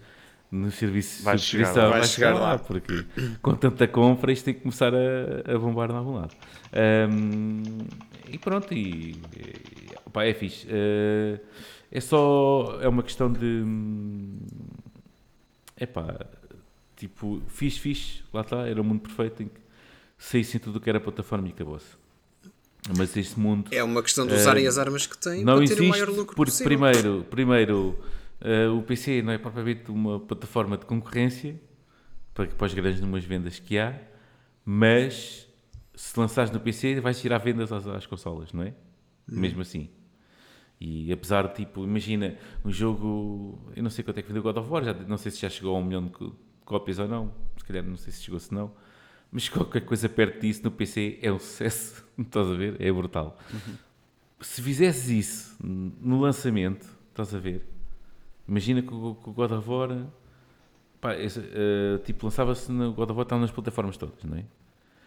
[0.53, 3.07] nos serviços vai de subscrição chegar, vai, vai chegar, lá, lá, porque
[3.41, 6.35] com tanta compra isto tem que começar a, a bombar de algum lado.
[7.11, 7.63] Um,
[8.31, 10.67] e pronto, e, e opa, é fixe.
[10.67, 11.41] Uh,
[11.91, 13.65] é só, é uma questão de,
[15.75, 16.27] é pá,
[16.97, 19.61] tipo, fixe, fixe, lá está, era um mundo perfeito em que
[20.19, 22.03] saísse tudo o que era plataforma e acabou-se.
[22.97, 23.69] Mas este mundo...
[23.71, 26.09] É uma questão de usarem uh, as armas que têm não para ter o maior
[26.09, 26.65] lucro porque possível.
[26.67, 27.99] Primeiro, primeiro
[28.43, 31.61] Uh, o PC não é propriamente uma plataforma de concorrência
[32.35, 33.97] para, para os grandes números de vendas que há,
[34.65, 35.49] mas
[35.95, 38.75] se lançares no PC vais tirar vendas às, às consolas, não é?
[39.31, 39.41] Uhum.
[39.41, 39.89] Mesmo assim.
[40.81, 44.57] E apesar de, tipo, imagina um jogo, eu não sei quanto é que vendeu God
[44.57, 46.33] of War, já, não sei se já chegou a um milhão de
[46.65, 48.73] cópias ou não, se calhar não sei se chegou se não,
[49.31, 52.81] mas qualquer coisa perto disso no PC é um sucesso, estás a ver?
[52.81, 53.39] É brutal.
[53.53, 53.75] Uhum.
[54.41, 57.65] Se fizesses isso no lançamento, estás a ver?
[58.47, 60.07] Imagina que o, God of War
[61.01, 64.45] pá, esse, uh, tipo, lançava-se no God of War, estava nas plataformas todas, não é?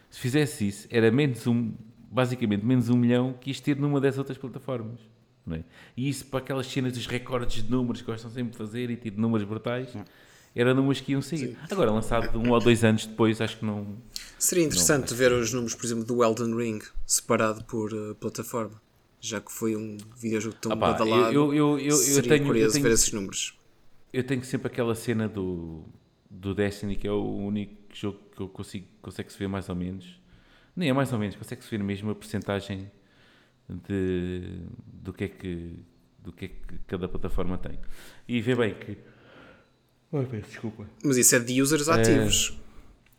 [0.10, 1.74] Se fizesse isso, era menos um,
[2.12, 5.00] basicamente menos um milhão que isto ter numa das outras plataformas.
[5.46, 5.64] Não é?
[5.96, 8.96] E isso para aquelas cenas dos recordes de números que gostam sempre de fazer e
[8.96, 9.90] tipo números brutais,
[10.56, 11.50] era números que iam sair.
[11.50, 11.56] Sim.
[11.70, 13.98] Agora, lançado um ou dois anos depois, acho que não.
[14.40, 18.85] Seria interessante não, ver os números, por exemplo, do Elden Ring separado por uh, plataforma
[19.26, 21.34] já que foi um videojogo tão pá, badalado.
[21.34, 23.58] Eu, eu, eu, eu tenho, curioso tenho, ver esses números.
[24.14, 25.84] Eu tenho sempre aquela cena do,
[26.30, 30.20] do Destiny, que é o único jogo que eu consigo, consegue-se ver mais ou menos.
[30.76, 32.92] Nem é mais ou menos, consegue-se ver mesmo a porcentagem
[33.70, 35.80] de, do, que é que,
[36.20, 37.80] do que é que cada plataforma tem.
[38.28, 38.98] E vê bem que.
[40.12, 40.88] Bem, desculpa.
[41.04, 42.58] Mas isso é de users ativos.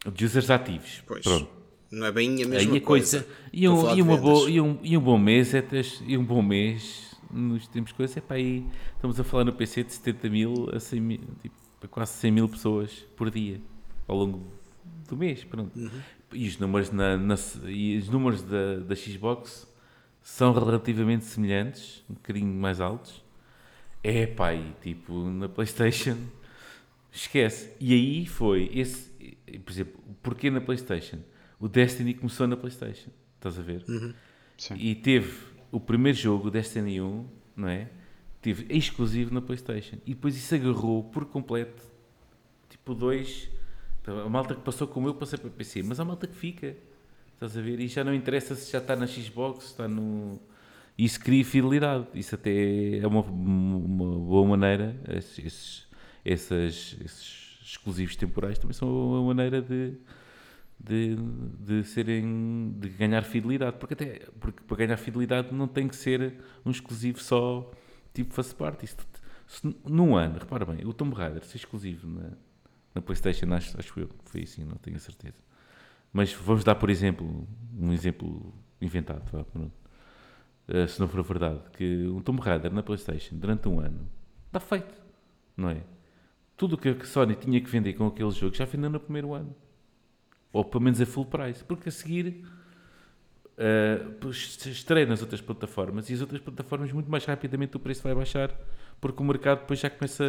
[0.04, 1.02] É, de users ativos.
[1.06, 1.24] Pois.
[1.24, 1.65] Pronto.
[1.90, 3.20] Não é bem a mesma Aí a coisa.
[3.20, 5.64] coisa e, um, e, uma boa, e, um, e um bom mês, é,
[6.04, 8.64] e um bom mês nos tempos coisas, é para aí.
[8.94, 11.54] Estamos a falar no PC de 70 mil a 100 mil, tipo,
[11.88, 13.60] quase 100 mil pessoas por dia
[14.08, 14.42] ao longo
[15.08, 15.44] do mês.
[15.44, 15.78] Pronto.
[15.78, 15.90] Uhum.
[16.32, 17.36] E os números, na, na,
[17.66, 19.66] e os números da, da Xbox
[20.22, 23.24] são relativamente semelhantes, um bocadinho mais altos.
[24.02, 26.16] É pá, e tipo, na PlayStation,
[27.12, 27.72] esquece.
[27.80, 29.10] E aí foi esse,
[29.64, 31.18] por exemplo, porquê na PlayStation?
[31.58, 33.84] O Destiny começou na PlayStation, estás a ver?
[33.88, 34.12] Uhum.
[34.76, 35.32] E teve
[35.70, 37.26] o primeiro jogo, o Destiny 1,
[37.56, 37.88] não é?
[38.40, 39.96] Teve exclusivo na PlayStation.
[40.06, 41.82] E depois isso agarrou por completo,
[42.68, 43.48] tipo, dois.
[44.06, 46.76] A malta que passou como eu passei para PC, mas a malta que fica,
[47.34, 47.80] estás a ver?
[47.80, 50.38] E já não interessa se já está na Xbox, está no.
[50.96, 52.06] Isso cria fidelidade.
[52.14, 54.96] Isso até é uma, uma boa maneira.
[55.08, 55.86] Esses,
[56.24, 59.94] esses, esses exclusivos temporais também são uma maneira de
[60.78, 61.16] de,
[61.60, 66.34] de serem de ganhar fidelidade porque até porque para ganhar fidelidade não tem que ser
[66.64, 67.70] um exclusivo só
[68.12, 69.06] tipo first party Isto,
[69.46, 72.30] se, num ano, repara bem, o Tomb Raider ser exclusivo na,
[72.94, 75.40] na Playstation acho, acho foi assim, não tenho certeza.
[76.12, 77.46] Mas vamos dar por exemplo
[77.78, 83.68] um exemplo inventado uh, se não for verdade que um Tomb Raider na Playstation durante
[83.68, 84.08] um ano
[84.48, 84.94] está feito,
[85.56, 85.82] não é?
[86.56, 89.34] tudo o que a Sony tinha que vender com aquele jogo já vendeu no primeiro
[89.34, 89.54] ano
[90.56, 92.44] ou pelo menos a full price, porque a seguir
[93.58, 98.14] uh, estreia nas outras plataformas e as outras plataformas muito mais rapidamente o preço vai
[98.14, 98.50] baixar,
[99.00, 100.24] porque o mercado depois já começa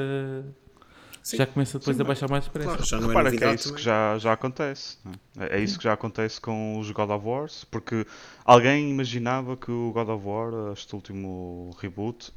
[1.23, 1.37] Sim.
[1.37, 2.69] já começa depois Sim, a baixar mais depressa.
[2.69, 3.77] Claro, já não é Repara é que é isso também.
[3.77, 4.97] que já, já acontece.
[5.37, 5.57] É?
[5.57, 8.05] é isso que já acontece com os God of War, porque
[8.43, 12.31] alguém imaginava que o God of War, este último reboot,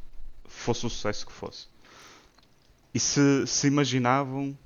[0.44, 1.66] fosse o sucesso que fosse.
[2.92, 4.56] E se, se imaginavam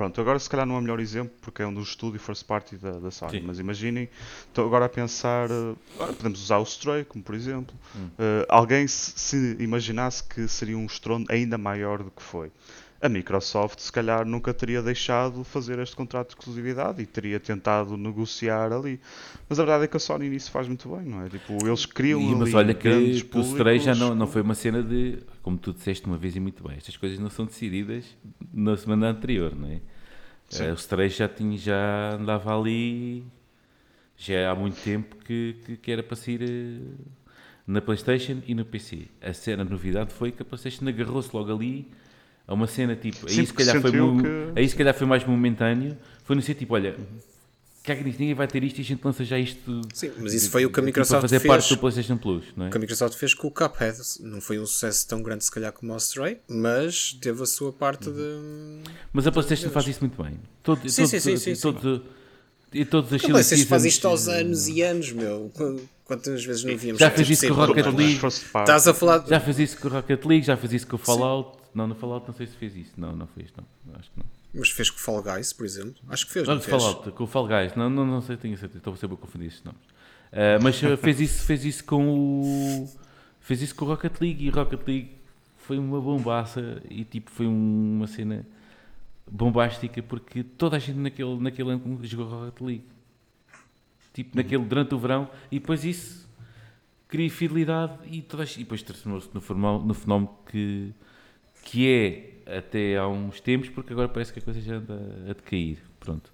[0.00, 2.46] Pronto, agora se calhar não é o melhor exemplo porque é um do estúdio first
[2.46, 3.42] party da, da Sony, Sim.
[3.46, 4.08] mas imaginem,
[4.48, 5.76] estou agora a pensar, uh,
[6.16, 8.06] podemos usar o Stray como por exemplo, hum.
[8.06, 12.50] uh, alguém se, se, imaginasse que seria um estrondo ainda maior do que foi.
[13.02, 17.96] A Microsoft se calhar nunca teria deixado fazer este contrato de exclusividade e teria tentado
[17.96, 19.00] negociar ali.
[19.48, 21.28] Mas a verdade é que a Sony nisso faz muito bem, não é?
[21.30, 24.82] Tipo, eles criam e, Mas olha que o Stray já não, não foi uma cena
[24.82, 28.04] de, como tu disseste uma vez e muito bem, estas coisas não são decididas
[28.52, 29.80] na semana anterior, não é?
[30.52, 33.24] Uh, o Stray já, tinha, já andava ali
[34.16, 37.00] já há muito tempo que, que, que era para sair uh,
[37.66, 39.06] na Playstation e no PC.
[39.22, 41.88] A cena a novidade foi que a Playstation agarrou-se logo ali
[42.50, 43.28] a uma cena tipo.
[43.28, 43.98] Aí se, calhar foi, que...
[44.56, 45.96] aí se calhar foi mais momentâneo.
[46.24, 46.96] Foi no sentido tipo, olha,
[47.84, 49.82] caga nisso, ninguém vai ter isto e a gente lança já isto.
[49.94, 51.48] Sim, mas isso foi o que a Microsoft fazer fez.
[51.48, 52.68] parte do PlayStation Plus, não é?
[52.68, 53.96] O que a Microsoft fez com o Cuphead.
[54.20, 57.72] Não foi um sucesso tão grande, se calhar, como o Stray, mas teve a sua
[57.72, 58.82] parte de.
[59.12, 60.40] Mas a PlayStation faz isso muito bem.
[60.64, 62.04] Todo, sim, todo, sim, sim, sim, todo,
[62.72, 65.52] E todos os A PlayStation faz isto aos anos e anos, meu.
[66.04, 68.26] Quantas vezes não víamos Já fez isso com o Rocket League.
[68.26, 69.24] Estás a falar.
[69.28, 71.59] Já fez isso com o Rocket League, já fez isso com o Fallout.
[71.74, 72.92] Não, no Fallout não sei se fez isso.
[72.96, 73.94] Não, não fez, não.
[73.94, 74.26] Acho que não.
[74.52, 75.94] Mas fez com o Fall Guys, por exemplo?
[76.08, 76.48] Acho que fez.
[76.48, 76.82] Não, fez?
[76.82, 77.74] Fallout, com o Fall Guys.
[77.76, 78.78] Não, não, não sei, tenho certeza.
[78.78, 79.80] Estou sempre a confundir estes nomes.
[80.32, 82.88] Uh, mas eh, fez isso, fez isso com o.
[83.40, 85.20] Fez isso com o Rocket League e Rocket League
[85.56, 88.44] foi uma bombaça e tipo foi uma cena
[89.30, 92.84] bombástica porque toda a gente naquele, naquele ano jogou Rocket League.
[94.12, 94.42] Tipo, uhum.
[94.42, 96.28] naquele, durante o verão, e depois isso
[97.06, 100.92] cria fidelidade e, toda, e depois transformou-se no, no fenómeno que,
[101.62, 104.94] que é até há uns tempos, porque agora parece que a coisa já anda
[105.28, 106.32] a decair, pronto,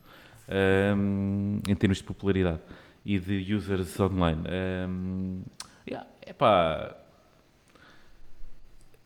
[0.96, 2.60] um, em termos de popularidade
[3.04, 4.42] e de users online.
[4.88, 5.42] Um,
[5.86, 6.96] yeah, epá,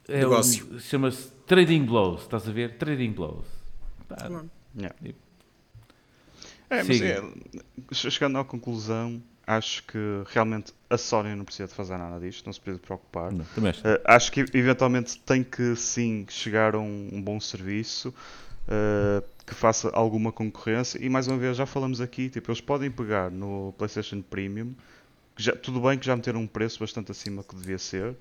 [0.09, 0.43] é um,
[0.81, 2.77] chama-se Trading Blows, estás a ver?
[2.77, 3.47] Trading Blows.
[4.09, 4.17] Pá,
[4.77, 4.97] yeah.
[6.69, 9.99] É, mas é, chegando à conclusão, acho que
[10.29, 13.33] realmente a Sony não precisa de fazer nada disto, não se precisa de preocupar.
[13.33, 19.25] Não, uh, acho que eventualmente tem que sim chegar a um, um bom serviço uh,
[19.45, 21.05] que faça alguma concorrência.
[21.05, 24.73] E mais uma vez, já falamos aqui, tipo, eles podem pegar no PlayStation Premium,
[25.41, 28.15] já, tudo bem que já meteram um preço bastante acima que devia ser,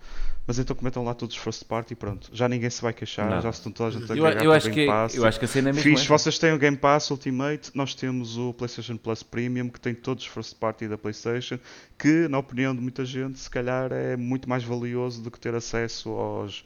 [0.48, 2.30] mas então cometam lá todos os first party e pronto.
[2.34, 3.42] Já ninguém se vai queixar, não.
[3.42, 5.16] já estão toda a gente a eu, eu acho Game que, Pass.
[5.16, 7.94] Eu acho que a cena é mesmo Fiz, vocês têm o Game Pass Ultimate, nós
[7.94, 11.60] temos o PlayStation Plus Premium que tem todos os first party da PlayStation,
[11.98, 15.54] que na opinião de muita gente se calhar é muito mais valioso do que ter
[15.54, 16.66] acesso aos,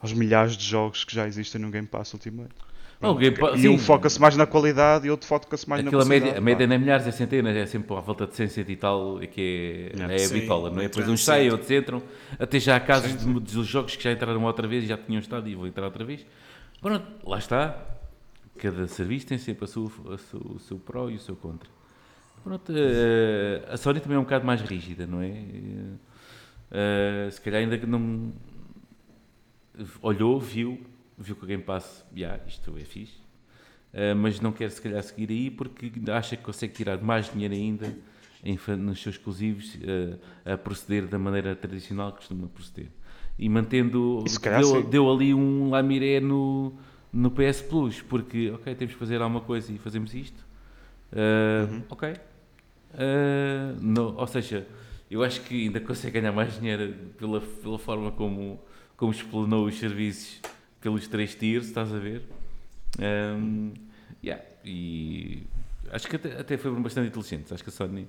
[0.00, 2.54] aos milhares de jogos que já existem no Game Pass Ultimate.
[3.04, 6.36] Não, e um foca-se mais na qualidade e outro foca-se mais na qualidade.
[6.36, 8.76] A média não é milhares, é centenas, é sempre à volta de 100, 100 e
[8.76, 10.88] tal, que é, é, a bitola, não é?
[10.88, 12.02] Depois uns saem, outros entram,
[12.38, 15.20] até já há casos de, de, jogos que já entraram outra vez e já tinham
[15.20, 16.26] estado e vão entrar outra vez.
[16.80, 17.76] Pronto, lá está.
[18.56, 21.68] Cada serviço tem sempre a sua, a sua, o seu pró e o seu contra.
[22.42, 25.28] Pronto, uh, a Sony também é um bocado mais rígida, não é?
[25.28, 28.32] Uh, se calhar ainda que não
[30.02, 30.78] olhou, viu,
[31.16, 33.16] viu que o Game Pass, yeah, isto é fixe,
[33.92, 37.54] uh, mas não quer se calhar seguir aí porque acha que consegue tirar mais dinheiro
[37.54, 37.96] ainda
[38.42, 40.18] em, nos seus exclusivos uh,
[40.52, 42.88] a proceder da maneira tradicional que costuma proceder.
[43.38, 44.24] E mantendo,
[44.60, 46.72] deu, deu, ali um lamiré no,
[47.12, 50.44] no PS Plus, porque, ok, temos que fazer alguma coisa e fazemos isto.
[51.12, 51.82] Uh, uhum.
[51.90, 52.14] Ok.
[54.16, 54.68] Ou seja,
[55.10, 58.60] eu acho que ainda consegue ganhar mais dinheiro pela, pela forma como,
[58.96, 60.40] como explanou os serviços
[60.84, 62.22] pelos três tiers, estás a ver?
[63.00, 63.72] Um,
[64.22, 65.42] yeah, e
[65.90, 67.50] acho que até, até foram bastante inteligentes.
[67.50, 68.06] Acho que a Sony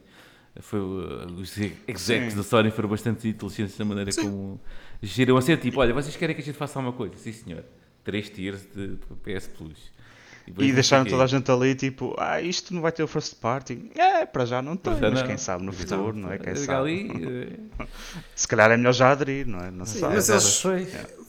[0.59, 1.57] foi, uh, os
[1.87, 4.23] execs da Sony foram bastante inteligentes na maneira Sim.
[4.23, 4.61] como
[5.01, 7.15] geriram a ser tipo, olha, vocês querem que a gente faça alguma coisa?
[7.15, 7.63] Sim senhor,
[8.03, 9.95] três tiers de, PS Plus.
[10.45, 13.35] E, e deixaram toda a gente ali, tipo, ah, isto não vai ter o first
[13.35, 13.89] party.
[13.95, 15.25] É, para já não tem, mas não.
[15.25, 16.37] quem sabe no futuro, não é?
[16.37, 16.79] Quem sabe.
[16.79, 17.09] Ali,
[17.79, 17.87] eh,
[18.35, 19.71] Se calhar é melhor já aderir, não é?
[19.71, 20.63] Não Sim, mas eles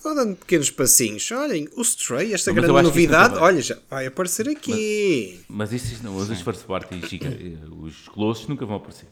[0.07, 1.31] vão dando pequenos passinhos.
[1.33, 5.41] Olhem, o Stray, esta não, grande novidade, olha, já vai aparecer aqui.
[5.49, 7.01] Mas, mas isso não, os first party,
[7.83, 9.07] os colossos nunca vão aparecer.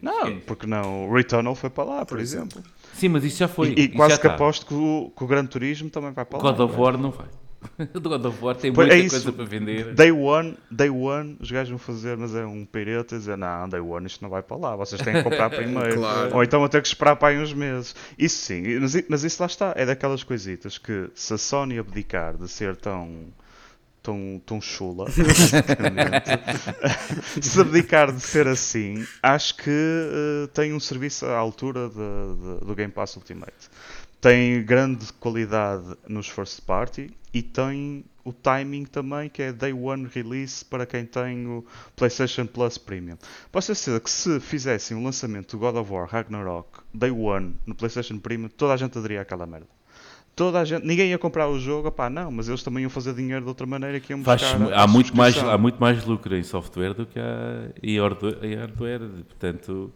[0.00, 1.08] Não, porque não?
[1.08, 2.62] O Returnal foi para lá, por, por exemplo.
[2.94, 3.74] Sim, mas isso já foi.
[3.76, 6.52] E, e quase que aposto que o, que o Gran Turismo também vai para lá.
[6.52, 7.26] God of War não vai.
[7.92, 9.94] do God of War tem muita é coisa para vender.
[9.94, 13.68] Day One, Day One, os gajos vão fazer, mas é um pirata e dizer, não,
[13.68, 15.96] Day One isto não vai para lá, vocês têm que comprar primeiro.
[16.00, 16.36] claro.
[16.36, 17.94] Ou então vão ter que esperar para aí uns meses.
[18.18, 22.36] Isso sim, mas, mas isso lá está, é daquelas coisitas que se a Sony abdicar
[22.36, 23.32] de ser tão
[24.06, 25.06] tão, tão chula,
[27.42, 32.64] se abdicar de ser assim, acho que uh, tem um serviço à altura de, de,
[32.66, 33.52] do Game Pass Ultimate
[34.20, 40.08] tem grande qualidade nos first party e tem o timing também que é day one
[40.12, 41.64] release para quem tem o
[41.94, 43.16] PlayStation Plus Premium.
[43.52, 47.54] Posso dizer que se fizessem o um lançamento do God of War Ragnarok day one
[47.64, 49.68] no PlayStation Premium, toda a gente aderia àquela merda.
[50.34, 53.14] Toda a gente, ninguém ia comprar o jogo, pá, não, mas eles também iam fazer
[53.14, 56.42] dinheiro de outra maneira que iam Faz, há muito mais há muito mais lucro em
[56.42, 59.94] software do que há em hardware, portanto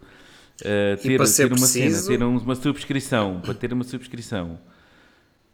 [0.61, 1.15] Uh, ter, ter
[1.45, 2.05] uma preciso...
[2.05, 4.59] cena, ter uma subscrição, para ter uma subscrição,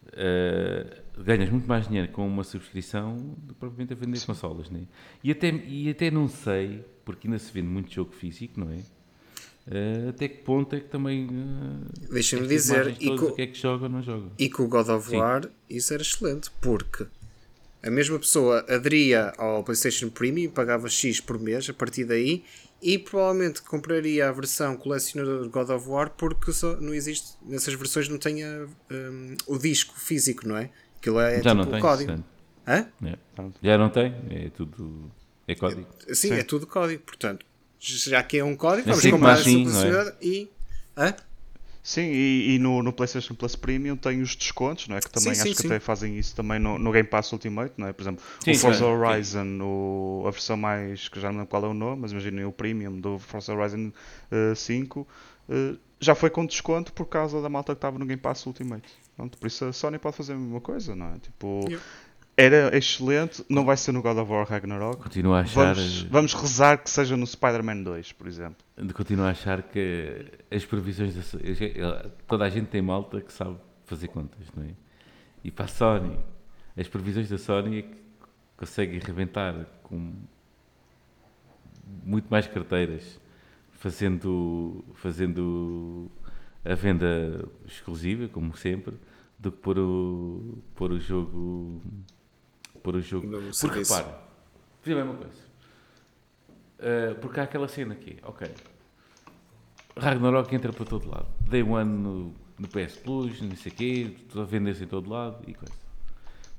[0.08, 4.28] uh, ganhas muito mais dinheiro com uma subscrição do que propriamente a vender Sim.
[4.28, 4.82] consolas, né?
[5.24, 8.78] E até, e até não sei, porque ainda se vende muito jogo físico, não é?
[9.70, 11.26] Uh, até que ponto é que também.
[11.28, 12.96] Uh, Deixa-me dizer.
[13.00, 14.28] E com, o que é que joga ou não joga?
[14.40, 15.50] E com o God of War, Sim.
[15.70, 17.06] isso era excelente, porque
[17.84, 22.44] a mesma pessoa aderia ao PlayStation Premium, pagava X por mês, a partir daí
[22.82, 27.74] e provavelmente compraria a versão colecionador de God of War porque só não existe, nessas
[27.74, 30.70] versões não tem um, o disco físico, não é?
[31.00, 32.24] Aquilo é Já tipo não tem, código.
[32.68, 32.88] Hã?
[33.04, 33.18] É.
[33.64, 35.12] Já não tem, é tudo.
[35.48, 35.88] É código.
[36.08, 37.02] Sim, sim, é tudo código.
[37.04, 37.46] Portanto,
[37.80, 40.16] já que é um código, vamos comprar a sim, é?
[40.22, 40.50] e.
[40.98, 41.16] Hã?
[41.88, 45.00] Sim, e, e, no, no PlayStation Plus Premium tem os descontos, não é?
[45.00, 45.68] Que também sim, acho sim, que sim.
[45.68, 47.94] até fazem isso também no, no Game Pass Ultimate, não é?
[47.94, 51.68] Por exemplo, o Forza Horizon, o, a versão mais, que já não lembro qual é
[51.70, 53.94] o nome, mas imaginem o Premium do Forza Horizon
[54.52, 58.22] uh, 5, uh, já foi com desconto por causa da malta que estava no Game
[58.22, 58.90] Pass Ultimate.
[59.16, 61.20] Pronto, por isso a Sony pode fazer a mesma coisa, não é?
[61.20, 61.82] Tipo, yeah
[62.38, 65.02] era excelente, não vai ser no God of War Ragnarok.
[65.02, 65.74] Continuo a achar.
[65.74, 68.58] Vamos, vamos rezar que seja no Spider-Man 2, por exemplo.
[68.94, 71.16] Continuo a achar que as previsões.
[71.16, 74.70] Da, toda a gente tem malta que sabe fazer contas, não é?
[75.44, 76.16] E para a Sony,
[76.78, 77.98] as previsões da Sony é que
[78.56, 80.14] conseguem arrebentar com
[82.04, 83.20] muito mais carteiras,
[83.72, 86.12] fazendo, fazendo
[86.64, 88.96] a venda exclusiva, como sempre,
[89.40, 91.82] do que pôr o, pôr o jogo
[92.88, 93.28] pôr o jogo.
[93.60, 94.18] Porque repara,
[94.82, 95.48] fiz a mesma coisa.
[96.80, 98.50] Uh, porque há aquela cena aqui, ok.
[99.98, 101.28] Ragnarok entra para todo lado.
[101.50, 105.44] Day One no, no PS Plus, não sei o quê, a vender-se em todo lado
[105.46, 105.74] e coisa.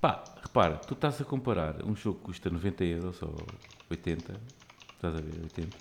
[0.03, 3.35] Pá, repara, tu estás a comparar um jogo que custa 90 euros ou
[3.89, 4.41] 80,
[4.95, 5.77] estás a ver, 80.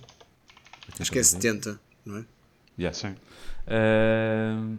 [1.00, 2.26] Acho que é 70, não é?
[2.80, 2.98] Yeah.
[2.98, 3.16] Sim.
[3.68, 4.78] Uh,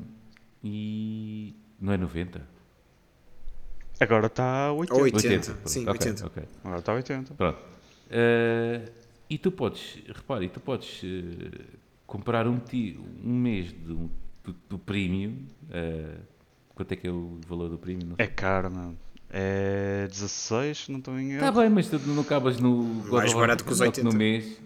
[0.64, 2.57] e não é 90?
[4.00, 5.02] Agora está 80.
[5.02, 5.16] 80.
[5.16, 5.68] 80.
[5.68, 6.26] Sim, okay, 80.
[6.26, 6.42] Okay.
[6.64, 7.34] Agora está 80.
[7.34, 7.58] Pronto.
[7.58, 8.90] Uh,
[9.28, 11.64] e tu podes, repare, tu podes uh,
[12.06, 12.58] comprar um,
[13.24, 14.10] um mês do,
[14.44, 15.36] do, do premium.
[15.64, 16.20] Uh,
[16.74, 18.14] quanto é que é o valor do premium?
[18.18, 18.96] É caro, não.
[19.30, 21.44] É 16, não estou em erro.
[21.44, 22.82] Está bem, mas tu não acabas no.
[23.10, 24.08] Mais barato que os 80.
[24.08, 24.58] No mês.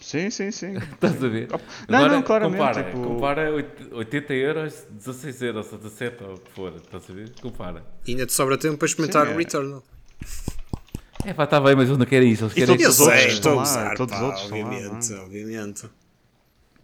[0.00, 0.76] Sim, sim, sim.
[0.94, 1.48] Estás a ver?
[1.88, 2.58] Não, Agora, não, claramente.
[2.58, 3.02] Compara, tipo...
[3.02, 3.52] compara
[3.92, 6.74] 80 euros, 16 euros ou 17 ou o que for.
[6.76, 7.32] Estás a ver?
[7.40, 7.84] Compara.
[8.06, 9.38] E ainda te sobra tempo para experimentar sim, o é.
[9.38, 9.82] Returnal.
[11.24, 12.44] É pá, está bem, mas eles não querem isso.
[12.44, 13.62] Eles querem todos os outros estão lá.
[13.62, 15.90] Usar, todos os outros obviamente, lá, obviamente.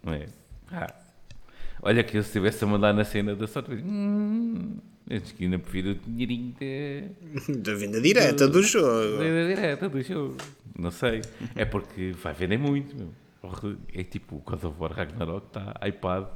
[0.02, 0.26] Não é?
[0.70, 1.05] Ah.
[1.82, 4.77] Olha que eu se estivesse a mandar na cena da sorte, hum,
[5.11, 7.05] acho que ainda prefiro o dinheirinho de...
[7.59, 9.19] da venda direta do, do jogo.
[9.19, 10.36] Da venda direta do jogo.
[10.78, 11.23] Não sei.
[11.55, 13.11] É porque vai vender muito, meu.
[13.94, 16.27] É tipo o God of War Ragnarok está iPad.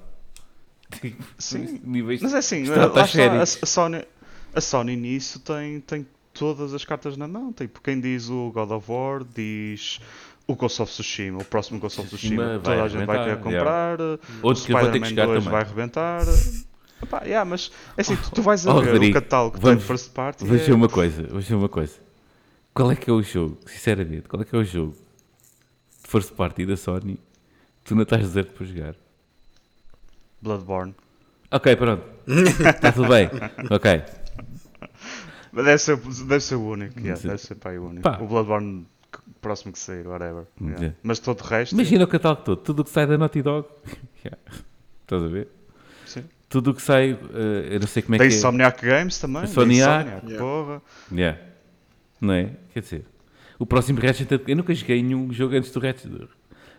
[1.00, 4.04] Tipo, Sim, níveis mas é assim, está, está está, a, Sony,
[4.52, 7.52] a Sony nisso tem, tem todas as cartas na mão.
[7.52, 10.00] Tipo, quem diz o God of War diz
[10.50, 14.00] o Ghost of Tsushima, o próximo Ghost of Tsushima, toda a gente vai querer comprar.
[14.00, 14.22] Yeah.
[14.42, 15.52] Outro que vai ter que chegar 2 também.
[15.52, 16.22] vai arrebentar.
[17.02, 19.62] Epá, yeah, mas é assim, tu, tu vais a oh, ver Rodrigo, o catálogo que
[19.62, 20.44] vamos, tem first party.
[20.44, 20.74] Vou dizer é...
[20.74, 21.94] uma coisa, vou dizer uma coisa.
[22.74, 24.96] Qual é que é o jogo, sinceramente, qual é que é o jogo
[26.02, 27.18] de first party da Sony
[27.84, 28.94] tu não estás deserto para jogar?
[30.42, 30.94] Bloodborne.
[31.50, 32.04] Ok, pronto.
[32.26, 33.28] Está tudo bem.
[33.70, 34.02] Ok.
[35.52, 37.00] Mas deve ser, deve ser o único.
[37.00, 38.02] Yeah, deve ser pá, o único.
[38.02, 38.18] Pá.
[38.20, 38.86] O Bloodborne
[39.40, 40.44] próximo que sair, whatever.
[40.60, 40.80] Yeah.
[40.80, 40.96] Yeah.
[41.02, 41.72] Mas todo o resto.
[41.72, 42.60] Imagina o catálogo todo.
[42.62, 43.68] Tudo o que sai da Naughty Dog.
[45.02, 45.48] Estás a ver?
[46.06, 46.24] Sim.
[46.48, 47.12] Tudo o que sai.
[47.12, 47.18] Uh,
[47.70, 48.36] eu não sei como é Tem que é.
[48.36, 49.44] Insomniac Games também.
[49.44, 50.08] Insomniac.
[50.08, 50.82] Insomniac porra.
[51.12, 51.38] Yeah.
[52.20, 52.50] Não é?
[52.72, 53.04] Quer dizer,
[53.58, 56.10] o próximo Ratchet Eu nunca joguei nenhum jogo antes do Ratchet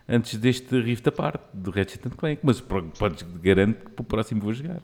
[0.07, 4.53] antes deste Rift Apart, do Ratchet Clank, mas podes garantir que para o próximo vou
[4.53, 4.82] jogar.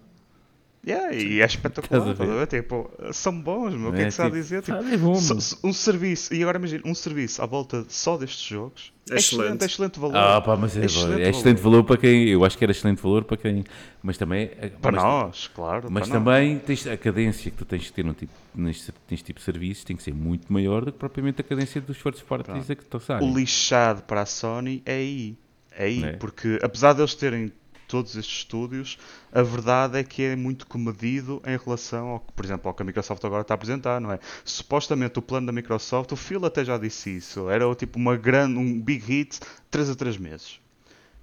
[0.88, 2.48] Yeah, e é espetacular.
[2.48, 3.90] Tipo, são bons, meu.
[3.90, 4.62] O que é, que se a tipo, dizer?
[4.62, 5.20] Tipo, é bom,
[5.64, 8.94] um serviço, e agora imagina, um serviço à volta só destes jogos.
[9.12, 10.16] É excelente, é excelente valor.
[10.16, 11.84] Ah, pá, mas é, é excelente, é excelente valor.
[11.84, 11.84] valor.
[11.84, 12.30] para quem.
[12.30, 13.66] Eu acho que era excelente valor para quem.
[14.02, 14.50] Mas também.
[14.60, 15.90] É, para mas, nós, claro.
[15.92, 16.64] Mas também nós.
[16.64, 19.84] tens a cadência que tu tens que ter num tipo, neste, neste tipo de serviços
[19.84, 22.84] tem que ser muito maior do que propriamente a cadência dos first parties a que
[22.84, 25.38] estão O lixado para a Sony é aí.
[25.72, 26.14] É aí, é.
[26.14, 27.52] porque apesar de eles terem
[27.88, 28.98] todos estes estúdios,
[29.32, 32.82] a verdade é que é muito comedido em relação ao que, por exemplo, ao que
[32.82, 34.20] a Microsoft agora está a apresentar, não é?
[34.44, 38.58] Supostamente o plano da Microsoft, o Phil até já disse isso, era tipo uma grande,
[38.58, 39.40] um big hit
[39.72, 40.60] 3 a 3 meses.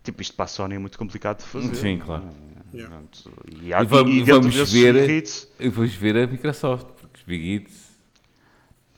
[0.02, 1.74] Tipo, isto para a Sony é muito complicado de fazer.
[1.76, 2.24] Sim, claro.
[2.74, 3.02] Yeah.
[3.62, 7.54] E, há, e, vamos, e vamos ver, hits, vamos ver a Microsoft, porque os big
[7.54, 7.94] hits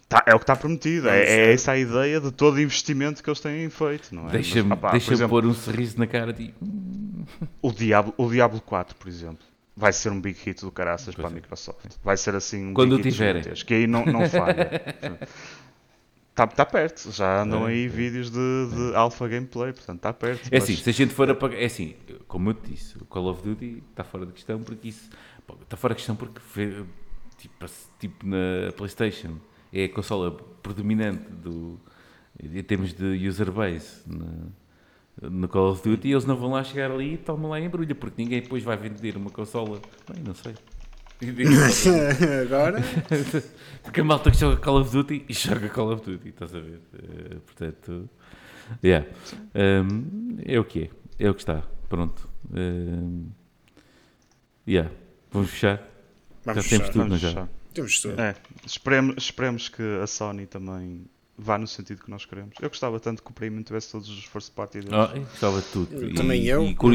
[0.09, 3.21] Tá, é o que está prometido, é, é, essa a ideia de todo o investimento
[3.21, 4.33] que eles têm feito, não é?
[4.33, 6.55] Deixa-me deixa pôr um sorriso na cara de.
[7.61, 9.45] O Diablo, o Diablo 4, por exemplo,
[9.77, 11.35] vai ser um big hit do caraças pois para a é.
[11.35, 11.97] Microsoft.
[12.03, 13.43] Vai ser assim um Quando big tiverem.
[13.43, 14.71] que aí não, não falha.
[16.31, 17.89] Está tá perto, já andam é, aí é.
[17.89, 20.47] vídeos de, de alpha gameplay, portanto está perto.
[20.47, 20.63] É mas...
[20.63, 21.55] assim, se a gente for a.
[21.55, 21.95] É assim,
[22.27, 25.11] como eu te disse, o Call of Duty está fora de questão porque isso.
[25.63, 26.41] Está fora de questão porque
[27.39, 27.67] tipo,
[28.01, 29.39] tipo na PlayStation
[29.73, 30.33] é a consola
[30.63, 31.79] predominante do,
[32.43, 34.53] em termos de user base no,
[35.23, 37.65] no Call of Duty e eles não vão lá chegar ali e tomam lá em
[37.65, 39.81] embrulha, porque ninguém depois vai vender uma consola.
[40.13, 40.55] Bem, não sei.
[42.43, 42.83] Agora?
[43.83, 46.61] Porque a malta que joga Call of Duty e joga Call of Duty, estás a
[46.61, 46.81] ver?
[46.93, 48.11] Uh, portanto,
[48.85, 49.07] yeah.
[49.55, 50.83] Um, é o que
[51.19, 51.63] é, é o que está.
[51.89, 52.29] Pronto.
[52.53, 53.29] Um,
[54.69, 54.91] yeah.
[55.31, 55.89] Vamos fechar.
[56.45, 57.49] Vamos já temos tudo, não já?
[57.73, 58.21] Temos tudo.
[58.21, 58.35] É,
[58.67, 61.07] esperemos, esperemos que a Sony também
[61.39, 62.55] vá no sentido que nós queremos.
[62.61, 64.93] Eu gostava tanto que o Premium tivesse todos os first party deles.
[64.93, 66.09] Oh, gostava de tudo.
[66.09, 66.65] E, também eu.
[66.65, 66.89] E com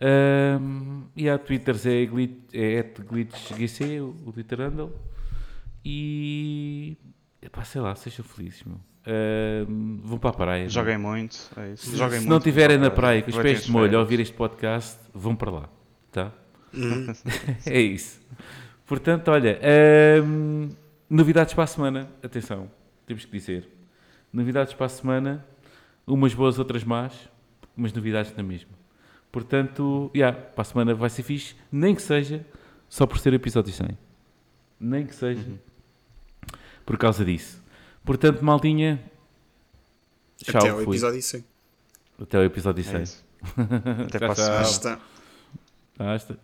[0.00, 2.04] Um, e há Twitters é,
[2.52, 4.92] é glitchgc, o Twitter handle.
[5.84, 6.96] E
[7.42, 8.76] epá, sei lá, sejam felizes, meu.
[8.76, 10.68] Uh, vão para a praia.
[10.68, 11.96] Joguem muito, é isso.
[11.96, 14.34] Joguem se muito, não estiverem na praia com os pés de molho a ouvir este
[14.34, 15.68] podcast, vão para lá,
[16.12, 16.32] tá?
[16.74, 17.06] Uhum.
[17.66, 18.20] é isso.
[18.86, 20.76] Portanto, olha, uh,
[21.08, 22.10] novidades para a semana.
[22.22, 22.70] Atenção,
[23.06, 23.68] temos que dizer.
[24.32, 25.46] Novidades para a semana,
[26.06, 27.28] umas boas, outras más,
[27.74, 28.78] mas novidades na mesma.
[29.32, 32.44] Portanto, yeah, para a semana vai ser fixe, nem que seja
[32.88, 33.96] só por ser episódio 100.
[34.78, 35.58] Nem que seja uhum.
[36.90, 37.62] Por causa disso.
[38.04, 39.00] Portanto, maldinha.
[40.38, 41.44] Tchau, Até o episódio 100.
[42.20, 42.94] Até o episódio 100.
[42.96, 44.58] É Até para a semana.
[44.58, 45.00] Basta.
[45.96, 46.38] Basta.